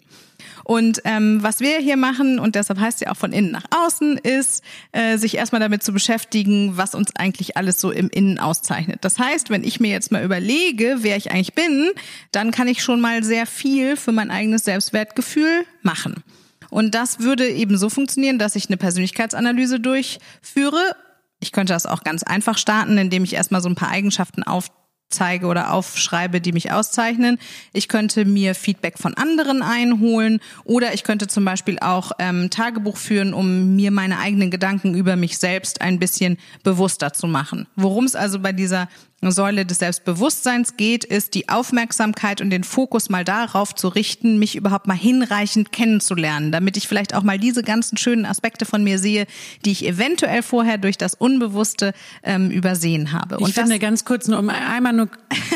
Und 0.65 1.01
ähm, 1.05 1.43
was 1.43 1.61
wir 1.61 1.79
hier 1.79 1.97
machen, 1.97 2.39
und 2.39 2.55
deshalb 2.55 2.79
heißt 2.79 3.01
ja 3.01 3.11
auch 3.11 3.17
von 3.17 3.33
innen 3.33 3.51
nach 3.51 3.65
außen, 3.71 4.19
ist, 4.19 4.63
äh, 4.93 5.19
sich 5.19 5.37
erstmal 5.37 5.61
damit 5.61 5.83
zu 5.83 5.93
beschäftigen, 5.93 6.77
was 6.77 6.95
uns 6.95 7.15
eigentlich 7.17 7.57
alles 7.57 7.81
so 7.81 7.91
im 7.91 8.09
Innen 8.09 8.39
auszeichnet. 8.39 8.99
Das 9.03 9.19
heißt, 9.19 9.51
wenn 9.51 9.65
ich 9.65 9.81
mir 9.81 9.91
jetzt 9.91 10.13
mal 10.13 10.25
überlege, 10.25 10.99
wer 11.01 11.17
ich 11.17 11.31
eigentlich 11.33 11.55
bin, 11.55 11.91
dann 12.31 12.51
kann 12.51 12.69
ich 12.69 12.83
schon 12.83 13.01
mal 13.01 13.25
sehr 13.25 13.47
viel 13.47 13.97
für 13.97 14.13
mein 14.13 14.31
eigenes 14.31 14.65
Selbstwertgefühl 14.65 15.65
machen. 15.83 16.23
Und 16.71 16.95
das 16.95 17.21
würde 17.21 17.49
eben 17.49 17.77
so 17.77 17.91
funktionieren, 17.91 18.39
dass 18.39 18.57
ich 18.57 18.69
eine 18.69 18.79
Persönlichkeitsanalyse 18.79 19.79
durchführe. 19.79 20.97
Ich 21.41 21.53
könnte 21.53 21.73
das 21.73 21.87
auch 21.87 22.03
ganz 22.03 22.23
einfach 22.23 22.57
starten, 22.57 22.97
indem 22.97 23.25
ich 23.25 23.35
erstmal 23.35 23.61
so 23.61 23.69
ein 23.69 23.75
paar 23.75 23.91
Eigenschaften 23.91 24.43
auf 24.43 24.69
zeige 25.13 25.47
oder 25.47 25.73
aufschreibe, 25.73 26.41
die 26.41 26.53
mich 26.53 26.73
auszeichnen. 26.73 27.39
Ich 27.73 27.89
könnte 27.89 28.25
mir 28.25 28.55
Feedback 28.55 28.99
von 28.99 29.15
anderen 29.15 29.63
einholen 29.63 30.41
oder 30.65 30.95
ich 30.95 31.05
könnte 31.05 31.29
zum 31.29 31.45
Beispiel 31.45 31.79
auch 31.81 32.13
ähm, 32.19 32.51
Tagebuch 32.51 32.97
führen, 32.97 33.35
um 33.35 33.77
mir 33.77 33.91
meine 33.91 34.19
eigenen 34.19 34.51
Gedanken 34.51 34.95
über 34.95 35.17
mich 35.17 35.39
selbst 35.39 35.81
ein 35.81 35.99
bisschen 35.99 36.39
bewusster 36.63 37.13
zu 37.13 37.27
machen. 37.27 37.67
Worum 37.77 38.05
es 38.05 38.17
also 38.17 38.39
bei 38.41 38.53
dieser 38.53 38.89
Säule 39.31 39.65
des 39.65 39.79
Selbstbewusstseins 39.79 40.77
geht, 40.77 41.05
ist 41.05 41.35
die 41.35 41.49
Aufmerksamkeit 41.49 42.41
und 42.41 42.51
den 42.51 42.65
Fokus 42.65 43.09
mal 43.09 43.25
darauf 43.25 43.75
zu 43.75 43.87
richten, 43.87 44.39
mich 44.39 44.57
überhaupt 44.57 44.89
mal 44.89 44.97
hinreichend 44.97 45.71
kennenzulernen, 45.71 46.51
damit 46.51 46.77
ich 46.77 46.89
vielleicht 46.89 47.15
auch 47.15 47.23
mal 47.23 47.39
diese 47.39 47.63
ganzen 47.63 47.97
schönen 47.97 48.27
Aspekte 48.27 48.65
von 48.65 48.83
mir 48.83 48.99
sehe, 48.99 49.27
die 49.65 49.71
ich 49.71 49.87
eventuell 49.87 50.43
vorher 50.43 50.79
durch 50.79 50.99
das 50.99 51.15
Unbewusste 51.15 51.93
ähm, 52.25 52.51
übersehen 52.51 53.13
habe. 53.13 53.39
Und 53.39 53.49
ich 53.49 53.55
finde 53.55 53.79
ganz 53.79 54.05
kurz 54.05 54.27
nur 54.27 54.41
um 54.41 54.49
einmal 54.49 54.93
nur 54.93 55.09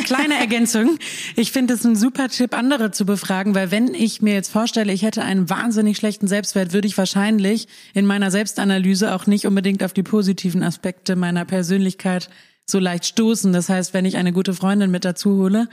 kleine 0.05 0.35
Ergänzung. 0.38 0.98
Ich 1.35 1.50
finde 1.50 1.74
es 1.74 1.85
ein 1.85 1.96
super 1.96 2.29
Tipp, 2.29 2.57
andere 2.57 2.92
zu 2.92 3.05
befragen, 3.05 3.55
weil 3.57 3.72
wenn 3.72 3.94
ich 3.94 4.22
mir 4.22 4.35
jetzt 4.35 4.52
vorstelle, 4.52 4.92
ich 4.92 5.02
hätte 5.02 5.24
einen 5.24 5.50
wahnsinnig 5.50 5.96
schlechten 5.96 6.29
Selbstwert, 6.29 6.72
würde 6.72 6.87
ich 6.87 6.96
wahrscheinlich 6.96 7.66
in 7.94 8.07
meiner 8.07 8.31
Selbstanalyse 8.31 9.12
auch 9.14 9.26
nicht 9.26 9.46
unbedingt 9.46 9.83
auf 9.83 9.92
die 9.92 10.05
positiven 10.05 10.62
Aspekte 10.62 11.16
meiner 11.16 11.44
Persönlichkeit 11.44 12.29
so 12.66 12.79
leicht 12.79 13.07
stoßen. 13.07 13.52
Das 13.52 13.68
heißt, 13.68 13.94
wenn 13.94 14.05
ich 14.05 14.16
eine 14.16 14.33
gute 14.33 14.52
Freundin 14.52 14.90
mit 14.90 15.05
dazu 15.05 15.37
hole 15.37 15.68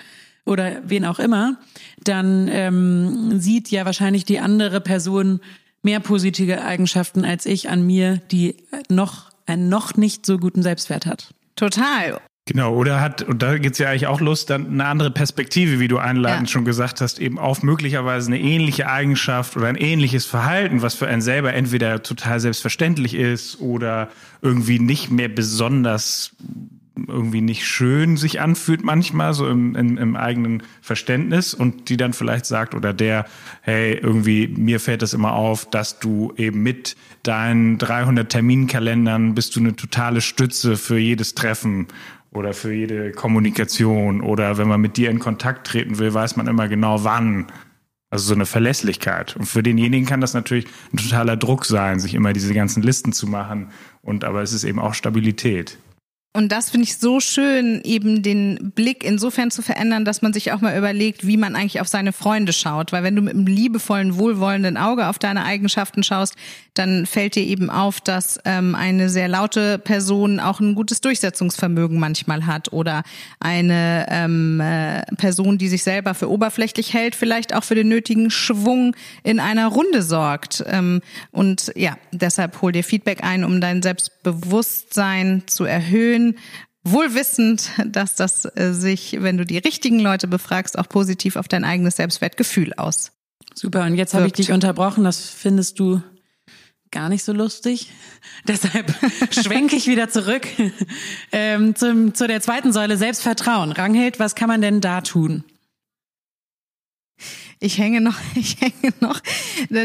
oder 0.45 0.81
wen 0.85 1.05
auch 1.05 1.19
immer, 1.19 1.57
dann 2.03 2.47
ähm, 2.49 3.39
sieht 3.39 3.71
ja 3.71 3.85
wahrscheinlich 3.85 4.25
die 4.25 4.39
andere 4.39 4.79
Person 4.79 5.39
mehr 5.81 5.99
positive 5.99 6.63
Eigenschaften 6.63 7.25
als 7.25 7.45
ich 7.45 7.69
an 7.69 7.85
mir, 7.85 8.21
die 8.31 8.55
noch 8.89 9.31
einen 9.45 9.69
noch 9.69 9.95
nicht 9.95 10.25
so 10.25 10.37
guten 10.37 10.63
Selbstwert 10.63 11.05
hat. 11.05 11.33
Total. 11.55 12.19
Genau, 12.45 12.75
oder 12.75 12.99
hat, 12.99 13.21
und 13.21 13.41
da 13.41 13.57
geht's 13.57 13.77
ja 13.77 13.89
eigentlich 13.89 14.07
auch 14.07 14.19
los, 14.19 14.45
dann 14.45 14.67
eine 14.67 14.85
andere 14.85 15.11
Perspektive, 15.11 15.79
wie 15.79 15.87
du 15.87 15.97
einleitend 15.97 16.49
ja. 16.49 16.51
schon 16.51 16.65
gesagt 16.65 16.99
hast, 16.99 17.19
eben 17.19 17.39
auf 17.39 17.63
möglicherweise 17.63 18.27
eine 18.27 18.39
ähnliche 18.39 18.89
Eigenschaft 18.89 19.55
oder 19.55 19.67
ein 19.67 19.77
ähnliches 19.77 20.25
Verhalten, 20.25 20.81
was 20.81 20.93
für 20.93 21.07
einen 21.07 21.21
selber 21.21 21.53
entweder 21.53 22.03
total 22.03 22.41
selbstverständlich 22.41 23.13
ist 23.13 23.61
oder 23.61 24.09
irgendwie 24.41 24.79
nicht 24.79 25.09
mehr 25.09 25.29
besonders 25.29 26.35
irgendwie 26.95 27.41
nicht 27.41 27.65
schön 27.65 28.17
sich 28.17 28.39
anfühlt 28.39 28.83
manchmal, 28.83 29.33
so 29.33 29.47
im, 29.47 29.75
im, 29.75 29.97
im 29.97 30.15
eigenen 30.15 30.63
Verständnis 30.81 31.53
und 31.53 31.89
die 31.89 31.97
dann 31.97 32.13
vielleicht 32.13 32.45
sagt 32.45 32.75
oder 32.75 32.93
der, 32.93 33.25
hey, 33.61 33.93
irgendwie 33.95 34.47
mir 34.47 34.79
fällt 34.79 35.01
das 35.01 35.13
immer 35.13 35.33
auf, 35.33 35.69
dass 35.69 35.99
du 35.99 36.33
eben 36.37 36.61
mit 36.61 36.95
deinen 37.23 37.77
300 37.79 38.29
Terminkalendern 38.29 39.33
bist 39.33 39.55
du 39.55 39.59
eine 39.59 39.75
totale 39.75 40.21
Stütze 40.21 40.77
für 40.77 40.97
jedes 40.97 41.33
Treffen 41.33 41.87
oder 42.31 42.53
für 42.53 42.73
jede 42.73 43.11
Kommunikation 43.11 44.21
oder 44.21 44.57
wenn 44.57 44.67
man 44.67 44.81
mit 44.81 44.97
dir 44.97 45.09
in 45.09 45.19
Kontakt 45.19 45.67
treten 45.67 45.97
will, 45.97 46.13
weiß 46.13 46.35
man 46.35 46.47
immer 46.47 46.67
genau 46.67 47.03
wann. 47.03 47.47
Also 48.09 48.27
so 48.27 48.35
eine 48.35 48.45
Verlässlichkeit. 48.45 49.35
Und 49.35 49.45
für 49.45 49.63
denjenigen 49.63 50.05
kann 50.05 50.21
das 50.21 50.35
natürlich 50.35 50.67
ein 50.93 50.97
totaler 50.97 51.35
Druck 51.35 51.65
sein, 51.65 51.99
sich 51.99 52.13
immer 52.13 52.31
diese 52.31 52.53
ganzen 52.53 52.83
Listen 52.83 53.11
zu 53.11 53.25
machen. 53.25 53.71
Und 54.03 54.23
aber 54.23 54.43
es 54.43 54.53
ist 54.53 54.65
eben 54.65 54.77
auch 54.77 54.93
Stabilität. 54.93 55.79
Und 56.35 56.51
das 56.51 56.71
finde 56.71 56.85
ich 56.85 56.97
so 56.97 57.19
schön, 57.19 57.79
eben 57.83 58.23
den 58.23 58.71
Blick 58.73 59.03
insofern 59.03 59.51
zu 59.51 59.61
verändern, 59.61 60.03
dass 60.03 60.23
man 60.23 60.33
sich 60.33 60.51
auch 60.51 60.61
mal 60.61 60.75
überlegt, 60.75 61.27
wie 61.27 61.37
man 61.37 61.55
eigentlich 61.55 61.79
auf 61.79 61.87
seine 61.87 62.11
Freunde 62.11 62.53
schaut. 62.53 62.91
Weil 62.91 63.03
wenn 63.03 63.15
du 63.15 63.21
mit 63.21 63.35
einem 63.35 63.45
liebevollen, 63.45 64.17
wohlwollenden 64.17 64.75
Auge 64.75 65.09
auf 65.09 65.19
deine 65.19 65.45
Eigenschaften 65.45 66.01
schaust, 66.01 66.35
dann 66.73 67.05
fällt 67.05 67.35
dir 67.35 67.43
eben 67.43 67.69
auf, 67.69 68.01
dass 68.01 68.39
ähm, 68.45 68.73
eine 68.73 69.09
sehr 69.09 69.27
laute 69.27 69.77
Person 69.77 70.39
auch 70.39 70.59
ein 70.59 70.73
gutes 70.73 71.01
Durchsetzungsvermögen 71.01 71.99
manchmal 71.99 72.47
hat 72.47 72.73
oder 72.73 73.03
eine 73.39 74.07
ähm, 74.09 74.59
äh, 74.59 75.03
Person, 75.17 75.59
die 75.59 75.67
sich 75.67 75.83
selber 75.83 76.15
für 76.15 76.31
oberflächlich 76.31 76.95
hält, 76.95 77.13
vielleicht 77.13 77.53
auch 77.53 77.63
für 77.63 77.75
den 77.75 77.89
nötigen 77.89 78.31
Schwung 78.31 78.95
in 79.21 79.39
einer 79.39 79.67
Runde 79.67 80.01
sorgt. 80.01 80.63
Ähm, 80.65 81.01
und 81.31 81.71
ja, 81.75 81.95
deshalb 82.11 82.59
hol 82.63 82.71
dir 82.71 82.83
Feedback 82.83 83.23
ein, 83.23 83.43
um 83.43 83.61
dein 83.61 83.83
Selbstbewusstsein 83.83 85.43
zu 85.45 85.65
erhöhen 85.65 86.22
wohl 86.83 87.13
wissend, 87.13 87.69
dass 87.85 88.15
das 88.15 88.45
äh, 88.55 88.73
sich, 88.73 89.17
wenn 89.19 89.37
du 89.37 89.45
die 89.45 89.57
richtigen 89.57 89.99
Leute 89.99 90.27
befragst, 90.27 90.77
auch 90.77 90.89
positiv 90.89 91.35
auf 91.35 91.47
dein 91.47 91.63
eigenes 91.63 91.95
Selbstwertgefühl 91.95 92.73
aus. 92.73 93.11
Super, 93.55 93.85
und 93.85 93.95
jetzt 93.95 94.13
habe 94.13 94.27
ich 94.27 94.33
dich 94.33 94.51
unterbrochen. 94.51 95.03
Das 95.03 95.29
findest 95.29 95.79
du 95.79 96.01
gar 96.91 97.09
nicht 97.09 97.23
so 97.23 97.33
lustig. 97.33 97.91
Deshalb 98.47 98.93
schwenke 99.31 99.75
ich 99.75 99.87
wieder 99.87 100.09
zurück 100.09 100.47
ähm, 101.31 101.75
zum, 101.75 102.13
zu 102.13 102.27
der 102.27 102.41
zweiten 102.41 102.71
Säule 102.71 102.97
Selbstvertrauen. 102.97 103.71
Ranghild, 103.71 104.19
was 104.19 104.35
kann 104.35 104.47
man 104.47 104.61
denn 104.61 104.81
da 104.81 105.01
tun? 105.01 105.43
Ich 107.63 107.77
hänge 107.77 108.01
noch, 108.01 108.15
ich 108.35 108.57
hänge 108.59 108.93
noch 108.99 109.21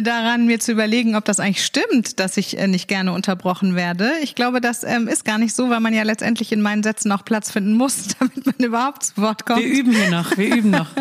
daran, 0.02 0.46
mir 0.46 0.60
zu 0.60 0.72
überlegen, 0.72 1.16
ob 1.16 1.24
das 1.24 1.40
eigentlich 1.40 1.64
stimmt, 1.64 2.18
dass 2.20 2.36
ich 2.36 2.58
äh, 2.58 2.66
nicht 2.66 2.88
gerne 2.88 3.12
unterbrochen 3.12 3.74
werde. 3.74 4.10
Ich 4.22 4.34
glaube, 4.34 4.60
das 4.60 4.84
ähm, 4.84 5.08
ist 5.08 5.24
gar 5.24 5.38
nicht 5.38 5.54
so, 5.54 5.70
weil 5.70 5.80
man 5.80 5.94
ja 5.94 6.02
letztendlich 6.02 6.52
in 6.52 6.60
meinen 6.60 6.82
Sätzen 6.82 7.12
auch 7.12 7.24
Platz 7.24 7.50
finden 7.50 7.74
muss, 7.74 8.08
damit 8.18 8.44
man 8.44 8.66
überhaupt 8.66 9.04
zu 9.04 9.16
Wort 9.18 9.46
kommt. 9.46 9.62
Wir 9.62 9.80
üben 9.80 9.92
hier 9.92 10.10
noch, 10.10 10.36
wir 10.36 10.56
üben 10.56 10.70
noch. 10.70 10.88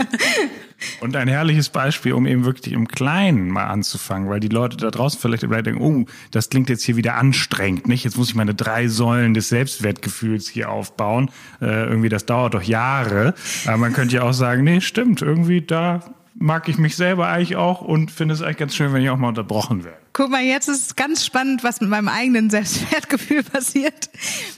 Und 1.02 1.16
ein 1.16 1.28
herrliches 1.28 1.70
Beispiel, 1.70 2.14
um 2.14 2.28
eben 2.28 2.46
wirklich 2.46 2.72
im 2.72 2.88
Kleinen 2.88 3.50
mal 3.50 3.66
anzufangen, 3.66 4.30
weil 4.30 4.40
die 4.40 4.48
Leute 4.48 4.78
da 4.78 4.92
draußen 4.92 5.20
vielleicht 5.20 5.42
denken, 5.42 5.82
oh, 5.82 6.06
das 6.30 6.52
klingt 6.52 6.70
jetzt 6.70 6.84
hier 6.84 6.96
wieder 6.96 7.16
anstrengend, 7.16 7.88
nicht? 7.88 8.04
Jetzt 8.04 8.16
muss 8.16 8.30
ich 8.30 8.36
meine 8.36 8.54
drei 8.54 8.88
Säulen 8.88 9.34
des 9.34 9.50
Selbstwertgefühls 9.50 10.48
hier 10.48 10.70
aufbauen. 10.70 11.32
Äh, 11.62 11.88
irgendwie, 11.88 12.10
das 12.10 12.28
dauert 12.28 12.54
doch 12.54 12.62
Jahre. 12.62 13.34
Aber 13.66 13.78
man 13.78 13.94
könnte 13.94 14.18
ja 14.18 14.22
auch 14.22 14.34
sagen, 14.34 14.64
nee, 14.66 14.80
stimmt, 14.80 15.24
irgendwie 15.24 15.62
da 15.62 16.04
mag 16.40 16.70
ich 16.70 16.78
mich 16.78 16.96
selber 16.96 17.28
eigentlich 17.28 17.56
auch 17.56 17.82
und 17.82 18.12
finde 18.12 18.34
es 18.34 18.42
eigentlich 18.42 18.58
ganz 18.58 18.76
schön, 18.76 18.94
wenn 18.94 19.02
ich 19.02 19.10
auch 19.10 19.18
mal 19.18 19.30
unterbrochen 19.30 19.84
werde. 19.84 20.07
Guck 20.18 20.32
mal, 20.32 20.42
jetzt 20.42 20.68
ist 20.68 20.82
es 20.84 20.96
ganz 20.96 21.24
spannend, 21.24 21.64
was 21.64 21.80
mit 21.80 21.92
meinem 21.92 22.08
eigenen 22.08 22.50
Selbstwertgefühl 22.50 23.44
passiert. 23.54 24.10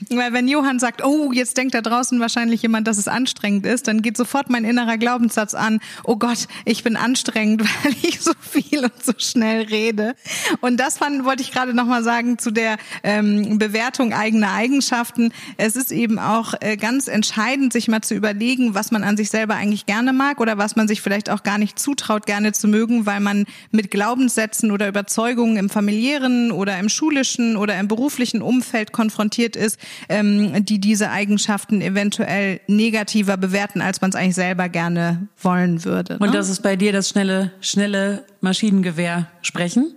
Weil 0.08 0.32
wenn 0.32 0.48
Johann 0.48 0.78
sagt, 0.78 1.04
oh, 1.04 1.32
jetzt 1.32 1.58
denkt 1.58 1.74
da 1.74 1.82
draußen 1.82 2.18
wahrscheinlich 2.18 2.62
jemand, 2.62 2.88
dass 2.88 2.96
es 2.96 3.08
anstrengend 3.08 3.66
ist, 3.66 3.86
dann 3.86 4.00
geht 4.00 4.16
sofort 4.16 4.48
mein 4.48 4.64
innerer 4.64 4.96
Glaubenssatz 4.96 5.52
an, 5.52 5.80
oh 6.02 6.16
Gott, 6.16 6.48
ich 6.64 6.82
bin 6.82 6.96
anstrengend, 6.96 7.60
weil 7.84 7.92
ich 8.00 8.22
so 8.22 8.32
viel 8.40 8.84
und 8.84 9.04
so 9.04 9.12
schnell 9.18 9.64
rede. 9.64 10.14
Und 10.62 10.78
das 10.78 10.96
fand, 10.96 11.26
wollte 11.26 11.42
ich 11.42 11.52
gerade 11.52 11.74
nochmal 11.74 12.02
sagen 12.02 12.38
zu 12.38 12.52
der 12.52 12.78
ähm, 13.02 13.58
Bewertung 13.58 14.14
eigener 14.14 14.52
Eigenschaften. 14.52 15.30
Es 15.58 15.76
ist 15.76 15.92
eben 15.92 16.18
auch 16.18 16.54
äh, 16.60 16.78
ganz 16.78 17.06
entscheidend, 17.06 17.74
sich 17.74 17.86
mal 17.86 18.00
zu 18.00 18.14
überlegen, 18.14 18.74
was 18.74 18.92
man 18.92 19.04
an 19.04 19.18
sich 19.18 19.28
selber 19.28 19.56
eigentlich 19.56 19.84
gerne 19.84 20.14
mag 20.14 20.40
oder 20.40 20.56
was 20.56 20.74
man 20.74 20.88
sich 20.88 21.02
vielleicht 21.02 21.28
auch 21.28 21.42
gar 21.42 21.58
nicht 21.58 21.78
zutraut, 21.78 22.24
gerne 22.24 22.52
zu 22.52 22.66
mögen, 22.66 23.04
weil 23.04 23.20
man 23.20 23.44
mit 23.72 23.90
Glaubenssätzen 23.90 24.70
oder 24.70 24.88
Überzeugungen 24.88 25.49
Erfahrungen 25.50 25.56
im 25.56 25.70
familiären 25.70 26.52
oder 26.52 26.78
im 26.78 26.88
schulischen 26.88 27.56
oder 27.56 27.78
im 27.78 27.88
beruflichen 27.88 28.42
Umfeld 28.42 28.92
konfrontiert 28.92 29.56
ist, 29.56 29.78
ähm, 30.08 30.64
die 30.64 30.78
diese 30.78 31.10
Eigenschaften 31.10 31.80
eventuell 31.80 32.60
negativer 32.66 33.36
bewerten, 33.36 33.80
als 33.80 34.00
man 34.00 34.10
es 34.10 34.16
eigentlich 34.16 34.34
selber 34.34 34.68
gerne 34.68 35.28
wollen 35.40 35.84
würde. 35.84 36.14
Ne? 36.14 36.26
Und 36.26 36.34
das 36.34 36.48
ist 36.48 36.62
bei 36.62 36.76
dir 36.76 36.92
das 36.92 37.08
schnelle, 37.08 37.52
schnelle 37.60 38.24
Maschinengewehr 38.40 39.28
sprechen? 39.42 39.96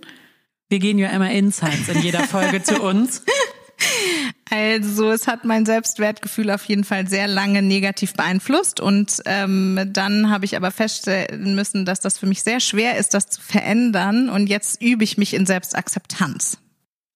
Wir 0.68 0.78
gehen 0.78 0.98
ja 0.98 1.08
immer 1.10 1.30
Insights 1.30 1.88
in 1.88 2.02
jeder 2.02 2.20
Folge 2.20 2.62
zu 2.62 2.80
uns. 2.82 3.22
Also 4.50 5.10
es 5.10 5.26
hat 5.26 5.44
mein 5.44 5.66
Selbstwertgefühl 5.66 6.50
auf 6.50 6.64
jeden 6.66 6.84
Fall 6.84 7.08
sehr 7.08 7.26
lange 7.26 7.62
negativ 7.62 8.14
beeinflusst 8.14 8.78
und 8.78 9.20
ähm, 9.24 9.80
dann 9.92 10.30
habe 10.30 10.44
ich 10.44 10.56
aber 10.56 10.70
feststellen 10.70 11.54
müssen, 11.54 11.84
dass 11.84 12.00
das 12.00 12.18
für 12.18 12.26
mich 12.26 12.42
sehr 12.42 12.60
schwer 12.60 12.96
ist, 12.96 13.14
das 13.14 13.28
zu 13.28 13.40
verändern 13.40 14.28
und 14.28 14.46
jetzt 14.46 14.80
übe 14.80 15.02
ich 15.02 15.18
mich 15.18 15.34
in 15.34 15.46
Selbstakzeptanz. 15.46 16.58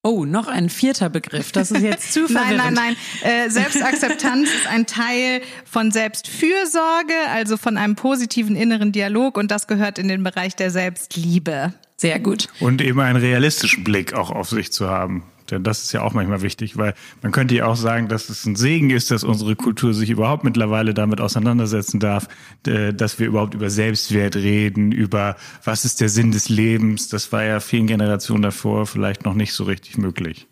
Oh, 0.02 0.24
noch 0.24 0.46
ein 0.46 0.70
vierter 0.70 1.10
Begriff. 1.10 1.52
Das 1.52 1.70
ist 1.70 1.82
jetzt 1.82 2.12
zu 2.12 2.28
verwirrend. 2.28 2.56
nein, 2.56 2.74
nein, 2.74 2.96
nein. 3.22 3.46
Äh, 3.46 3.50
Selbstakzeptanz 3.50 4.48
ist 4.48 4.66
ein 4.68 4.86
Teil 4.86 5.42
von 5.64 5.90
Selbstfürsorge, 5.90 7.14
also 7.30 7.56
von 7.56 7.76
einem 7.76 7.96
positiven 7.96 8.56
inneren 8.56 8.92
Dialog 8.92 9.36
und 9.36 9.50
das 9.50 9.66
gehört 9.66 9.98
in 9.98 10.08
den 10.08 10.22
Bereich 10.22 10.56
der 10.56 10.70
Selbstliebe. 10.70 11.74
Sehr 11.96 12.20
gut. 12.20 12.48
Und 12.60 12.80
eben 12.80 13.00
einen 13.00 13.18
realistischen 13.18 13.82
Blick 13.82 14.14
auch 14.14 14.30
auf 14.30 14.48
sich 14.48 14.72
zu 14.72 14.88
haben. 14.88 15.24
Denn 15.50 15.62
das 15.62 15.82
ist 15.82 15.92
ja 15.92 16.02
auch 16.02 16.14
manchmal 16.14 16.42
wichtig, 16.42 16.76
weil 16.76 16.94
man 17.22 17.32
könnte 17.32 17.54
ja 17.54 17.66
auch 17.66 17.76
sagen, 17.76 18.08
dass 18.08 18.28
es 18.28 18.44
ein 18.44 18.56
Segen 18.56 18.90
ist, 18.90 19.10
dass 19.10 19.24
unsere 19.24 19.56
Kultur 19.56 19.94
sich 19.94 20.10
überhaupt 20.10 20.44
mittlerweile 20.44 20.94
damit 20.94 21.20
auseinandersetzen 21.20 22.00
darf, 22.00 22.28
dass 22.62 23.18
wir 23.18 23.26
überhaupt 23.26 23.54
über 23.54 23.70
Selbstwert 23.70 24.36
reden, 24.36 24.92
über 24.92 25.36
was 25.64 25.84
ist 25.84 26.00
der 26.00 26.08
Sinn 26.08 26.30
des 26.30 26.48
Lebens. 26.48 27.08
Das 27.08 27.32
war 27.32 27.44
ja 27.44 27.60
vielen 27.60 27.86
Generationen 27.86 28.42
davor 28.42 28.86
vielleicht 28.86 29.24
noch 29.24 29.34
nicht 29.34 29.52
so 29.52 29.64
richtig 29.64 29.98
möglich. 29.98 30.46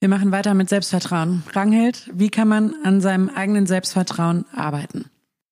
Wir 0.00 0.08
machen 0.10 0.30
weiter 0.30 0.52
mit 0.54 0.68
Selbstvertrauen. 0.68 1.42
Ranghild, 1.52 2.10
wie 2.12 2.28
kann 2.28 2.48
man 2.48 2.74
an 2.84 3.00
seinem 3.00 3.30
eigenen 3.30 3.66
Selbstvertrauen 3.66 4.44
arbeiten? 4.52 5.06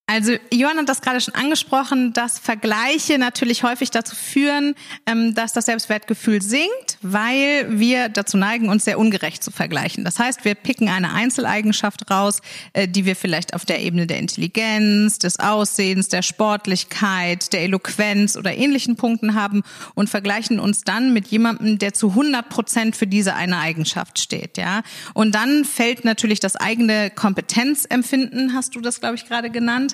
Also 0.06 0.34
Johann 0.52 0.76
hat 0.76 0.88
das 0.90 1.00
gerade 1.00 1.18
schon 1.22 1.34
angesprochen, 1.34 2.12
dass 2.12 2.38
Vergleiche 2.38 3.16
natürlich 3.16 3.62
häufig 3.62 3.90
dazu 3.90 4.14
führen, 4.14 4.74
ähm, 5.06 5.34
dass 5.34 5.54
das 5.54 5.64
Selbstwertgefühl 5.64 6.42
sinkt, 6.42 6.98
weil 7.00 7.80
wir 7.80 8.10
dazu 8.10 8.36
neigen, 8.36 8.68
uns 8.68 8.84
sehr 8.84 8.98
ungerecht 8.98 9.42
zu 9.42 9.50
vergleichen. 9.50 10.04
Das 10.04 10.18
heißt, 10.18 10.44
wir 10.44 10.56
picken 10.56 10.90
eine 10.90 11.14
Einzeleigenschaft 11.14 12.10
raus, 12.10 12.42
äh, 12.74 12.86
die 12.86 13.06
wir 13.06 13.16
vielleicht 13.16 13.54
auf 13.54 13.64
der 13.64 13.80
Ebene 13.80 14.06
der 14.06 14.18
Intelligenz, 14.18 15.18
des 15.18 15.40
Aussehens, 15.40 16.08
der 16.08 16.20
Sportlichkeit, 16.20 17.54
der 17.54 17.62
Eloquenz 17.62 18.36
oder 18.36 18.54
ähnlichen 18.54 18.96
Punkten 18.96 19.34
haben 19.34 19.62
und 19.94 20.10
vergleichen 20.10 20.60
uns 20.60 20.82
dann 20.82 21.14
mit 21.14 21.28
jemandem, 21.28 21.78
der 21.78 21.94
zu 21.94 22.10
100 22.10 22.50
Prozent 22.50 22.94
für 22.94 23.06
diese 23.06 23.36
eine 23.36 23.58
Eigenschaft 23.58 24.18
steht. 24.18 24.58
Ja, 24.58 24.82
und 25.14 25.34
dann 25.34 25.64
fällt 25.64 26.04
natürlich 26.04 26.40
das 26.40 26.56
eigene 26.56 27.08
Kompetenzempfinden, 27.08 28.52
hast 28.52 28.76
du 28.76 28.82
das 28.82 29.00
glaube 29.00 29.14
ich 29.14 29.26
gerade 29.26 29.48
genannt 29.48 29.93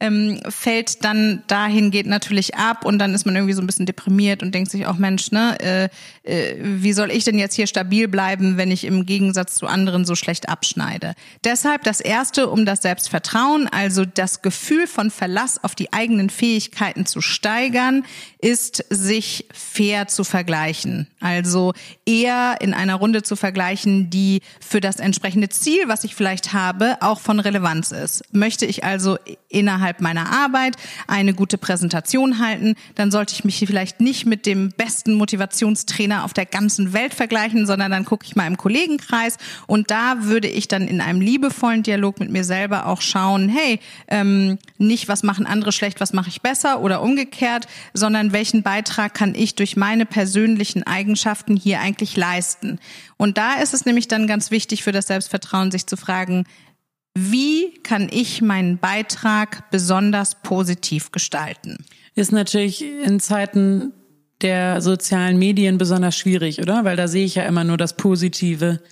ähm, 0.00 0.40
fällt 0.48 1.04
dann 1.04 1.42
dahin, 1.46 1.90
geht 1.90 2.06
natürlich 2.06 2.54
ab 2.54 2.84
und 2.84 2.98
dann 2.98 3.14
ist 3.14 3.24
man 3.24 3.34
irgendwie 3.34 3.54
so 3.54 3.62
ein 3.62 3.66
bisschen 3.66 3.86
deprimiert 3.86 4.42
und 4.42 4.54
denkt 4.54 4.70
sich 4.70 4.86
auch, 4.86 4.96
Mensch, 4.98 5.30
ne, 5.30 5.58
äh, 5.60 5.88
äh, 6.22 6.56
wie 6.60 6.92
soll 6.92 7.10
ich 7.10 7.24
denn 7.24 7.38
jetzt 7.38 7.54
hier 7.54 7.66
stabil 7.66 8.08
bleiben, 8.08 8.58
wenn 8.58 8.70
ich 8.70 8.84
im 8.84 9.06
Gegensatz 9.06 9.54
zu 9.54 9.66
anderen 9.66 10.04
so 10.04 10.14
schlecht 10.14 10.48
abschneide? 10.48 11.14
Deshalb 11.44 11.82
das 11.84 12.00
Erste, 12.00 12.48
um 12.50 12.66
das 12.66 12.82
Selbstvertrauen, 12.82 13.68
also 13.68 14.04
das 14.04 14.42
Gefühl 14.42 14.86
von 14.86 15.10
Verlass 15.10 15.62
auf 15.62 15.74
die 15.74 15.92
eigenen 15.92 16.28
Fähigkeiten 16.28 17.06
zu 17.06 17.20
steigern, 17.20 18.04
ist, 18.38 18.84
sich 18.90 19.46
fair 19.52 20.08
zu 20.08 20.24
vergleichen. 20.24 21.08
Also 21.20 21.72
eher 22.04 22.56
in 22.60 22.74
einer 22.74 22.96
Runde 22.96 23.22
zu 23.22 23.34
vergleichen, 23.34 24.10
die 24.10 24.42
für 24.60 24.80
das 24.80 24.96
entsprechende 24.96 25.48
Ziel, 25.48 25.88
was 25.88 26.04
ich 26.04 26.14
vielleicht 26.14 26.52
habe, 26.52 26.98
auch 27.00 27.20
von 27.20 27.40
Relevanz 27.40 27.92
ist. 27.92 28.22
Möchte 28.32 28.66
ich 28.66 28.84
also 28.84 29.16
innerhalb 29.48 29.85
meiner 30.00 30.32
Arbeit 30.32 30.76
eine 31.06 31.34
gute 31.34 31.58
Präsentation 31.58 32.38
halten, 32.38 32.74
dann 32.94 33.10
sollte 33.10 33.34
ich 33.34 33.44
mich 33.44 33.58
vielleicht 33.58 34.00
nicht 34.00 34.26
mit 34.26 34.46
dem 34.46 34.70
besten 34.70 35.14
Motivationstrainer 35.14 36.24
auf 36.24 36.32
der 36.32 36.46
ganzen 36.46 36.92
Welt 36.92 37.14
vergleichen, 37.14 37.66
sondern 37.66 37.90
dann 37.90 38.04
gucke 38.04 38.26
ich 38.26 38.36
mal 38.36 38.46
im 38.46 38.56
Kollegenkreis 38.56 39.36
und 39.66 39.90
da 39.90 40.24
würde 40.24 40.48
ich 40.48 40.68
dann 40.68 40.88
in 40.88 41.00
einem 41.00 41.20
liebevollen 41.20 41.82
Dialog 41.82 42.20
mit 42.20 42.30
mir 42.30 42.44
selber 42.44 42.86
auch 42.86 43.00
schauen, 43.00 43.48
hey, 43.48 43.80
ähm, 44.08 44.58
nicht 44.78 45.08
was 45.08 45.22
machen 45.22 45.46
andere 45.46 45.72
schlecht, 45.72 46.00
was 46.00 46.12
mache 46.12 46.28
ich 46.28 46.42
besser 46.42 46.80
oder 46.80 47.02
umgekehrt, 47.02 47.66
sondern 47.94 48.32
welchen 48.32 48.62
Beitrag 48.62 49.14
kann 49.14 49.34
ich 49.34 49.54
durch 49.54 49.76
meine 49.76 50.06
persönlichen 50.06 50.82
Eigenschaften 50.82 51.56
hier 51.56 51.80
eigentlich 51.80 52.16
leisten. 52.16 52.78
Und 53.16 53.38
da 53.38 53.54
ist 53.54 53.74
es 53.74 53.86
nämlich 53.86 54.08
dann 54.08 54.26
ganz 54.26 54.50
wichtig 54.50 54.82
für 54.82 54.92
das 54.92 55.06
Selbstvertrauen, 55.06 55.70
sich 55.70 55.86
zu 55.86 55.96
fragen, 55.96 56.44
wie 57.18 57.72
kann 57.82 58.10
ich 58.12 58.42
meinen 58.42 58.76
Beitrag 58.76 59.70
besonders 59.70 60.34
positiv 60.42 61.12
gestalten? 61.12 61.78
Ist 62.14 62.30
natürlich 62.30 62.84
in 62.84 63.20
Zeiten 63.20 63.94
der 64.42 64.82
sozialen 64.82 65.38
Medien 65.38 65.78
besonders 65.78 66.14
schwierig, 66.14 66.60
oder? 66.60 66.84
Weil 66.84 66.96
da 66.96 67.08
sehe 67.08 67.24
ich 67.24 67.36
ja 67.36 67.44
immer 67.44 67.64
nur 67.64 67.78
das 67.78 67.96
Positive. 67.96 68.82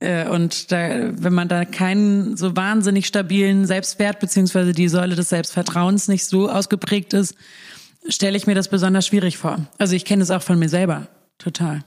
Äh, 0.00 0.28
und 0.28 0.70
da, 0.70 1.10
wenn 1.18 1.32
man 1.32 1.48
da 1.48 1.64
keinen 1.64 2.36
so 2.36 2.54
wahnsinnig 2.56 3.06
stabilen 3.06 3.64
Selbstwert 3.64 4.20
beziehungsweise 4.20 4.72
die 4.72 4.88
Säule 4.88 5.14
des 5.14 5.30
Selbstvertrauens 5.30 6.08
nicht 6.08 6.26
so 6.26 6.50
ausgeprägt 6.50 7.14
ist, 7.14 7.36
stelle 8.06 8.36
ich 8.36 8.46
mir 8.46 8.54
das 8.54 8.68
besonders 8.68 9.06
schwierig 9.06 9.38
vor. 9.38 9.66
Also 9.78 9.96
ich 9.96 10.04
kenne 10.04 10.22
es 10.22 10.30
auch 10.30 10.42
von 10.42 10.58
mir 10.58 10.68
selber 10.68 11.08
total. 11.38 11.84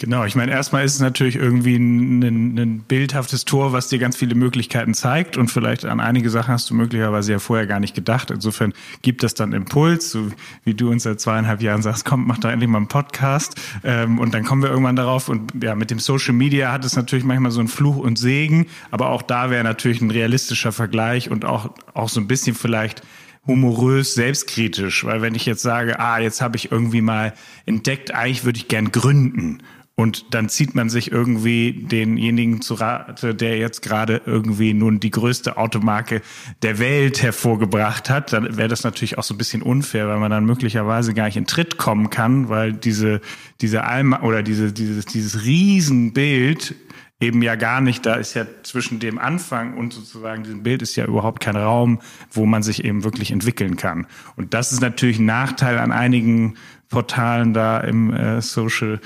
Genau, 0.00 0.24
ich 0.24 0.34
meine, 0.34 0.50
erstmal 0.50 0.82
ist 0.82 0.94
es 0.94 1.00
natürlich 1.00 1.36
irgendwie 1.36 1.76
ein, 1.76 2.22
ein, 2.22 2.58
ein, 2.58 2.78
bildhaftes 2.78 3.44
Tor, 3.44 3.74
was 3.74 3.88
dir 3.88 3.98
ganz 3.98 4.16
viele 4.16 4.34
Möglichkeiten 4.34 4.94
zeigt 4.94 5.36
und 5.36 5.50
vielleicht 5.50 5.84
an 5.84 6.00
einige 6.00 6.30
Sachen 6.30 6.54
hast 6.54 6.70
du 6.70 6.74
möglicherweise 6.74 7.32
ja 7.32 7.38
vorher 7.38 7.66
gar 7.66 7.80
nicht 7.80 7.94
gedacht. 7.94 8.30
Insofern 8.30 8.72
gibt 9.02 9.22
das 9.22 9.34
dann 9.34 9.52
Impuls, 9.52 10.10
so 10.10 10.30
wie 10.64 10.72
du 10.72 10.90
uns 10.90 11.02
seit 11.02 11.20
zweieinhalb 11.20 11.60
Jahren 11.60 11.82
sagst, 11.82 12.06
komm, 12.06 12.26
mach 12.26 12.38
doch 12.38 12.48
endlich 12.48 12.70
mal 12.70 12.78
einen 12.78 12.88
Podcast 12.88 13.60
ähm, 13.84 14.18
und 14.18 14.32
dann 14.32 14.42
kommen 14.46 14.62
wir 14.62 14.70
irgendwann 14.70 14.96
darauf 14.96 15.28
und 15.28 15.62
ja, 15.62 15.74
mit 15.74 15.90
dem 15.90 15.98
Social 15.98 16.32
Media 16.32 16.72
hat 16.72 16.86
es 16.86 16.96
natürlich 16.96 17.26
manchmal 17.26 17.50
so 17.50 17.60
einen 17.60 17.68
Fluch 17.68 17.98
und 17.98 18.18
Segen, 18.18 18.68
aber 18.90 19.10
auch 19.10 19.20
da 19.20 19.50
wäre 19.50 19.64
natürlich 19.64 20.00
ein 20.00 20.10
realistischer 20.10 20.72
Vergleich 20.72 21.30
und 21.30 21.44
auch, 21.44 21.74
auch 21.92 22.08
so 22.08 22.22
ein 22.22 22.26
bisschen 22.26 22.56
vielleicht 22.56 23.02
humorös, 23.46 24.14
selbstkritisch, 24.14 25.04
weil 25.04 25.20
wenn 25.20 25.34
ich 25.34 25.44
jetzt 25.44 25.60
sage, 25.60 26.00
ah, 26.00 26.18
jetzt 26.20 26.40
habe 26.40 26.56
ich 26.56 26.72
irgendwie 26.72 27.02
mal 27.02 27.34
entdeckt, 27.66 28.14
eigentlich 28.14 28.44
würde 28.46 28.56
ich 28.58 28.68
gern 28.68 28.92
gründen 28.92 29.58
und 30.00 30.32
dann 30.32 30.48
zieht 30.48 30.74
man 30.74 30.88
sich 30.88 31.12
irgendwie 31.12 31.72
denjenigen 31.72 32.62
zu 32.62 32.72
Rate, 32.72 33.34
der 33.34 33.58
jetzt 33.58 33.82
gerade 33.82 34.22
irgendwie 34.24 34.72
nun 34.72 34.98
die 34.98 35.10
größte 35.10 35.58
Automarke 35.58 36.22
der 36.62 36.78
Welt 36.78 37.22
hervorgebracht 37.22 38.08
hat. 38.08 38.32
Dann 38.32 38.56
wäre 38.56 38.68
das 38.68 38.82
natürlich 38.82 39.18
auch 39.18 39.24
so 39.24 39.34
ein 39.34 39.36
bisschen 39.36 39.60
unfair, 39.60 40.08
weil 40.08 40.18
man 40.18 40.30
dann 40.30 40.46
möglicherweise 40.46 41.12
gar 41.12 41.26
nicht 41.26 41.36
in 41.36 41.44
Tritt 41.44 41.76
kommen 41.76 42.08
kann, 42.08 42.48
weil 42.48 42.72
diese, 42.72 43.20
diese 43.60 43.84
Alma 43.84 44.22
oder 44.22 44.42
diese, 44.42 44.72
dieses, 44.72 45.04
dieses 45.04 45.44
Riesenbild 45.44 46.76
eben 47.20 47.42
ja 47.42 47.54
gar 47.54 47.82
nicht, 47.82 48.06
da 48.06 48.14
ist 48.14 48.32
ja 48.32 48.46
zwischen 48.62 49.00
dem 49.00 49.18
Anfang 49.18 49.76
und 49.76 49.92
sozusagen 49.92 50.44
diesem 50.44 50.62
Bild 50.62 50.80
ist 50.80 50.96
ja 50.96 51.04
überhaupt 51.04 51.42
kein 51.42 51.56
Raum, 51.56 52.00
wo 52.30 52.46
man 52.46 52.62
sich 52.62 52.86
eben 52.86 53.04
wirklich 53.04 53.32
entwickeln 53.32 53.76
kann. 53.76 54.06
Und 54.36 54.54
das 54.54 54.72
ist 54.72 54.80
natürlich 54.80 55.18
ein 55.18 55.26
Nachteil 55.26 55.78
an 55.78 55.92
einigen 55.92 56.54
Portalen 56.88 57.52
da 57.54 57.80
im 57.80 58.12
äh, 58.12 58.40
Social 58.40 59.00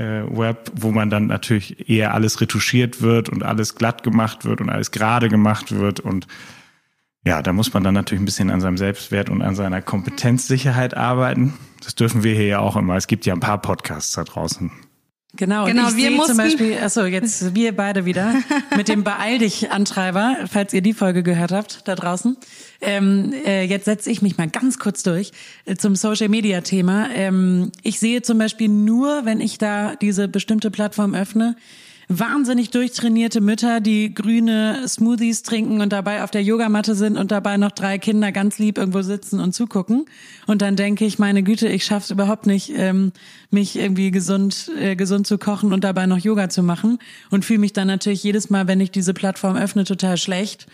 äh, 0.00 0.24
Web, 0.36 0.72
wo 0.74 0.90
man 0.90 1.10
dann 1.10 1.26
natürlich 1.26 1.88
eher 1.88 2.14
alles 2.14 2.40
retuschiert 2.40 3.02
wird 3.02 3.28
und 3.28 3.42
alles 3.42 3.74
glatt 3.74 4.02
gemacht 4.02 4.44
wird 4.44 4.60
und 4.60 4.70
alles 4.70 4.90
gerade 4.90 5.28
gemacht 5.28 5.72
wird 5.72 6.00
und 6.00 6.26
ja, 7.22 7.42
da 7.42 7.52
muss 7.52 7.74
man 7.74 7.84
dann 7.84 7.92
natürlich 7.92 8.22
ein 8.22 8.24
bisschen 8.24 8.50
an 8.50 8.62
seinem 8.62 8.78
Selbstwert 8.78 9.28
und 9.28 9.42
an 9.42 9.54
seiner 9.54 9.82
Kompetenzsicherheit 9.82 10.96
arbeiten. 10.96 11.52
Das 11.84 11.94
dürfen 11.94 12.24
wir 12.24 12.34
hier 12.34 12.46
ja 12.46 12.58
auch 12.60 12.76
immer. 12.76 12.96
Es 12.96 13.08
gibt 13.08 13.26
ja 13.26 13.34
ein 13.34 13.40
paar 13.40 13.60
Podcasts 13.60 14.12
da 14.12 14.24
draußen. 14.24 14.70
Genau, 15.36 15.64
genau 15.64 15.88
ich 15.88 15.96
wir 15.96 16.10
mussten 16.10 16.34
zum 16.34 16.44
Beispiel, 16.44 16.78
achso, 16.78 17.04
jetzt 17.04 17.54
wir 17.54 17.74
beide 17.76 18.04
wieder 18.04 18.34
mit 18.76 18.88
dem 18.88 19.04
Beeil 19.04 19.38
dich 19.38 19.70
Antreiber, 19.70 20.36
falls 20.50 20.74
ihr 20.74 20.82
die 20.82 20.92
Folge 20.92 21.22
gehört 21.22 21.52
habt 21.52 21.86
da 21.86 21.94
draußen. 21.94 22.36
Ähm, 22.80 23.32
äh, 23.46 23.62
jetzt 23.64 23.84
setze 23.84 24.10
ich 24.10 24.22
mich 24.22 24.38
mal 24.38 24.48
ganz 24.48 24.78
kurz 24.78 25.04
durch 25.04 25.30
äh, 25.66 25.76
zum 25.76 25.94
Social 25.94 26.28
Media 26.28 26.62
Thema. 26.62 27.10
Ähm, 27.14 27.70
ich 27.82 28.00
sehe 28.00 28.22
zum 28.22 28.38
Beispiel 28.38 28.68
nur, 28.68 29.24
wenn 29.24 29.40
ich 29.40 29.58
da 29.58 29.94
diese 29.94 30.26
bestimmte 30.26 30.70
Plattform 30.70 31.14
öffne, 31.14 31.56
wahnsinnig 32.12 32.70
durchtrainierte 32.70 33.40
Mütter, 33.40 33.80
die 33.80 34.12
grüne 34.12 34.86
Smoothies 34.88 35.44
trinken 35.44 35.80
und 35.80 35.92
dabei 35.92 36.24
auf 36.24 36.32
der 36.32 36.42
Yogamatte 36.42 36.96
sind 36.96 37.16
und 37.16 37.30
dabei 37.30 37.56
noch 37.56 37.70
drei 37.70 37.98
Kinder 37.98 38.32
ganz 38.32 38.58
lieb 38.58 38.78
irgendwo 38.78 39.02
sitzen 39.02 39.38
und 39.38 39.52
zugucken. 39.52 40.06
Und 40.48 40.60
dann 40.60 40.74
denke 40.74 41.04
ich, 41.04 41.20
meine 41.20 41.44
Güte, 41.44 41.68
ich 41.68 41.84
schaff's 41.84 42.10
überhaupt 42.10 42.46
nicht, 42.46 42.72
ähm, 42.74 43.12
mich 43.52 43.76
irgendwie 43.76 44.10
gesund, 44.10 44.72
äh, 44.76 44.96
gesund 44.96 45.28
zu 45.28 45.38
kochen 45.38 45.72
und 45.72 45.84
dabei 45.84 46.06
noch 46.06 46.18
Yoga 46.18 46.48
zu 46.48 46.64
machen. 46.64 46.98
Und 47.30 47.44
fühle 47.44 47.60
mich 47.60 47.74
dann 47.74 47.86
natürlich 47.86 48.24
jedes 48.24 48.50
Mal, 48.50 48.66
wenn 48.66 48.80
ich 48.80 48.90
diese 48.90 49.14
Plattform 49.14 49.56
öffne, 49.56 49.84
total 49.84 50.16
schlecht. 50.16 50.66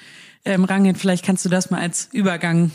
Ähm, 0.46 0.64
Rangit, 0.64 0.96
vielleicht 0.96 1.24
kannst 1.24 1.44
du 1.44 1.50
das 1.50 1.70
mal 1.70 1.80
als 1.80 2.08
Übergang 2.12 2.70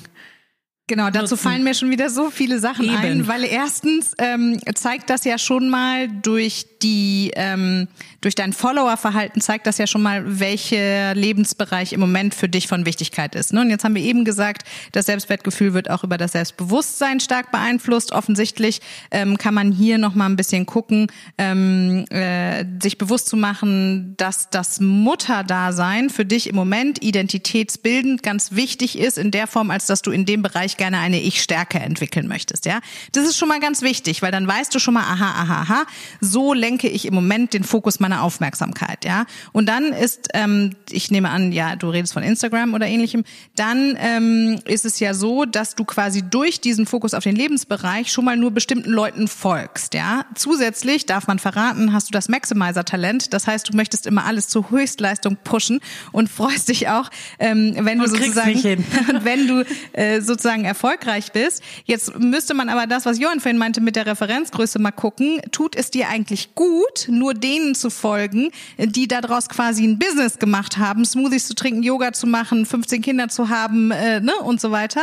Genau, 0.92 1.10
dazu 1.10 1.38
fallen 1.38 1.64
mir 1.64 1.74
schon 1.74 1.90
wieder 1.90 2.10
so 2.10 2.30
viele 2.30 2.60
Sachen 2.60 2.84
Eben. 2.84 2.98
ein, 2.98 3.28
weil 3.30 3.46
erstens 3.46 4.12
ähm, 4.18 4.60
zeigt 4.76 5.10
das 5.10 5.24
ja 5.24 5.38
schon 5.38 5.70
mal 5.70 6.10
durch 6.10 6.66
die 6.82 7.32
ähm, 7.36 7.88
durch 8.22 8.36
dein 8.36 8.54
Follower-Verhalten 8.54 9.42
zeigt 9.42 9.66
das 9.66 9.80
ja 9.80 9.88
schon 9.88 10.04
mal, 10.04 10.40
welcher 10.40 11.16
Lebensbereich 11.16 11.92
im 11.94 12.00
Moment 12.00 12.36
für 12.36 12.48
dich 12.48 12.68
von 12.68 12.86
Wichtigkeit 12.86 13.34
ist. 13.34 13.52
Ne? 13.52 13.62
Und 13.62 13.72
jetzt 13.72 13.84
haben 13.84 13.96
wir 13.96 14.04
eben 14.04 14.26
gesagt, 14.26 14.64
das 14.92 15.08
Selbstwertgefühl 15.08 15.74
wird 15.74 15.90
auch 15.90 16.04
über 16.04 16.20
das 16.20 16.34
Selbstbewusstsein 16.34 17.20
stark 17.20 17.52
beeinflusst. 17.52 18.12
Offensichtlich 18.12 18.82
ähm, 19.10 19.40
kann 19.40 19.56
man 19.56 19.72
hier 19.72 19.98
noch 19.98 20.14
mal 20.14 20.28
ein 20.28 20.36
bisschen 20.36 20.68
gucken, 20.68 21.08
ähm, 21.40 22.06
äh, 22.12 22.64
sich 22.82 23.00
bewusst 23.00 23.28
zu 23.28 23.38
machen, 23.38 24.16
dass 24.18 24.52
das 24.52 24.80
Mutterdasein 24.80 26.12
für 26.12 26.26
dich 26.26 26.48
im 26.48 26.56
Moment 26.56 27.04
identitätsbildend 27.04 28.22
ganz 28.22 28.52
wichtig 28.52 29.00
ist 29.00 29.18
in 29.18 29.32
der 29.32 29.48
Form, 29.48 29.72
als 29.72 29.88
dass 29.88 30.04
du 30.04 30.12
in 30.12 30.28
dem 30.28 30.44
Bereich 30.44 30.78
gerne 30.82 30.98
eine 30.98 31.22
Ich-Stärke 31.22 31.78
entwickeln 31.78 32.28
möchtest, 32.28 32.66
ja. 32.66 32.80
Das 33.12 33.26
ist 33.26 33.38
schon 33.38 33.48
mal 33.48 33.60
ganz 33.60 33.84
wichtig, 33.84 34.24
weil 34.24 34.32
dann 34.32 34.48
weißt 34.48 34.74
du 34.74 34.80
schon 34.80 34.96
mal, 34.96 35.04
aha, 35.04 35.44
aha, 35.44 35.62
aha, 35.62 35.84
so 36.22 36.56
lenke 36.56 36.88
ich 36.88 37.06
im 37.06 37.14
Moment 37.14 37.54
den 37.54 37.64
Fokus 37.64 38.00
meiner 38.00 38.24
Aufmerksamkeit, 38.24 39.06
ja. 39.06 39.28
Und 39.52 39.68
dann 39.68 39.94
ist, 39.94 40.30
ähm, 40.34 40.72
ich 40.90 41.12
nehme 41.12 41.30
an, 41.30 41.52
ja, 41.52 41.76
du 41.76 41.92
redest 41.92 42.14
von 42.14 42.24
Instagram 42.24 42.74
oder 42.74 42.88
ähnlichem, 42.88 43.26
dann 43.56 43.96
ähm, 44.00 44.60
ist 44.66 44.84
es 44.84 45.00
ja 45.00 45.14
so, 45.14 45.46
dass 45.46 45.76
du 45.76 45.86
quasi 45.86 46.24
durch 46.24 46.62
diesen 46.62 46.88
Fokus 46.88 47.14
auf 47.14 47.24
den 47.24 47.36
Lebensbereich 47.36 48.12
schon 48.12 48.26
mal 48.26 48.36
nur 48.36 48.50
bestimmten 48.50 48.90
Leuten 48.90 49.28
folgst, 49.28 49.94
ja. 49.94 50.26
Zusätzlich 50.34 51.06
darf 51.06 51.28
man 51.28 51.38
verraten, 51.38 51.94
hast 51.94 52.08
du 52.08 52.12
das 52.12 52.28
Maximizer-Talent, 52.28 53.36
das 53.36 53.46
heißt, 53.46 53.70
du 53.70 53.78
möchtest 53.78 54.08
immer 54.08 54.26
alles 54.26 54.48
zur 54.48 54.72
Höchstleistung 54.72 55.38
pushen 55.44 55.80
und 56.12 56.28
freust 56.28 56.70
dich 56.70 56.88
auch, 56.88 57.12
ähm, 57.38 57.76
wenn 57.82 58.00
du 58.00 58.08
sozusagen, 58.08 58.64
wenn 59.24 59.48
du 59.48 59.64
äh, 59.94 60.22
sozusagen 60.22 60.71
erfolgreich 60.72 61.34
bist. 61.34 61.62
Jetzt 61.84 62.18
müsste 62.18 62.54
man 62.54 62.70
aber 62.70 62.88
das, 62.88 63.06
was 63.06 63.20
Johann 63.20 63.42
vorhin 63.42 63.58
meinte, 63.58 63.82
mit 63.82 63.98
der 63.98 64.06
Referenzgröße 64.06 64.80
mal 64.80 64.92
gucken. 64.92 65.42
Tut 65.52 65.76
es 65.76 65.92
dir 65.92 66.08
eigentlich 66.08 66.56
gut, 66.56 67.08
nur 67.10 67.34
denen 67.34 67.76
zu 67.76 67.90
folgen, 67.90 68.52
die 68.78 69.10
daraus 69.10 69.50
quasi 69.50 69.86
ein 69.86 70.00
Business 70.00 70.40
gemacht 70.40 70.78
haben, 70.78 71.04
Smoothies 71.04 71.48
zu 71.48 71.56
trinken, 71.56 71.84
Yoga 71.84 72.14
zu 72.14 72.26
machen, 72.26 72.66
15 72.66 73.02
Kinder 73.02 73.28
zu 73.28 73.50
haben 73.50 73.92
äh, 73.92 74.22
ne, 74.22 74.34
und 74.44 74.62
so 74.62 74.72
weiter? 74.72 75.02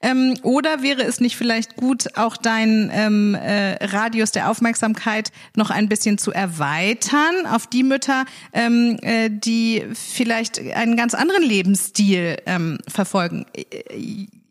Ähm, 0.00 0.34
oder 0.42 0.82
wäre 0.82 1.02
es 1.02 1.20
nicht 1.20 1.36
vielleicht 1.36 1.74
gut, 1.74 2.16
auch 2.16 2.36
deinen 2.36 2.90
ähm, 2.92 3.34
äh, 3.34 3.84
Radius 3.84 4.30
der 4.30 4.48
Aufmerksamkeit 4.48 5.32
noch 5.56 5.70
ein 5.70 5.88
bisschen 5.88 6.18
zu 6.18 6.30
erweitern 6.30 7.46
auf 7.50 7.66
die 7.66 7.82
Mütter, 7.82 8.24
ähm, 8.52 8.98
äh, 9.02 9.28
die 9.28 9.84
vielleicht 9.94 10.60
einen 10.60 10.96
ganz 10.96 11.14
anderen 11.14 11.42
Lebensstil 11.42 12.36
ähm, 12.46 12.78
verfolgen? 12.86 13.46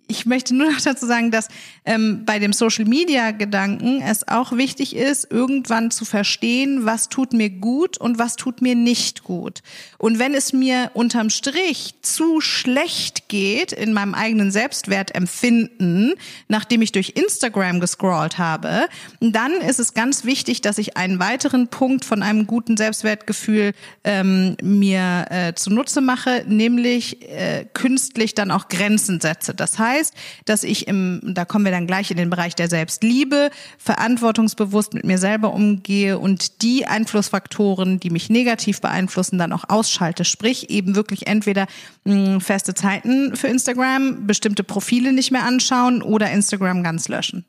Ich 0.09 0.25
möchte 0.25 0.55
nur 0.55 0.71
noch 0.71 0.79
dazu 0.79 1.05
sagen, 1.05 1.31
dass 1.31 1.49
ähm, 1.83 2.23
bei 2.25 2.39
dem 2.39 2.53
Social 2.53 2.85
Media 2.85 3.31
Gedanken 3.31 4.01
es 4.01 4.25
auch 4.27 4.53
wichtig 4.53 4.95
ist, 4.95 5.29
irgendwann 5.29 5.91
zu 5.91 6.05
verstehen, 6.05 6.85
was 6.85 7.09
tut 7.09 7.33
mir 7.33 7.49
gut 7.49 7.97
und 7.97 8.17
was 8.17 8.37
tut 8.37 8.61
mir 8.61 8.73
nicht 8.73 9.23
gut. 9.23 9.61
Und 9.97 10.17
wenn 10.17 10.33
es 10.33 10.53
mir 10.53 10.91
unterm 10.93 11.29
Strich 11.29 11.95
zu 12.01 12.39
schlecht 12.39 13.27
geht 13.27 13.73
in 13.73 13.91
meinem 13.91 14.13
eigenen 14.13 14.49
Selbstwertempfinden, 14.49 16.13
nachdem 16.47 16.81
ich 16.81 16.93
durch 16.93 17.13
Instagram 17.15 17.81
gescrollt 17.81 18.37
habe, 18.37 18.87
dann 19.19 19.51
ist 19.51 19.79
es 19.79 19.93
ganz 19.93 20.23
wichtig, 20.23 20.61
dass 20.61 20.77
ich 20.77 20.95
einen 20.95 21.19
weiteren 21.19 21.67
Punkt 21.67 22.05
von 22.05 22.23
einem 22.23 22.47
guten 22.47 22.77
Selbstwertgefühl 22.77 23.73
ähm, 24.05 24.55
mir 24.63 25.25
äh, 25.31 25.53
zunutze 25.53 25.99
mache, 25.99 26.45
nämlich 26.47 27.21
äh, 27.23 27.65
künstlich 27.73 28.35
dann 28.35 28.51
auch 28.51 28.69
Grenzen 28.69 29.19
setze. 29.19 29.53
Das 29.53 29.77
heißt, 29.77 29.96
heißt, 29.97 30.13
dass 30.45 30.63
ich 30.63 30.87
im, 30.87 31.21
da 31.23 31.45
kommen 31.45 31.65
wir 31.65 31.71
dann 31.71 31.87
gleich 31.87 32.11
in 32.11 32.17
den 32.17 32.29
Bereich 32.29 32.55
der 32.55 32.69
Selbstliebe, 32.69 33.49
verantwortungsbewusst 33.77 34.93
mit 34.93 35.03
mir 35.03 35.17
selber 35.17 35.53
umgehe 35.53 36.19
und 36.19 36.61
die 36.61 36.85
Einflussfaktoren, 36.85 37.99
die 37.99 38.09
mich 38.09 38.29
negativ 38.29 38.81
beeinflussen, 38.81 39.37
dann 39.37 39.53
auch 39.53 39.65
ausschalte. 39.69 40.25
Sprich, 40.25 40.69
eben 40.69 40.95
wirklich 40.95 41.27
entweder 41.27 41.67
mh, 42.05 42.13
hm, 42.13 42.41
feste 42.41 42.73
Zeiten 42.73 43.35
für 43.35 43.47
Instagram, 43.47 44.27
bestimmte 44.27 44.63
Profile 44.63 45.13
nicht 45.13 45.31
mehr 45.31 45.43
anschauen 45.43 46.01
oder 46.01 46.31
Instagram 46.31 46.83
ganz 46.83 47.07
löschen. 47.07 47.45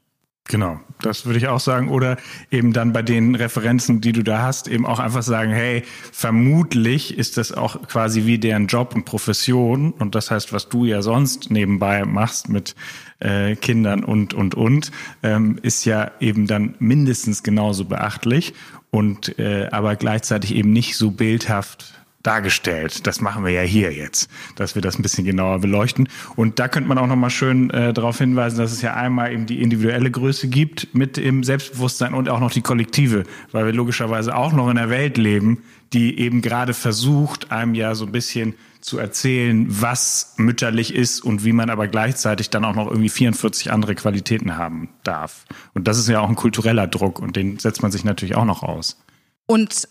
Genau, 0.48 0.80
das 1.02 1.26
würde 1.26 1.38
ich 1.38 1.46
auch 1.46 1.60
sagen. 1.60 1.90
Oder 1.90 2.16
eben 2.50 2.72
dann 2.72 2.94
bei 2.94 3.02
den 3.02 3.34
Referenzen, 3.34 4.00
die 4.00 4.12
du 4.12 4.24
da 4.24 4.40
hast, 4.40 4.66
eben 4.66 4.86
auch 4.86 4.98
einfach 4.98 5.22
sagen, 5.22 5.52
hey, 5.52 5.84
vermutlich 6.10 7.16
ist 7.18 7.36
das 7.36 7.52
auch 7.52 7.86
quasi 7.86 8.24
wie 8.24 8.38
deren 8.38 8.66
Job 8.66 8.94
und 8.94 9.04
Profession. 9.04 9.92
Und 9.92 10.14
das 10.14 10.30
heißt, 10.30 10.54
was 10.54 10.70
du 10.70 10.86
ja 10.86 11.02
sonst 11.02 11.50
nebenbei 11.50 12.06
machst 12.06 12.48
mit 12.48 12.74
äh, 13.20 13.56
Kindern 13.56 14.02
und, 14.02 14.32
und, 14.32 14.54
und, 14.54 14.90
ähm, 15.22 15.58
ist 15.60 15.84
ja 15.84 16.12
eben 16.18 16.46
dann 16.46 16.76
mindestens 16.78 17.42
genauso 17.42 17.84
beachtlich 17.84 18.54
und 18.90 19.38
äh, 19.38 19.68
aber 19.70 19.96
gleichzeitig 19.96 20.54
eben 20.54 20.72
nicht 20.72 20.96
so 20.96 21.10
bildhaft 21.10 21.98
dargestellt. 22.22 23.06
Das 23.06 23.20
machen 23.20 23.44
wir 23.44 23.52
ja 23.52 23.62
hier 23.62 23.92
jetzt, 23.92 24.30
dass 24.56 24.74
wir 24.74 24.82
das 24.82 24.98
ein 24.98 25.02
bisschen 25.02 25.24
genauer 25.24 25.60
beleuchten. 25.60 26.08
Und 26.36 26.58
da 26.58 26.68
könnte 26.68 26.88
man 26.88 26.98
auch 26.98 27.06
nochmal 27.06 27.30
schön 27.30 27.70
äh, 27.70 27.92
darauf 27.92 28.18
hinweisen, 28.18 28.58
dass 28.58 28.72
es 28.72 28.82
ja 28.82 28.94
einmal 28.94 29.32
eben 29.32 29.46
die 29.46 29.62
individuelle 29.62 30.10
Größe 30.10 30.48
gibt 30.48 30.94
mit 30.94 31.16
dem 31.16 31.44
Selbstbewusstsein 31.44 32.14
und 32.14 32.28
auch 32.28 32.40
noch 32.40 32.50
die 32.50 32.62
kollektive, 32.62 33.24
weil 33.52 33.66
wir 33.66 33.72
logischerweise 33.72 34.36
auch 34.36 34.52
noch 34.52 34.68
in 34.68 34.78
einer 34.78 34.90
Welt 34.90 35.16
leben, 35.16 35.62
die 35.92 36.18
eben 36.18 36.42
gerade 36.42 36.74
versucht, 36.74 37.52
einem 37.52 37.74
ja 37.74 37.94
so 37.94 38.04
ein 38.06 38.12
bisschen 38.12 38.54
zu 38.80 38.98
erzählen, 38.98 39.66
was 39.68 40.34
mütterlich 40.36 40.94
ist 40.94 41.20
und 41.20 41.44
wie 41.44 41.52
man 41.52 41.70
aber 41.70 41.88
gleichzeitig 41.88 42.50
dann 42.50 42.64
auch 42.64 42.74
noch 42.74 42.88
irgendwie 42.88 43.08
44 43.08 43.72
andere 43.72 43.94
Qualitäten 43.94 44.56
haben 44.56 44.88
darf. 45.02 45.44
Und 45.74 45.88
das 45.88 45.98
ist 45.98 46.08
ja 46.08 46.20
auch 46.20 46.28
ein 46.28 46.36
kultureller 46.36 46.86
Druck 46.86 47.18
und 47.20 47.36
den 47.36 47.58
setzt 47.58 47.82
man 47.82 47.90
sich 47.90 48.04
natürlich 48.04 48.36
auch 48.36 48.44
noch 48.44 48.62
aus. 48.62 49.00
Und 49.46 49.88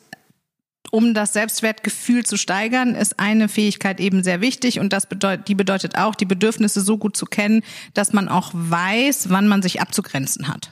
um 0.92 1.14
das 1.14 1.34
Selbstwertgefühl 1.34 2.26
zu 2.26 2.38
steigern, 2.38 2.96
ist 2.96 3.20
eine 3.20 3.50
Fähigkeit 3.50 4.00
eben 4.00 4.24
sehr 4.24 4.42
wichtig 4.42 4.80
und 4.80 4.94
das 4.94 5.08
bedeutet, 5.08 5.48
die 5.48 5.56
bedeutet 5.56 5.98
auch, 5.98 6.16
die 6.16 6.26
Bedürfnisse 6.26 6.82
so 6.82 6.98
gut 6.98 7.18
zu 7.18 7.26
kennen, 7.26 7.64
dass 7.94 8.14
man 8.14 8.30
auch 8.30 8.52
weiß, 8.54 9.30
wann 9.30 9.48
man 9.48 9.62
sich 9.62 9.82
abzugrenzen 9.82 10.48
hat. 10.48 10.72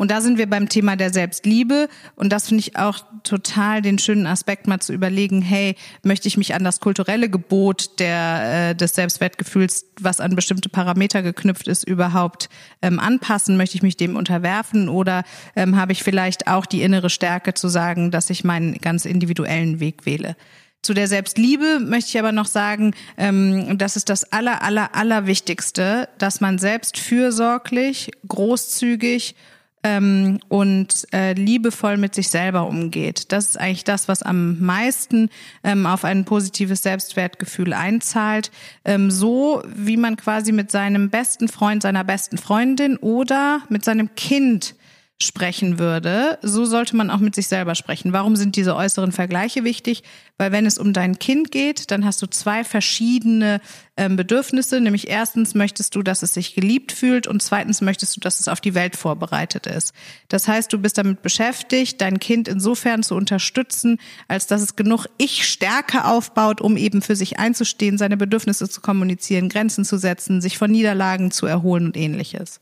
Und 0.00 0.10
da 0.10 0.22
sind 0.22 0.38
wir 0.38 0.48
beim 0.48 0.70
Thema 0.70 0.96
der 0.96 1.12
Selbstliebe. 1.12 1.86
Und 2.16 2.32
das 2.32 2.48
finde 2.48 2.60
ich 2.60 2.74
auch 2.74 3.00
total 3.22 3.82
den 3.82 3.98
schönen 3.98 4.26
Aspekt, 4.26 4.66
mal 4.66 4.80
zu 4.80 4.94
überlegen, 4.94 5.42
hey, 5.42 5.76
möchte 6.02 6.26
ich 6.26 6.38
mich 6.38 6.54
an 6.54 6.64
das 6.64 6.80
kulturelle 6.80 7.28
Gebot 7.28 8.00
der, 8.00 8.70
äh, 8.70 8.74
des 8.74 8.94
Selbstwertgefühls, 8.94 9.84
was 10.00 10.20
an 10.20 10.34
bestimmte 10.36 10.70
Parameter 10.70 11.20
geknüpft 11.20 11.68
ist, 11.68 11.86
überhaupt 11.86 12.48
ähm, 12.80 12.98
anpassen? 12.98 13.58
Möchte 13.58 13.76
ich 13.76 13.82
mich 13.82 13.98
dem 13.98 14.16
unterwerfen? 14.16 14.88
Oder 14.88 15.22
ähm, 15.54 15.76
habe 15.76 15.92
ich 15.92 16.02
vielleicht 16.02 16.46
auch 16.46 16.64
die 16.64 16.80
innere 16.80 17.10
Stärke 17.10 17.52
zu 17.52 17.68
sagen, 17.68 18.10
dass 18.10 18.30
ich 18.30 18.42
meinen 18.42 18.78
ganz 18.78 19.04
individuellen 19.04 19.80
Weg 19.80 20.06
wähle? 20.06 20.34
Zu 20.80 20.94
der 20.94 21.08
Selbstliebe 21.08 21.78
möchte 21.78 22.08
ich 22.08 22.18
aber 22.18 22.32
noch 22.32 22.46
sagen, 22.46 22.94
ähm, 23.18 23.76
das 23.76 23.96
ist 23.96 24.08
das 24.08 24.32
aller, 24.32 24.62
aller, 24.62 24.94
aller 24.96 25.26
Wichtigste, 25.26 26.08
dass 26.16 26.40
man 26.40 26.58
selbst 26.58 26.96
fürsorglich, 26.96 28.10
großzügig 28.26 29.34
ähm, 29.82 30.40
und 30.48 31.06
äh, 31.12 31.32
liebevoll 31.32 31.96
mit 31.96 32.14
sich 32.14 32.28
selber 32.28 32.66
umgeht. 32.66 33.32
Das 33.32 33.46
ist 33.46 33.56
eigentlich 33.58 33.84
das, 33.84 34.08
was 34.08 34.22
am 34.22 34.58
meisten 34.60 35.30
ähm, 35.64 35.86
auf 35.86 36.04
ein 36.04 36.24
positives 36.24 36.82
Selbstwertgefühl 36.82 37.72
einzahlt. 37.72 38.50
Ähm, 38.84 39.10
so 39.10 39.62
wie 39.66 39.96
man 39.96 40.16
quasi 40.16 40.52
mit 40.52 40.70
seinem 40.70 41.10
besten 41.10 41.48
Freund, 41.48 41.82
seiner 41.82 42.04
besten 42.04 42.36
Freundin 42.36 42.96
oder 42.98 43.62
mit 43.68 43.84
seinem 43.84 44.14
Kind 44.14 44.74
sprechen 45.22 45.78
würde, 45.78 46.38
so 46.40 46.64
sollte 46.64 46.96
man 46.96 47.10
auch 47.10 47.18
mit 47.18 47.34
sich 47.34 47.46
selber 47.46 47.74
sprechen. 47.74 48.14
Warum 48.14 48.36
sind 48.36 48.56
diese 48.56 48.74
äußeren 48.74 49.12
Vergleiche 49.12 49.64
wichtig? 49.64 50.02
Weil 50.38 50.50
wenn 50.50 50.64
es 50.64 50.78
um 50.78 50.94
dein 50.94 51.18
Kind 51.18 51.50
geht, 51.50 51.90
dann 51.90 52.06
hast 52.06 52.22
du 52.22 52.26
zwei 52.26 52.64
verschiedene 52.64 53.60
ähm, 53.98 54.16
Bedürfnisse. 54.16 54.80
Nämlich 54.80 55.08
erstens 55.08 55.54
möchtest 55.54 55.94
du, 55.94 56.02
dass 56.02 56.22
es 56.22 56.32
sich 56.32 56.54
geliebt 56.54 56.92
fühlt 56.92 57.26
und 57.26 57.42
zweitens 57.42 57.82
möchtest 57.82 58.16
du, 58.16 58.20
dass 58.20 58.40
es 58.40 58.48
auf 58.48 58.62
die 58.62 58.74
Welt 58.74 58.96
vorbereitet 58.96 59.66
ist. 59.66 59.92
Das 60.28 60.48
heißt, 60.48 60.72
du 60.72 60.78
bist 60.78 60.96
damit 60.96 61.20
beschäftigt, 61.20 62.00
dein 62.00 62.18
Kind 62.18 62.48
insofern 62.48 63.02
zu 63.02 63.14
unterstützen, 63.14 63.98
als 64.26 64.46
dass 64.46 64.62
es 64.62 64.74
genug 64.74 65.06
Ich-Stärke 65.18 66.06
aufbaut, 66.06 66.62
um 66.62 66.78
eben 66.78 67.02
für 67.02 67.16
sich 67.16 67.38
einzustehen, 67.38 67.98
seine 67.98 68.16
Bedürfnisse 68.16 68.70
zu 68.70 68.80
kommunizieren, 68.80 69.50
Grenzen 69.50 69.84
zu 69.84 69.98
setzen, 69.98 70.40
sich 70.40 70.56
von 70.56 70.70
Niederlagen 70.70 71.30
zu 71.30 71.44
erholen 71.44 71.84
und 71.84 71.96
ähnliches. 71.98 72.60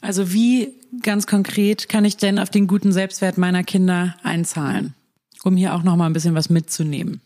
Also 0.00 0.32
wie 0.32 0.74
ganz 1.02 1.26
konkret 1.26 1.88
kann 1.88 2.04
ich 2.04 2.16
denn 2.16 2.38
auf 2.38 2.50
den 2.50 2.66
guten 2.66 2.92
Selbstwert 2.92 3.38
meiner 3.38 3.64
Kinder 3.64 4.16
einzahlen, 4.22 4.94
um 5.42 5.56
hier 5.56 5.74
auch 5.74 5.82
noch 5.82 5.96
mal 5.96 6.06
ein 6.06 6.12
bisschen 6.12 6.34
was 6.34 6.50
mitzunehmen? 6.50 7.20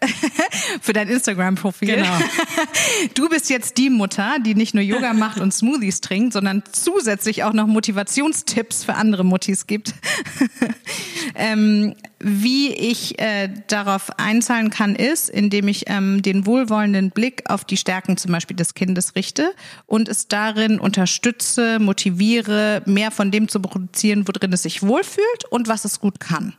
Für 0.80 0.92
dein 0.92 1.08
Instagram-Profil. 1.08 1.96
Genau. 1.96 2.18
Du 3.14 3.28
bist 3.28 3.50
jetzt 3.50 3.78
die 3.78 3.90
Mutter, 3.90 4.36
die 4.44 4.54
nicht 4.54 4.74
nur 4.74 4.82
Yoga 4.82 5.12
macht 5.12 5.40
und 5.40 5.52
Smoothies 5.52 6.00
trinkt, 6.00 6.32
sondern 6.32 6.62
zusätzlich 6.72 7.42
auch 7.44 7.52
noch 7.52 7.66
Motivationstipps 7.66 8.84
für 8.84 8.94
andere 8.94 9.24
Muttis 9.24 9.66
gibt. 9.66 9.94
ähm, 11.34 11.94
wie 12.22 12.72
ich 12.72 13.18
äh, 13.18 13.48
darauf 13.66 14.18
einzahlen 14.18 14.70
kann, 14.70 14.94
ist, 14.94 15.28
indem 15.28 15.68
ich 15.68 15.84
ähm, 15.88 16.22
den 16.22 16.46
wohlwollenden 16.46 17.10
Blick 17.10 17.50
auf 17.50 17.64
die 17.64 17.76
Stärken 17.76 18.16
zum 18.16 18.32
Beispiel 18.32 18.56
des 18.56 18.74
Kindes 18.74 19.14
richte 19.16 19.52
und 19.86 20.08
es 20.08 20.28
darin 20.28 20.78
unterstütze, 20.78 21.78
motiviere, 21.78 22.82
mehr 22.86 23.10
von 23.10 23.30
dem 23.30 23.48
zu 23.48 23.60
produzieren, 23.60 24.26
worin 24.26 24.52
es 24.52 24.62
sich 24.62 24.82
wohlfühlt 24.82 25.44
und 25.50 25.68
was 25.68 25.84
es 25.84 26.00
gut 26.00 26.20
kann. 26.20 26.54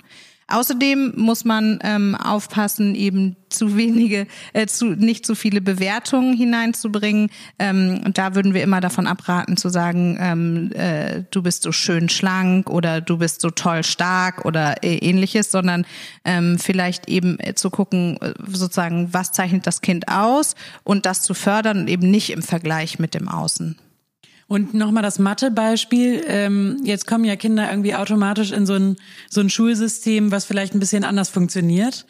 Außerdem 0.47 1.13
muss 1.15 1.45
man 1.45 1.79
ähm, 1.83 2.15
aufpassen, 2.15 2.95
eben 2.95 3.35
zu 3.49 3.77
wenige, 3.77 4.27
äh, 4.53 4.67
zu 4.67 4.87
nicht 4.87 5.25
zu 5.25 5.35
viele 5.35 5.61
Bewertungen 5.61 6.35
hineinzubringen. 6.35 7.29
Ähm, 7.59 8.01
und 8.05 8.17
da 8.17 8.35
würden 8.35 8.53
wir 8.53 8.63
immer 8.63 8.81
davon 8.81 9.07
abraten 9.07 9.57
zu 9.57 9.69
sagen, 9.69 10.17
ähm, 10.19 10.71
äh, 10.73 11.23
du 11.31 11.41
bist 11.41 11.63
so 11.63 11.71
schön 11.71 12.09
schlank 12.09 12.69
oder 12.69 12.99
du 12.99 13.17
bist 13.17 13.41
so 13.41 13.49
toll 13.49 13.83
stark 13.83 14.45
oder 14.45 14.83
äh, 14.83 14.97
ähnliches, 14.97 15.51
sondern 15.51 15.85
ähm, 16.25 16.59
vielleicht 16.59 17.07
eben 17.07 17.39
äh, 17.39 17.55
zu 17.55 17.69
gucken, 17.69 18.17
äh, 18.21 18.33
sozusagen, 18.47 19.13
was 19.13 19.31
zeichnet 19.31 19.65
das 19.67 19.81
Kind 19.81 20.07
aus 20.07 20.55
und 20.83 21.05
das 21.05 21.21
zu 21.21 21.33
fördern 21.33 21.81
und 21.81 21.87
eben 21.89 22.09
nicht 22.09 22.31
im 22.31 22.41
Vergleich 22.41 22.99
mit 22.99 23.13
dem 23.13 23.29
Außen. 23.29 23.77
Und 24.53 24.75
nochmal 24.75 25.01
das 25.01 25.17
Mathe-Beispiel. 25.17 26.25
Ähm, 26.27 26.77
jetzt 26.83 27.07
kommen 27.07 27.25
ja 27.25 27.35
Kinder 27.35 27.71
irgendwie 27.71 27.95
automatisch 27.95 28.51
in 28.51 28.67
so 28.67 28.75
ein, 28.75 28.97
so 29.27 29.41
ein 29.41 29.49
Schulsystem, 29.49 30.29
was 30.29 30.45
vielleicht 30.45 30.75
ein 30.75 30.79
bisschen 30.79 31.03
anders 31.03 31.29
funktioniert. 31.29 32.05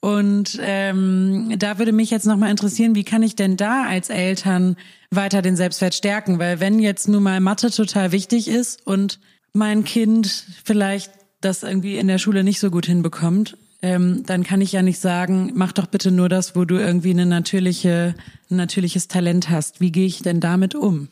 Und 0.00 0.58
ähm, 0.60 1.54
da 1.58 1.78
würde 1.78 1.92
mich 1.92 2.10
jetzt 2.10 2.26
nochmal 2.26 2.50
interessieren, 2.50 2.94
wie 2.94 3.04
kann 3.04 3.22
ich 3.22 3.34
denn 3.34 3.56
da 3.56 3.84
als 3.84 4.10
Eltern 4.10 4.76
weiter 5.10 5.40
den 5.40 5.56
Selbstwert 5.56 5.94
stärken? 5.94 6.38
Weil 6.38 6.60
wenn 6.60 6.80
jetzt 6.80 7.08
nun 7.08 7.22
mal 7.22 7.40
Mathe 7.40 7.70
total 7.70 8.12
wichtig 8.12 8.48
ist 8.48 8.86
und 8.86 9.18
mein 9.54 9.84
Kind 9.84 10.44
vielleicht 10.64 11.12
das 11.40 11.62
irgendwie 11.62 11.96
in 11.96 12.08
der 12.08 12.18
Schule 12.18 12.44
nicht 12.44 12.60
so 12.60 12.70
gut 12.70 12.84
hinbekommt, 12.84 13.56
ähm, 13.80 14.22
dann 14.26 14.44
kann 14.44 14.60
ich 14.60 14.72
ja 14.72 14.82
nicht 14.82 14.98
sagen, 15.00 15.52
mach 15.54 15.72
doch 15.72 15.86
bitte 15.86 16.10
nur 16.10 16.28
das, 16.28 16.54
wo 16.54 16.66
du 16.66 16.76
irgendwie 16.76 17.12
eine 17.12 17.24
natürliche, 17.24 18.14
ein 18.50 18.56
natürliches 18.56 19.08
Talent 19.08 19.48
hast. 19.48 19.80
Wie 19.80 19.92
gehe 19.92 20.04
ich 20.04 20.20
denn 20.20 20.40
damit 20.40 20.74
um? 20.74 21.08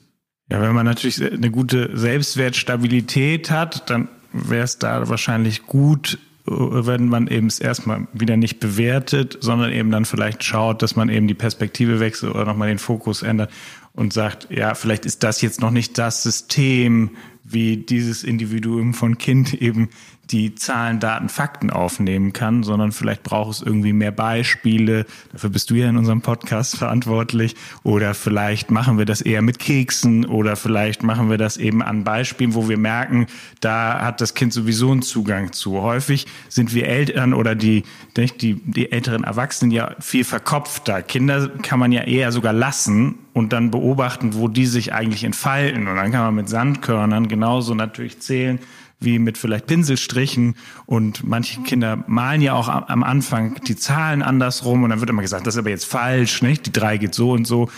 Ja, 0.50 0.60
wenn 0.60 0.74
man 0.74 0.86
natürlich 0.86 1.22
eine 1.22 1.50
gute 1.50 1.96
Selbstwertstabilität 1.96 3.50
hat, 3.50 3.88
dann 3.88 4.08
wäre 4.32 4.64
es 4.64 4.78
da 4.78 5.08
wahrscheinlich 5.08 5.64
gut, 5.66 6.18
wenn 6.46 7.08
man 7.08 7.26
eben 7.28 7.46
es 7.46 7.58
erstmal 7.58 8.06
wieder 8.12 8.36
nicht 8.36 8.60
bewertet, 8.60 9.38
sondern 9.40 9.72
eben 9.72 9.90
dann 9.90 10.04
vielleicht 10.04 10.44
schaut, 10.44 10.82
dass 10.82 10.96
man 10.96 11.08
eben 11.08 11.26
die 11.26 11.34
Perspektive 11.34 12.00
wechselt 12.00 12.34
oder 12.34 12.44
nochmal 12.44 12.68
den 12.68 12.78
Fokus 12.78 13.22
ändert 13.22 13.50
und 13.94 14.12
sagt, 14.12 14.48
ja, 14.50 14.74
vielleicht 14.74 15.06
ist 15.06 15.22
das 15.22 15.40
jetzt 15.40 15.60
noch 15.62 15.70
nicht 15.70 15.96
das 15.96 16.22
System, 16.22 17.10
wie 17.44 17.78
dieses 17.78 18.24
Individuum 18.24 18.92
von 18.92 19.16
Kind 19.16 19.54
eben 19.62 19.88
die 20.30 20.54
Zahlen, 20.54 21.00
Daten, 21.00 21.28
Fakten 21.28 21.70
aufnehmen 21.70 22.32
kann, 22.32 22.62
sondern 22.62 22.92
vielleicht 22.92 23.22
braucht 23.22 23.52
es 23.52 23.62
irgendwie 23.62 23.92
mehr 23.92 24.12
Beispiele. 24.12 25.06
Dafür 25.32 25.50
bist 25.50 25.70
du 25.70 25.74
ja 25.74 25.88
in 25.88 25.96
unserem 25.96 26.22
Podcast 26.22 26.76
verantwortlich. 26.76 27.54
Oder 27.82 28.14
vielleicht 28.14 28.70
machen 28.70 28.98
wir 28.98 29.04
das 29.04 29.20
eher 29.20 29.42
mit 29.42 29.58
Keksen 29.58 30.24
oder 30.24 30.56
vielleicht 30.56 31.02
machen 31.02 31.30
wir 31.30 31.38
das 31.38 31.56
eben 31.56 31.82
an 31.82 32.04
Beispielen, 32.04 32.54
wo 32.54 32.68
wir 32.68 32.78
merken, 32.78 33.26
da 33.60 34.00
hat 34.00 34.20
das 34.20 34.34
Kind 34.34 34.52
sowieso 34.52 34.90
einen 34.92 35.02
Zugang 35.02 35.52
zu. 35.52 35.82
Häufig 35.82 36.26
sind 36.48 36.74
wir 36.74 36.86
Eltern 36.86 37.34
oder 37.34 37.54
die, 37.54 37.84
die, 38.16 38.54
die 38.54 38.92
älteren 38.92 39.24
Erwachsenen 39.24 39.70
ja 39.70 39.94
viel 40.00 40.24
verkopfter. 40.24 41.02
Kinder 41.02 41.48
kann 41.62 41.78
man 41.78 41.92
ja 41.92 42.02
eher 42.02 42.32
sogar 42.32 42.52
lassen 42.52 43.16
und 43.32 43.52
dann 43.52 43.70
beobachten, 43.70 44.34
wo 44.34 44.48
die 44.48 44.66
sich 44.66 44.92
eigentlich 44.94 45.24
entfalten. 45.24 45.88
Und 45.88 45.96
dann 45.96 46.12
kann 46.12 46.22
man 46.22 46.34
mit 46.36 46.48
Sandkörnern 46.48 47.28
genauso 47.28 47.74
natürlich 47.74 48.20
zählen, 48.20 48.60
wie 49.00 49.18
mit 49.18 49.38
vielleicht 49.38 49.66
Pinselstrichen. 49.66 50.56
Und 50.86 51.24
manche 51.24 51.60
Kinder 51.62 52.04
malen 52.06 52.40
ja 52.40 52.54
auch 52.54 52.68
am 52.68 53.02
Anfang 53.02 53.60
die 53.66 53.76
Zahlen 53.76 54.22
andersrum 54.22 54.82
und 54.82 54.90
dann 54.90 55.00
wird 55.00 55.10
immer 55.10 55.22
gesagt, 55.22 55.46
das 55.46 55.54
ist 55.54 55.58
aber 55.58 55.70
jetzt 55.70 55.86
falsch, 55.86 56.42
nicht? 56.42 56.66
Die 56.66 56.72
drei 56.72 56.96
geht 56.96 57.14
so 57.14 57.32
und 57.32 57.46
so. 57.46 57.68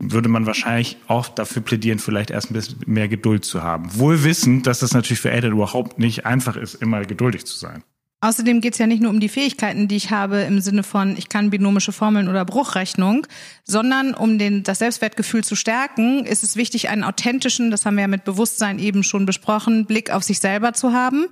Würde 0.00 0.28
man 0.28 0.46
wahrscheinlich 0.46 0.96
auch 1.08 1.28
dafür 1.28 1.60
plädieren, 1.60 1.98
vielleicht 1.98 2.30
erst 2.30 2.50
ein 2.50 2.54
bisschen 2.54 2.78
mehr 2.86 3.08
Geduld 3.08 3.44
zu 3.44 3.64
haben. 3.64 3.98
Wohl 3.98 4.22
wissend, 4.22 4.66
dass 4.68 4.78
das 4.78 4.94
natürlich 4.94 5.20
für 5.20 5.30
Eltern 5.30 5.52
überhaupt 5.52 5.98
nicht 5.98 6.24
einfach 6.24 6.56
ist, 6.56 6.76
immer 6.76 7.04
geduldig 7.04 7.46
zu 7.46 7.58
sein. 7.58 7.82
Außerdem 8.20 8.60
geht 8.60 8.72
es 8.72 8.78
ja 8.78 8.88
nicht 8.88 9.00
nur 9.00 9.12
um 9.12 9.20
die 9.20 9.28
Fähigkeiten, 9.28 9.86
die 9.86 9.94
ich 9.94 10.10
habe 10.10 10.40
im 10.40 10.60
Sinne 10.60 10.82
von, 10.82 11.16
ich 11.16 11.28
kann 11.28 11.50
binomische 11.50 11.92
Formeln 11.92 12.28
oder 12.28 12.44
Bruchrechnung, 12.44 13.26
sondern 13.62 14.12
um 14.12 14.38
den, 14.38 14.64
das 14.64 14.80
Selbstwertgefühl 14.80 15.44
zu 15.44 15.54
stärken, 15.54 16.24
ist 16.24 16.42
es 16.42 16.56
wichtig, 16.56 16.88
einen 16.88 17.04
authentischen, 17.04 17.70
das 17.70 17.86
haben 17.86 17.94
wir 17.94 18.02
ja 18.02 18.08
mit 18.08 18.24
Bewusstsein 18.24 18.80
eben 18.80 19.04
schon 19.04 19.24
besprochen, 19.24 19.86
Blick 19.86 20.10
auf 20.10 20.24
sich 20.24 20.40
selber 20.40 20.72
zu 20.72 20.92
haben. 20.92 21.26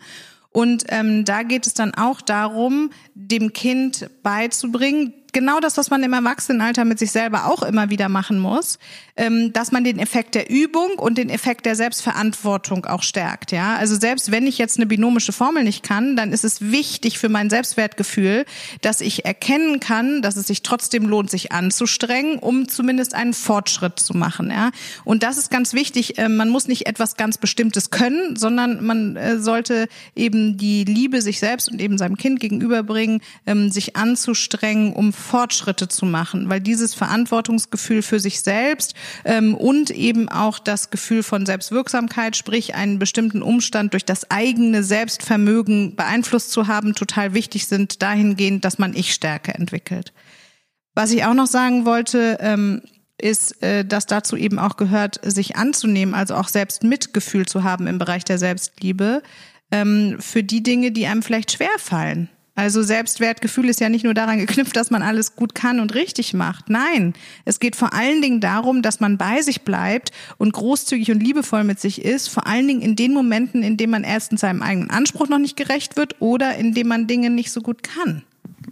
Und 0.50 0.84
ähm, 0.88 1.24
da 1.24 1.42
geht 1.42 1.66
es 1.66 1.74
dann 1.74 1.92
auch 1.92 2.20
darum, 2.20 2.90
dem 3.14 3.52
Kind 3.52 4.08
beizubringen, 4.22 5.12
genau 5.32 5.60
das, 5.60 5.76
was 5.76 5.90
man 5.90 6.02
im 6.02 6.12
Erwachsenenalter 6.12 6.84
mit 6.84 6.98
sich 6.98 7.10
selber 7.10 7.46
auch 7.46 7.62
immer 7.62 7.90
wieder 7.90 8.08
machen 8.08 8.38
muss, 8.38 8.78
ähm, 9.16 9.52
dass 9.52 9.72
man 9.72 9.84
den 9.84 9.98
Effekt 9.98 10.34
der 10.34 10.50
Übung 10.50 10.98
und 10.98 11.18
den 11.18 11.30
Effekt 11.30 11.66
der 11.66 11.76
Selbstverantwortung 11.76 12.86
auch 12.86 13.02
stärkt. 13.02 13.52
Ja, 13.52 13.76
also 13.76 13.94
selbst 13.96 14.30
wenn 14.30 14.46
ich 14.46 14.58
jetzt 14.58 14.76
eine 14.76 14.86
binomische 14.86 15.32
Formel 15.32 15.64
nicht 15.64 15.82
kann, 15.82 16.16
dann 16.16 16.32
ist 16.32 16.44
es 16.44 16.60
wichtig 16.60 17.18
für 17.18 17.28
mein 17.28 17.50
Selbstwertgefühl, 17.50 18.44
dass 18.82 19.00
ich 19.00 19.24
erkennen 19.24 19.80
kann, 19.80 20.22
dass 20.22 20.36
es 20.36 20.46
sich 20.46 20.62
trotzdem 20.62 21.06
lohnt, 21.08 21.30
sich 21.30 21.52
anzustrengen, 21.52 22.38
um 22.38 22.68
zumindest 22.68 23.14
einen 23.14 23.32
Fortschritt 23.32 23.98
zu 23.98 24.16
machen. 24.16 24.50
Ja, 24.50 24.70
und 25.04 25.22
das 25.22 25.38
ist 25.38 25.50
ganz 25.50 25.72
wichtig. 25.72 26.18
Äh, 26.18 26.28
man 26.28 26.48
muss 26.48 26.68
nicht 26.68 26.86
etwas 26.86 27.16
ganz 27.16 27.38
Bestimmtes 27.38 27.90
können, 27.90 28.36
sondern 28.36 28.84
man 28.84 29.16
äh, 29.16 29.38
sollte 29.38 29.88
eben 30.14 30.56
die 30.56 30.84
Liebe 30.84 31.22
sich 31.22 31.38
selbst 31.38 31.70
und 31.70 31.80
eben 31.80 31.98
seinem 31.98 32.16
Kind 32.16 32.40
gegenüberbringen, 32.40 33.20
ähm, 33.46 33.70
sich 33.70 33.96
anzustrengen, 33.96 34.92
um 34.92 35.12
Fortschritte 35.16 35.88
zu 35.88 36.06
machen, 36.06 36.48
weil 36.48 36.60
dieses 36.60 36.94
Verantwortungsgefühl 36.94 38.02
für 38.02 38.20
sich 38.20 38.40
selbst 38.40 38.94
ähm, 39.24 39.54
und 39.54 39.90
eben 39.90 40.28
auch 40.28 40.58
das 40.58 40.90
Gefühl 40.90 41.22
von 41.22 41.46
Selbstwirksamkeit, 41.46 42.36
sprich 42.36 42.74
einen 42.74 42.98
bestimmten 42.98 43.42
Umstand 43.42 43.92
durch 43.92 44.04
das 44.04 44.30
eigene 44.30 44.82
Selbstvermögen 44.82 45.96
beeinflusst 45.96 46.50
zu 46.52 46.66
haben, 46.66 46.94
total 46.94 47.34
wichtig 47.34 47.66
sind 47.66 48.02
dahingehend, 48.02 48.64
dass 48.64 48.78
man 48.78 48.94
Ich-Stärke 48.94 49.54
entwickelt. 49.54 50.12
Was 50.94 51.10
ich 51.10 51.24
auch 51.24 51.34
noch 51.34 51.46
sagen 51.46 51.84
wollte, 51.84 52.38
ähm, 52.40 52.82
ist, 53.18 53.62
äh, 53.62 53.84
dass 53.84 54.06
dazu 54.06 54.36
eben 54.36 54.58
auch 54.58 54.76
gehört, 54.76 55.20
sich 55.22 55.56
anzunehmen, 55.56 56.14
also 56.14 56.34
auch 56.34 56.48
selbst 56.48 56.84
Mitgefühl 56.84 57.46
zu 57.46 57.64
haben 57.64 57.86
im 57.86 57.98
Bereich 57.98 58.24
der 58.24 58.38
Selbstliebe 58.38 59.22
ähm, 59.70 60.16
für 60.20 60.42
die 60.42 60.62
Dinge, 60.62 60.92
die 60.92 61.06
einem 61.06 61.22
vielleicht 61.22 61.52
schwer 61.52 61.78
fallen. 61.78 62.28
Also 62.56 62.82
Selbstwertgefühl 62.82 63.68
ist 63.68 63.80
ja 63.80 63.90
nicht 63.90 64.04
nur 64.04 64.14
daran 64.14 64.38
geknüpft, 64.38 64.74
dass 64.76 64.90
man 64.90 65.02
alles 65.02 65.36
gut 65.36 65.54
kann 65.54 65.78
und 65.78 65.94
richtig 65.94 66.32
macht. 66.32 66.70
Nein, 66.70 67.12
es 67.44 67.60
geht 67.60 67.76
vor 67.76 67.92
allen 67.92 68.22
Dingen 68.22 68.40
darum, 68.40 68.80
dass 68.80 68.98
man 68.98 69.18
bei 69.18 69.42
sich 69.42 69.60
bleibt 69.60 70.10
und 70.38 70.54
großzügig 70.54 71.10
und 71.10 71.22
liebevoll 71.22 71.64
mit 71.64 71.78
sich 71.78 72.02
ist, 72.02 72.28
vor 72.28 72.46
allen 72.46 72.66
Dingen 72.66 72.80
in 72.80 72.96
den 72.96 73.12
Momenten, 73.12 73.62
in 73.62 73.76
denen 73.76 73.90
man 73.90 74.04
erstens 74.04 74.40
seinem 74.40 74.62
eigenen 74.62 74.88
Anspruch 74.88 75.28
noch 75.28 75.38
nicht 75.38 75.58
gerecht 75.58 75.98
wird 75.98 76.16
oder 76.18 76.56
in 76.56 76.72
dem 76.72 76.88
man 76.88 77.06
Dinge 77.06 77.28
nicht 77.28 77.52
so 77.52 77.60
gut 77.60 77.82
kann. 77.82 78.22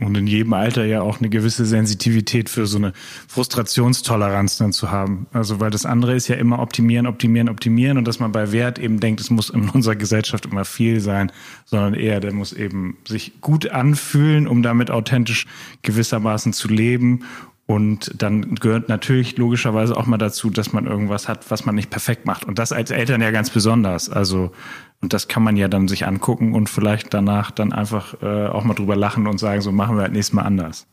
Und 0.00 0.16
in 0.16 0.26
jedem 0.26 0.52
Alter 0.52 0.84
ja 0.84 1.02
auch 1.02 1.20
eine 1.20 1.28
gewisse 1.28 1.64
Sensitivität 1.64 2.50
für 2.50 2.66
so 2.66 2.78
eine 2.78 2.92
Frustrationstoleranz 3.28 4.58
dann 4.58 4.72
zu 4.72 4.90
haben. 4.90 5.26
Also 5.32 5.60
weil 5.60 5.70
das 5.70 5.86
andere 5.86 6.14
ist 6.14 6.26
ja 6.28 6.34
immer 6.36 6.58
optimieren, 6.58 7.06
optimieren, 7.06 7.48
optimieren 7.48 7.98
und 7.98 8.08
dass 8.08 8.18
man 8.18 8.32
bei 8.32 8.50
Wert 8.50 8.78
eben 8.78 8.98
denkt, 8.98 9.20
es 9.20 9.30
muss 9.30 9.50
in 9.50 9.68
unserer 9.68 9.96
Gesellschaft 9.96 10.46
immer 10.46 10.64
viel 10.64 11.00
sein, 11.00 11.30
sondern 11.64 11.94
eher, 11.94 12.20
der 12.20 12.32
muss 12.32 12.52
eben 12.52 12.96
sich 13.06 13.40
gut 13.40 13.70
anfühlen, 13.70 14.48
um 14.48 14.62
damit 14.62 14.90
authentisch 14.90 15.46
gewissermaßen 15.82 16.52
zu 16.52 16.68
leben 16.68 17.24
und 17.66 18.22
dann 18.22 18.56
gehört 18.56 18.88
natürlich 18.90 19.38
logischerweise 19.38 19.96
auch 19.96 20.04
mal 20.04 20.18
dazu, 20.18 20.50
dass 20.50 20.72
man 20.72 20.86
irgendwas 20.86 21.28
hat, 21.28 21.50
was 21.50 21.64
man 21.64 21.74
nicht 21.74 21.88
perfekt 21.88 22.26
macht. 22.26 22.44
Und 22.44 22.58
das 22.58 22.72
als 22.72 22.90
Eltern 22.90 23.22
ja 23.22 23.30
ganz 23.30 23.48
besonders. 23.48 24.10
Also, 24.10 24.52
und 25.00 25.14
das 25.14 25.28
kann 25.28 25.42
man 25.42 25.56
ja 25.56 25.68
dann 25.68 25.88
sich 25.88 26.06
angucken 26.06 26.54
und 26.54 26.68
vielleicht 26.68 27.14
danach 27.14 27.50
dann 27.50 27.72
einfach 27.72 28.22
äh, 28.22 28.48
auch 28.48 28.64
mal 28.64 28.74
drüber 28.74 28.96
lachen 28.96 29.26
und 29.26 29.38
sagen, 29.38 29.62
so 29.62 29.72
machen 29.72 29.96
wir 29.96 30.02
halt 30.02 30.12
nächstes 30.12 30.34
Mal 30.34 30.42
anders. 30.42 30.86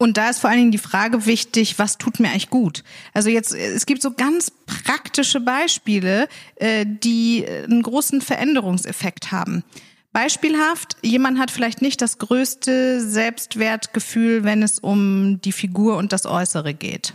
Und 0.00 0.16
da 0.16 0.30
ist 0.30 0.40
vor 0.40 0.50
allen 0.50 0.60
Dingen 0.60 0.72
die 0.72 0.78
Frage 0.78 1.26
wichtig, 1.26 1.78
was 1.78 1.98
tut 1.98 2.20
mir 2.20 2.28
eigentlich 2.28 2.50
gut? 2.50 2.84
Also 3.14 3.30
jetzt, 3.30 3.52
es 3.52 3.84
gibt 3.84 4.00
so 4.02 4.12
ganz 4.12 4.50
praktische 4.50 5.40
Beispiele, 5.40 6.28
äh, 6.56 6.84
die 6.86 7.44
einen 7.46 7.82
großen 7.82 8.20
Veränderungseffekt 8.20 9.30
haben. 9.30 9.62
Beispielhaft, 10.18 10.96
jemand 11.00 11.38
hat 11.38 11.52
vielleicht 11.52 11.80
nicht 11.80 12.02
das 12.02 12.18
größte 12.18 13.00
Selbstwertgefühl, 13.00 14.42
wenn 14.42 14.64
es 14.64 14.80
um 14.80 15.40
die 15.42 15.52
Figur 15.52 15.96
und 15.96 16.12
das 16.12 16.26
Äußere 16.26 16.74
geht. 16.74 17.14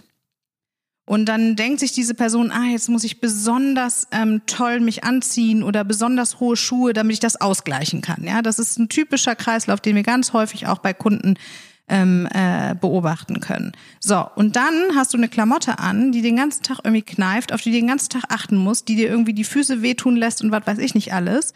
Und 1.06 1.26
dann 1.26 1.58
denkt 1.58 1.82
sich 1.82 1.92
diese 1.92 2.14
Person, 2.14 2.50
ah, 2.50 2.64
jetzt 2.72 2.88
muss 2.88 3.04
ich 3.04 3.20
besonders 3.20 4.08
ähm, 4.14 4.44
toll 4.46 4.80
mich 4.80 5.04
anziehen 5.04 5.64
oder 5.64 5.84
besonders 5.84 6.40
hohe 6.40 6.56
Schuhe, 6.56 6.94
damit 6.94 7.16
ich 7.16 7.20
das 7.20 7.42
ausgleichen 7.42 8.00
kann. 8.00 8.24
Ja, 8.24 8.42
das 8.42 8.58
ist 8.58 8.80
ein 8.80 8.88
typischer 8.88 9.36
Kreislauf, 9.36 9.82
den 9.82 9.98
wir 9.98 10.04
ganz 10.04 10.32
häufig 10.32 10.68
auch 10.68 10.78
bei 10.78 10.94
Kunden 10.94 11.36
ähm, 11.90 12.30
äh, 12.34 12.74
beobachten 12.74 13.42
können. 13.42 13.74
So, 14.00 14.26
und 14.36 14.56
dann 14.56 14.96
hast 14.96 15.14
du 15.14 15.18
eine 15.18 15.28
Klamotte 15.28 15.78
an, 15.78 16.14
die 16.14 16.22
den 16.22 16.38
ganzen 16.38 16.64
Tag 16.64 16.80
irgendwie 16.86 17.02
kneift, 17.02 17.52
auf 17.52 17.60
die 17.60 17.72
du 17.72 17.76
den 17.76 17.88
ganzen 17.88 18.12
Tag 18.12 18.24
achten 18.30 18.56
musst, 18.56 18.88
die 18.88 18.96
dir 18.96 19.10
irgendwie 19.10 19.34
die 19.34 19.44
Füße 19.44 19.82
wehtun 19.82 20.16
lässt 20.16 20.42
und 20.42 20.52
was 20.52 20.66
weiß 20.66 20.78
ich 20.78 20.96
nicht 20.96 21.14
alles. 21.14 21.54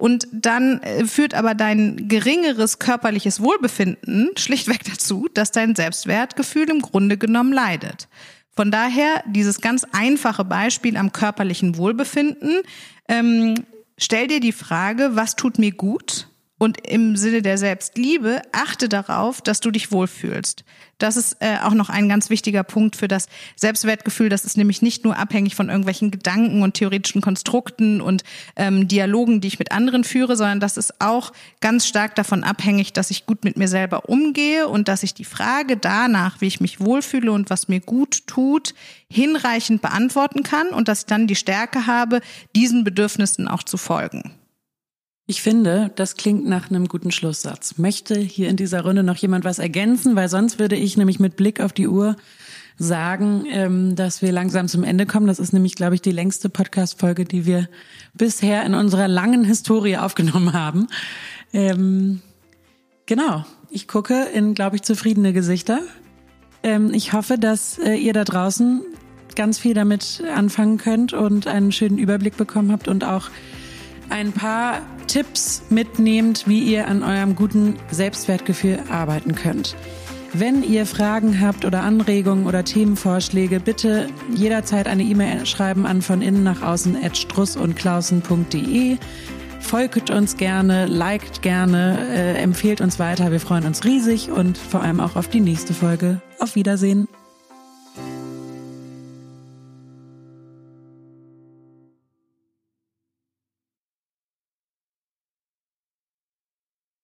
Und 0.00 0.26
dann 0.32 0.80
äh, 0.80 1.04
führt 1.04 1.34
aber 1.34 1.54
dein 1.54 2.08
geringeres 2.08 2.78
körperliches 2.78 3.40
Wohlbefinden 3.40 4.30
schlichtweg 4.38 4.82
dazu, 4.84 5.28
dass 5.34 5.52
dein 5.52 5.76
Selbstwertgefühl 5.76 6.70
im 6.70 6.80
Grunde 6.80 7.18
genommen 7.18 7.52
leidet. 7.52 8.08
Von 8.56 8.70
daher 8.70 9.22
dieses 9.26 9.60
ganz 9.60 9.86
einfache 9.92 10.44
Beispiel 10.44 10.96
am 10.96 11.12
körperlichen 11.12 11.76
Wohlbefinden. 11.76 12.62
Ähm, 13.08 13.54
stell 13.98 14.26
dir 14.26 14.40
die 14.40 14.52
Frage, 14.52 15.10
was 15.16 15.36
tut 15.36 15.58
mir 15.58 15.72
gut? 15.72 16.29
Und 16.62 16.86
im 16.86 17.16
Sinne 17.16 17.40
der 17.40 17.56
Selbstliebe 17.56 18.42
achte 18.52 18.90
darauf, 18.90 19.40
dass 19.40 19.60
du 19.60 19.70
dich 19.70 19.92
wohlfühlst. 19.92 20.62
Das 20.98 21.16
ist 21.16 21.38
äh, 21.40 21.56
auch 21.64 21.72
noch 21.72 21.88
ein 21.88 22.06
ganz 22.06 22.28
wichtiger 22.28 22.64
Punkt 22.64 22.96
für 22.96 23.08
das 23.08 23.28
Selbstwertgefühl. 23.56 24.28
Das 24.28 24.44
ist 24.44 24.58
nämlich 24.58 24.82
nicht 24.82 25.02
nur 25.02 25.16
abhängig 25.16 25.54
von 25.54 25.70
irgendwelchen 25.70 26.10
Gedanken 26.10 26.60
und 26.60 26.74
theoretischen 26.74 27.22
Konstrukten 27.22 28.02
und 28.02 28.24
ähm, 28.56 28.88
Dialogen, 28.88 29.40
die 29.40 29.48
ich 29.48 29.58
mit 29.58 29.72
anderen 29.72 30.04
führe, 30.04 30.36
sondern 30.36 30.60
das 30.60 30.76
ist 30.76 31.00
auch 31.00 31.32
ganz 31.62 31.86
stark 31.86 32.14
davon 32.14 32.44
abhängig, 32.44 32.92
dass 32.92 33.10
ich 33.10 33.24
gut 33.24 33.42
mit 33.42 33.56
mir 33.56 33.68
selber 33.68 34.10
umgehe 34.10 34.68
und 34.68 34.86
dass 34.86 35.02
ich 35.02 35.14
die 35.14 35.24
Frage 35.24 35.78
danach, 35.78 36.42
wie 36.42 36.46
ich 36.46 36.60
mich 36.60 36.78
wohlfühle 36.78 37.32
und 37.32 37.48
was 37.48 37.68
mir 37.68 37.80
gut 37.80 38.26
tut, 38.26 38.74
hinreichend 39.08 39.80
beantworten 39.80 40.42
kann 40.42 40.68
und 40.68 40.88
dass 40.88 41.00
ich 41.00 41.06
dann 41.06 41.26
die 41.26 41.36
Stärke 41.36 41.86
habe, 41.86 42.20
diesen 42.54 42.84
Bedürfnissen 42.84 43.48
auch 43.48 43.62
zu 43.62 43.78
folgen. 43.78 44.34
Ich 45.30 45.42
finde, 45.42 45.92
das 45.94 46.16
klingt 46.16 46.48
nach 46.48 46.70
einem 46.70 46.88
guten 46.88 47.12
Schlusssatz. 47.12 47.78
Möchte 47.78 48.18
hier 48.18 48.48
in 48.48 48.56
dieser 48.56 48.82
Runde 48.82 49.04
noch 49.04 49.14
jemand 49.14 49.44
was 49.44 49.60
ergänzen? 49.60 50.16
Weil 50.16 50.28
sonst 50.28 50.58
würde 50.58 50.74
ich 50.74 50.96
nämlich 50.96 51.20
mit 51.20 51.36
Blick 51.36 51.60
auf 51.60 51.72
die 51.72 51.86
Uhr 51.86 52.16
sagen, 52.78 53.44
ähm, 53.48 53.94
dass 53.94 54.22
wir 54.22 54.32
langsam 54.32 54.66
zum 54.66 54.82
Ende 54.82 55.06
kommen. 55.06 55.28
Das 55.28 55.38
ist 55.38 55.52
nämlich, 55.52 55.76
glaube 55.76 55.94
ich, 55.94 56.02
die 56.02 56.10
längste 56.10 56.48
Podcast-Folge, 56.48 57.26
die 57.26 57.46
wir 57.46 57.68
bisher 58.12 58.64
in 58.64 58.74
unserer 58.74 59.06
langen 59.06 59.44
Historie 59.44 59.98
aufgenommen 59.98 60.52
haben. 60.52 60.88
Ähm, 61.52 62.22
genau. 63.06 63.44
Ich 63.70 63.86
gucke 63.86 64.24
in, 64.34 64.54
glaube 64.54 64.74
ich, 64.74 64.82
zufriedene 64.82 65.32
Gesichter. 65.32 65.78
Ähm, 66.64 66.92
ich 66.92 67.12
hoffe, 67.12 67.38
dass 67.38 67.78
äh, 67.78 67.94
ihr 67.94 68.14
da 68.14 68.24
draußen 68.24 68.82
ganz 69.36 69.60
viel 69.60 69.74
damit 69.74 70.24
anfangen 70.34 70.78
könnt 70.78 71.12
und 71.12 71.46
einen 71.46 71.70
schönen 71.70 71.98
Überblick 71.98 72.36
bekommen 72.36 72.72
habt 72.72 72.88
und 72.88 73.04
auch 73.04 73.30
ein 74.10 74.32
paar 74.32 74.82
Tipps 75.06 75.62
mitnehmt, 75.70 76.46
wie 76.46 76.60
ihr 76.60 76.86
an 76.86 77.02
eurem 77.02 77.34
guten 77.34 77.76
Selbstwertgefühl 77.90 78.80
arbeiten 78.90 79.34
könnt. 79.34 79.76
Wenn 80.32 80.62
ihr 80.62 80.86
Fragen 80.86 81.40
habt 81.40 81.64
oder 81.64 81.82
Anregungen 81.82 82.46
oder 82.46 82.64
Themenvorschläge, 82.64 83.58
bitte 83.58 84.08
jederzeit 84.32 84.86
eine 84.86 85.02
E-Mail 85.02 85.44
schreiben 85.44 85.86
an 85.86 86.02
von 86.02 86.22
innen 86.22 86.44
nach 86.44 86.62
außen 86.62 86.96
at 87.02 87.16
struss 87.16 87.56
und 87.56 87.74
klausen.de. 87.74 88.96
Folgt 89.58 90.10
uns 90.10 90.36
gerne, 90.36 90.86
liked 90.86 91.42
gerne, 91.42 91.98
äh, 92.12 92.34
empfehlt 92.42 92.80
uns 92.80 92.98
weiter. 92.98 93.32
Wir 93.32 93.40
freuen 93.40 93.66
uns 93.66 93.84
riesig 93.84 94.30
und 94.30 94.56
vor 94.56 94.82
allem 94.82 95.00
auch 95.00 95.16
auf 95.16 95.28
die 95.28 95.40
nächste 95.40 95.74
Folge. 95.74 96.20
Auf 96.38 96.54
Wiedersehen. 96.54 97.08